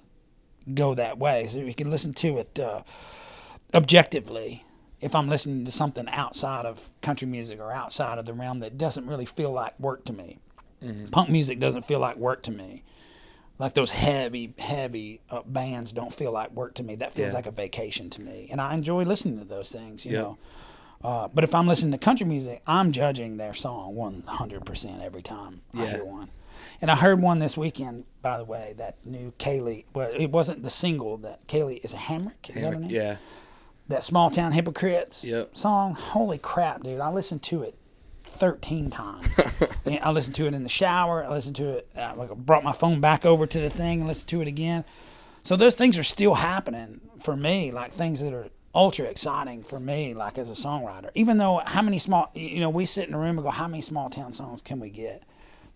go 0.72 0.94
that 0.94 1.18
way. 1.18 1.46
So 1.48 1.58
you 1.58 1.74
can 1.74 1.90
listen 1.90 2.12
to 2.14 2.38
it 2.38 2.58
uh, 2.60 2.82
objectively. 3.72 4.64
If 5.00 5.14
I'm 5.14 5.28
listening 5.28 5.64
to 5.66 5.72
something 5.72 6.08
outside 6.08 6.64
of 6.64 6.88
country 7.02 7.28
music 7.28 7.60
or 7.60 7.72
outside 7.72 8.18
of 8.18 8.24
the 8.24 8.32
realm 8.32 8.60
that 8.60 8.78
doesn't 8.78 9.06
really 9.06 9.26
feel 9.26 9.52
like 9.52 9.78
work 9.78 10.04
to 10.06 10.12
me, 10.14 10.38
punk 11.10 11.28
music 11.28 11.58
doesn't 11.58 11.84
feel 11.84 11.98
like 11.98 12.16
work 12.16 12.42
to 12.44 12.50
me. 12.50 12.84
Like 13.58 13.74
those 13.74 13.90
heavy, 13.92 14.54
heavy 14.58 15.20
uh, 15.30 15.42
bands 15.46 15.92
don't 15.92 16.12
feel 16.12 16.32
like 16.32 16.50
work 16.52 16.74
to 16.76 16.82
me. 16.82 16.96
That 16.96 17.12
feels 17.12 17.28
Yeah. 17.32 17.34
like 17.34 17.46
a 17.46 17.50
vacation 17.52 18.08
to 18.10 18.20
me, 18.20 18.48
and 18.50 18.60
I 18.60 18.74
enjoy 18.74 19.04
listening 19.04 19.38
to 19.38 19.44
those 19.44 19.70
things. 19.70 20.04
You 20.04 20.12
know, 20.12 20.38
uh, 21.04 21.28
but 21.28 21.44
if 21.44 21.54
I'm 21.54 21.68
listening 21.68 21.92
to 21.92 21.98
country 21.98 22.26
music, 22.26 22.62
I'm 22.66 22.90
judging 22.90 23.36
their 23.36 23.52
song 23.54 23.94
100% 23.94 25.02
every 25.04 25.22
time 25.22 25.60
I 25.74 25.86
hear 25.86 26.04
one. 26.04 26.30
And 26.84 26.90
I 26.90 26.96
heard 26.96 27.22
one 27.22 27.38
this 27.38 27.56
weekend, 27.56 28.04
by 28.20 28.36
the 28.36 28.44
way, 28.44 28.74
that 28.76 29.06
new 29.06 29.32
Kaylee. 29.38 29.86
Well, 29.94 30.10
it 30.14 30.30
wasn't 30.30 30.64
the 30.64 30.68
single 30.68 31.16
that 31.16 31.46
Kaylee 31.48 31.82
is 31.82 31.94
a 31.94 31.96
Hammack. 31.96 32.50
Is 32.50 32.56
that 32.56 32.74
her 32.74 32.78
name? 32.78 32.90
Yeah. 32.90 33.16
That 33.88 34.04
Small 34.04 34.28
Town 34.28 34.52
Hypocrites 34.52 35.24
Yep. 35.24 35.56
song. 35.56 35.94
Holy 35.94 36.36
crap, 36.36 36.82
dude! 36.82 37.00
I 37.00 37.08
listened 37.08 37.42
to 37.44 37.62
it 37.62 37.74
13 38.24 38.90
times. 38.90 39.26
I 39.86 40.10
listened 40.10 40.34
to 40.34 40.46
it 40.46 40.52
in 40.52 40.62
the 40.62 40.68
shower. 40.68 41.24
I 41.24 41.30
listened 41.30 41.56
to 41.56 41.68
it. 41.70 41.88
I 41.96 42.12
like, 42.12 42.28
brought 42.36 42.62
my 42.62 42.72
phone 42.72 43.00
back 43.00 43.24
over 43.24 43.46
to 43.46 43.60
the 43.60 43.70
thing 43.70 44.00
and 44.00 44.06
listened 44.06 44.28
to 44.28 44.42
it 44.42 44.46
again. 44.48 44.84
So 45.42 45.56
those 45.56 45.74
things 45.76 45.98
are 45.98 46.02
still 46.04 46.34
happening 46.34 47.00
for 47.22 47.34
me, 47.34 47.72
like 47.72 47.92
things 47.92 48.20
that 48.20 48.34
are 48.34 48.48
ultra 48.74 49.06
exciting 49.06 49.62
for 49.62 49.80
me, 49.80 50.12
like 50.12 50.36
as 50.36 50.50
a 50.50 50.52
songwriter. 50.52 51.08
Even 51.14 51.38
though 51.38 51.62
how 51.64 51.80
many 51.80 51.98
small, 51.98 52.30
you 52.34 52.60
know, 52.60 52.68
we 52.68 52.84
sit 52.84 53.08
in 53.08 53.14
a 53.14 53.18
room 53.18 53.38
and 53.38 53.42
go, 53.42 53.50
how 53.50 53.68
many 53.68 53.80
small 53.80 54.10
town 54.10 54.34
songs 54.34 54.60
can 54.60 54.80
we 54.80 54.90
get? 54.90 55.22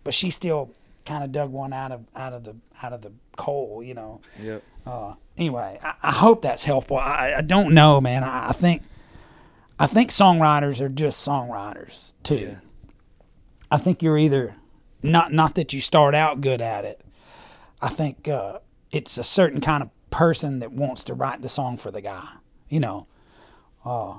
But 0.05 0.12
she 0.12 0.29
still 0.29 0.71
kind 1.09 1.25
of 1.25 1.33
dug 1.33 1.51
one 1.51 1.73
out 1.73 1.90
of 1.90 2.07
out 2.14 2.33
of 2.33 2.44
the 2.44 2.57
out 2.83 2.92
of 2.92 3.03
the 3.03 3.12
coal, 3.37 3.83
you 3.83 3.94
know. 3.94 4.21
Yep. 4.40 4.62
Uh, 4.87 5.14
anyway, 5.37 5.79
I, 5.83 5.94
I 6.03 6.12
hope 6.12 6.42
that's 6.42 6.64
helpful. 6.64 6.99
I, 6.99 7.35
I 7.38 7.40
don't 7.40 7.73
know, 7.75 8.01
man. 8.01 8.23
I, 8.25 8.51
I 8.51 8.53
think 8.53 8.83
I 9.79 9.87
think 9.87 10.11
songwriters 10.11 10.81
are 10.81 10.88
just 10.88 11.27
songwriters 11.27 12.12
too. 12.23 12.37
Yeah. 12.37 12.55
I 13.71 13.79
think 13.79 14.03
you're 14.03 14.18
either 14.18 14.57
not 15.03 15.33
not 15.33 15.55
that 15.55 15.73
you 15.73 15.81
start 15.81 16.14
out 16.14 16.40
good 16.40 16.61
at 16.61 16.85
it. 16.85 17.01
I 17.81 17.88
think 17.88 18.29
uh, 18.29 18.59
it's 18.90 19.18
a 19.18 19.25
certain 19.25 19.61
kind 19.61 19.83
of 19.83 19.90
person 20.11 20.59
that 20.61 20.73
wants 20.73 21.05
to 21.05 21.14
write 21.14 21.42
the 21.42 21.49
song 21.49 21.77
for 21.77 21.90
the 21.90 22.01
guy, 22.01 22.29
you 22.68 22.81
know. 22.81 23.07
Uh, 23.85 24.16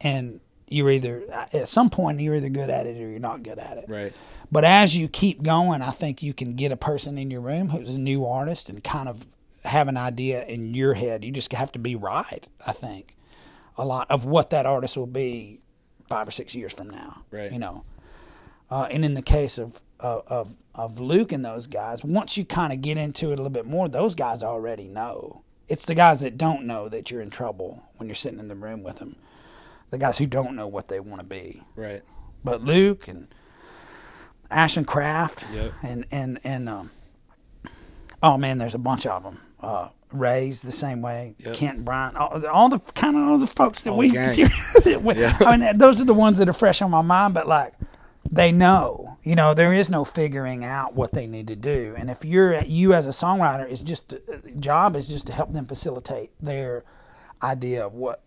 and 0.00 0.40
you're 0.70 0.90
either 0.90 1.24
at 1.52 1.68
some 1.68 1.90
point 1.90 2.20
you're 2.20 2.36
either 2.36 2.48
good 2.48 2.70
at 2.70 2.86
it 2.86 2.96
or 2.96 3.10
you're 3.10 3.18
not 3.18 3.42
good 3.42 3.58
at 3.58 3.76
it. 3.76 3.84
Right. 3.88 4.12
But 4.50 4.64
as 4.64 4.96
you 4.96 5.08
keep 5.08 5.42
going, 5.42 5.82
I 5.82 5.90
think 5.90 6.22
you 6.22 6.32
can 6.32 6.54
get 6.54 6.72
a 6.72 6.76
person 6.76 7.18
in 7.18 7.30
your 7.30 7.40
room 7.40 7.70
who's 7.70 7.88
a 7.88 7.98
new 7.98 8.24
artist 8.24 8.68
and 8.68 8.82
kind 8.82 9.08
of 9.08 9.26
have 9.64 9.88
an 9.88 9.96
idea 9.96 10.44
in 10.44 10.72
your 10.72 10.94
head. 10.94 11.24
You 11.24 11.32
just 11.32 11.52
have 11.52 11.72
to 11.72 11.78
be 11.78 11.94
right, 11.96 12.48
I 12.66 12.72
think, 12.72 13.16
a 13.76 13.84
lot 13.84 14.10
of 14.10 14.24
what 14.24 14.50
that 14.50 14.64
artist 14.64 14.96
will 14.96 15.06
be 15.06 15.60
five 16.08 16.26
or 16.28 16.30
six 16.30 16.54
years 16.54 16.72
from 16.72 16.88
now. 16.88 17.22
Right. 17.30 17.52
You 17.52 17.58
know. 17.58 17.84
Uh, 18.70 18.86
and 18.90 19.04
in 19.04 19.14
the 19.14 19.22
case 19.22 19.58
of, 19.58 19.80
of 19.98 20.22
of 20.28 20.56
of 20.76 21.00
Luke 21.00 21.32
and 21.32 21.44
those 21.44 21.66
guys, 21.66 22.04
once 22.04 22.36
you 22.36 22.44
kind 22.44 22.72
of 22.72 22.80
get 22.80 22.96
into 22.96 23.30
it 23.30 23.34
a 23.34 23.42
little 23.42 23.50
bit 23.50 23.66
more, 23.66 23.88
those 23.88 24.14
guys 24.14 24.42
already 24.44 24.86
know. 24.86 25.42
It's 25.68 25.84
the 25.84 25.94
guys 25.94 26.20
that 26.20 26.38
don't 26.38 26.64
know 26.64 26.88
that 26.88 27.10
you're 27.10 27.20
in 27.20 27.30
trouble 27.30 27.84
when 27.96 28.08
you're 28.08 28.16
sitting 28.16 28.40
in 28.40 28.48
the 28.48 28.56
room 28.56 28.82
with 28.82 28.96
them. 28.96 29.16
The 29.90 29.98
guys 29.98 30.18
who 30.18 30.26
don't 30.26 30.54
know 30.56 30.66
what 30.68 30.88
they 30.88 31.00
want 31.00 31.20
to 31.20 31.26
be 31.26 31.62
Right. 31.76 32.02
but 32.44 32.62
Luke 32.62 33.08
and 33.08 33.28
Ashland 34.50 34.86
Craft 34.86 35.44
Yep. 35.52 35.72
and 35.82 36.06
and 36.10 36.40
and 36.44 36.68
um, 36.68 36.90
oh 38.22 38.36
man, 38.36 38.58
there's 38.58 38.74
a 38.74 38.78
bunch 38.78 39.06
of 39.06 39.22
them. 39.22 39.38
Uh, 39.60 39.88
Ray's 40.12 40.62
the 40.62 40.72
same 40.72 41.02
way. 41.02 41.34
Yep. 41.38 41.54
Kent 41.54 41.84
Bryant, 41.84 42.16
all, 42.16 42.44
all 42.48 42.68
the 42.68 42.80
kind 42.94 43.16
of 43.16 43.22
all 43.28 43.38
the 43.38 43.46
folks 43.46 43.82
that 43.82 43.90
All 43.90 43.98
we, 43.98 44.08
that 44.10 45.00
we- 45.04 45.24
I 45.24 45.56
mean, 45.56 45.78
those 45.78 46.00
are 46.00 46.04
the 46.04 46.14
ones 46.14 46.38
that 46.38 46.48
are 46.48 46.52
fresh 46.52 46.82
on 46.82 46.90
my 46.90 47.02
mind. 47.02 47.34
But 47.34 47.46
like, 47.46 47.74
they 48.28 48.50
know, 48.50 49.18
you 49.22 49.36
know, 49.36 49.54
there 49.54 49.72
is 49.72 49.88
no 49.90 50.04
figuring 50.04 50.64
out 50.64 50.94
what 50.94 51.12
they 51.12 51.26
need 51.28 51.46
to 51.48 51.54
do. 51.56 51.94
And 51.96 52.10
if 52.10 52.24
you're 52.24 52.58
you 52.64 52.92
as 52.92 53.06
a 53.06 53.10
songwriter, 53.10 53.68
is 53.68 53.82
just 53.82 54.14
job 54.58 54.96
is 54.96 55.08
just 55.08 55.26
to 55.28 55.32
help 55.32 55.52
them 55.52 55.66
facilitate 55.66 56.30
their 56.40 56.82
idea 57.42 57.86
of 57.86 57.94
what 57.94 58.22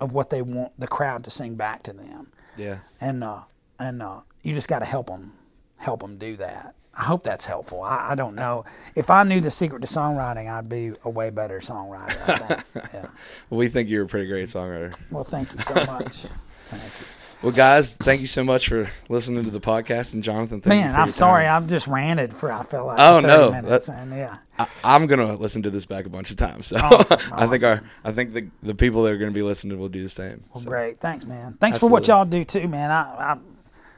of 0.00 0.12
what 0.12 0.30
they 0.30 0.42
want 0.42 0.72
the 0.78 0.86
crowd 0.88 1.24
to 1.24 1.30
sing 1.30 1.54
back 1.54 1.82
to 1.84 1.92
them 1.92 2.32
Yeah. 2.56 2.78
and 3.00 3.22
uh, 3.24 3.40
and 3.78 4.02
uh, 4.02 4.20
you 4.42 4.54
just 4.54 4.68
got 4.68 4.80
to 4.80 4.84
help 4.84 5.06
them 5.06 5.32
help 5.76 6.00
them 6.00 6.16
do 6.18 6.36
that. 6.36 6.74
I 6.96 7.02
hope 7.02 7.24
that's 7.24 7.44
helpful. 7.44 7.82
I, 7.82 8.10
I 8.10 8.14
don't 8.14 8.34
know 8.36 8.64
if 8.94 9.10
I 9.10 9.24
knew 9.24 9.40
the 9.40 9.50
secret 9.50 9.80
to 9.82 9.88
songwriting, 9.88 10.48
I'd 10.50 10.68
be 10.68 10.92
a 11.04 11.10
way 11.10 11.30
better 11.30 11.58
songwriter. 11.58 12.28
I 12.28 12.38
think. 12.38 12.64
yeah. 12.94 13.06
We 13.50 13.68
think 13.68 13.88
you're 13.88 14.04
a 14.04 14.06
pretty 14.08 14.28
great 14.28 14.48
songwriter. 14.48 14.96
Well, 15.10 15.24
thank 15.24 15.52
you 15.52 15.58
so 15.60 15.74
much. 15.86 16.26
Thank 16.68 16.82
you. 17.00 17.06
Well, 17.44 17.52
guys, 17.52 17.92
thank 17.92 18.22
you 18.22 18.26
so 18.26 18.42
much 18.42 18.68
for 18.70 18.88
listening 19.10 19.42
to 19.44 19.50
the 19.50 19.60
podcast. 19.60 20.14
And 20.14 20.24
Jonathan, 20.24 20.62
thank 20.62 20.80
you 20.80 20.86
Man, 20.90 20.98
I'm 20.98 21.10
sorry. 21.10 21.46
I've 21.46 21.66
just 21.66 21.86
ranted 21.86 22.32
for 22.32 22.50
I 22.50 22.62
felt 22.62 22.86
like 22.86 22.98
Oh, 22.98 23.20
no, 23.20 23.52
minutes, 23.52 23.84
that- 23.84 23.98
and 23.98 24.12
yeah. 24.16 24.38
I, 24.58 24.66
I'm 24.82 25.06
gonna 25.06 25.34
listen 25.36 25.62
to 25.64 25.70
this 25.70 25.84
back 25.84 26.06
a 26.06 26.08
bunch 26.08 26.30
of 26.30 26.38
times. 26.38 26.68
So 26.68 26.76
Awesome, 26.78 27.18
I 27.32 27.46
think 27.46 27.62
our. 27.62 27.82
I 28.02 28.12
think 28.12 28.32
the 28.32 28.48
the 28.62 28.74
people 28.74 29.02
that 29.02 29.12
are 29.12 29.18
gonna 29.18 29.30
be 29.30 29.42
listening 29.42 29.78
will 29.78 29.90
do 29.90 30.02
the 30.02 30.08
same. 30.08 30.42
Well, 30.54 30.62
So, 30.62 30.70
great. 30.70 31.00
Thanks, 31.00 31.26
man. 31.26 31.58
Thanks 31.60 31.76
for 31.76 31.90
what 31.90 32.08
y'all 32.08 32.24
do 32.24 32.44
too, 32.44 32.66
man. 32.66 32.90
I, 32.90 33.02
I 33.34 33.36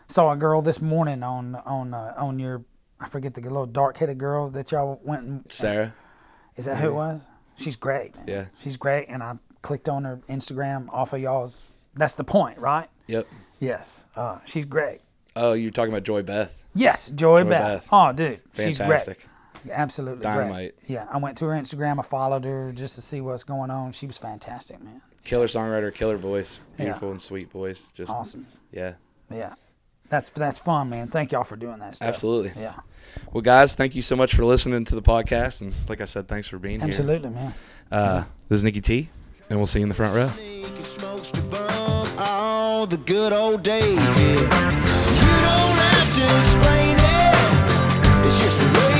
saw 0.08 0.32
a 0.32 0.36
girl 0.36 0.60
this 0.60 0.82
morning 0.82 1.22
on 1.22 1.54
on 1.54 1.94
uh, 1.94 2.14
on 2.16 2.40
your 2.40 2.64
I 2.98 3.08
forget 3.08 3.34
the 3.34 3.42
little 3.42 3.66
dark 3.66 3.96
headed 3.98 4.18
girls 4.18 4.52
that 4.52 4.72
y'all 4.72 5.00
went 5.04 5.22
and 5.22 5.44
Sarah. 5.52 5.94
Is 6.56 6.64
that 6.64 6.78
who 6.78 6.88
it 6.88 6.94
was? 6.94 7.28
She's 7.54 7.76
great, 7.76 8.16
man. 8.16 8.24
Yeah. 8.26 8.44
She's 8.58 8.76
great, 8.76 9.06
and 9.08 9.22
I 9.22 9.36
clicked 9.62 9.88
on 9.88 10.02
her 10.02 10.16
Instagram 10.28 10.88
off 10.92 11.12
of 11.12 11.20
y'all's. 11.20 11.68
That's 11.94 12.16
the 12.16 12.24
point, 12.24 12.58
right? 12.58 12.88
Yep. 13.06 13.26
Yes. 13.60 14.06
Uh, 14.16 14.38
she's 14.44 14.64
great. 14.64 15.00
Oh, 15.34 15.52
you're 15.52 15.70
talking 15.70 15.92
about 15.92 16.02
Joy 16.04 16.22
Beth. 16.22 16.56
Yes, 16.74 17.10
Joy, 17.10 17.42
Joy 17.42 17.48
Beth. 17.50 17.82
Beth. 17.82 17.88
Oh, 17.92 18.12
dude, 18.12 18.40
she's 18.54 18.78
Fantastic. 18.78 19.26
great. 19.64 19.74
Absolutely 19.74 20.22
Dynamite. 20.22 20.74
great. 20.78 20.90
Yeah, 20.90 21.06
I 21.10 21.16
went 21.18 21.36
to 21.38 21.46
her 21.46 21.52
Instagram. 21.52 21.98
I 21.98 22.02
followed 22.02 22.44
her 22.44 22.72
just 22.72 22.94
to 22.96 23.02
see 23.02 23.20
what's 23.20 23.44
going 23.44 23.70
on. 23.70 23.92
She 23.92 24.06
was 24.06 24.16
fantastic, 24.18 24.82
man. 24.82 25.00
Killer 25.24 25.46
songwriter, 25.46 25.92
killer 25.92 26.16
voice, 26.16 26.60
Yeah. 26.78 26.84
beautiful 26.84 27.10
and 27.10 27.20
sweet 27.20 27.50
voice. 27.50 27.90
Just 27.94 28.12
Awesome. 28.12 28.46
Yeah. 28.70 28.94
Yeah, 29.30 29.54
that's 30.08 30.30
that's 30.30 30.58
fun, 30.58 30.88
man. 30.90 31.08
Thank 31.08 31.32
y'all 31.32 31.42
for 31.44 31.56
doing 31.56 31.78
that 31.80 31.96
stuff. 31.96 32.08
Absolutely. 32.08 32.52
Yeah, 32.60 32.74
Well, 33.32 33.40
guys, 33.42 33.74
thank 33.74 33.96
you 33.96 34.02
so 34.02 34.14
much 34.14 34.34
for 34.34 34.44
listening 34.44 34.84
to 34.84 34.94
the 34.94 35.02
podcast, 35.02 35.62
and 35.62 35.74
like 35.88 36.00
I 36.00 36.04
said, 36.04 36.28
thanks 36.28 36.46
for 36.46 36.58
being 36.58 36.78
here. 36.78 36.88
absolutely, 36.88 37.30
man. 37.30 37.52
Uh, 37.90 38.24
this 38.48 38.58
is 38.58 38.64
Nikki 38.64 38.80
T, 38.80 39.08
and 39.50 39.58
we'll 39.58 39.66
see 39.66 39.80
you 39.80 39.84
in 39.84 39.88
the 39.88 39.94
front 39.96 40.14
row. 40.14 41.55
All 42.76 42.86
the 42.86 42.98
good 42.98 43.32
old 43.32 43.62
days. 43.62 43.94
Yeah. 43.94 44.36
You 45.22 45.34
don't 45.48 45.78
have 45.90 46.10
to 46.18 46.24
explain 46.40 46.96
it. 47.22 48.26
It's 48.26 48.38
just 48.38 48.58
the 48.60 48.68
way 48.78 48.95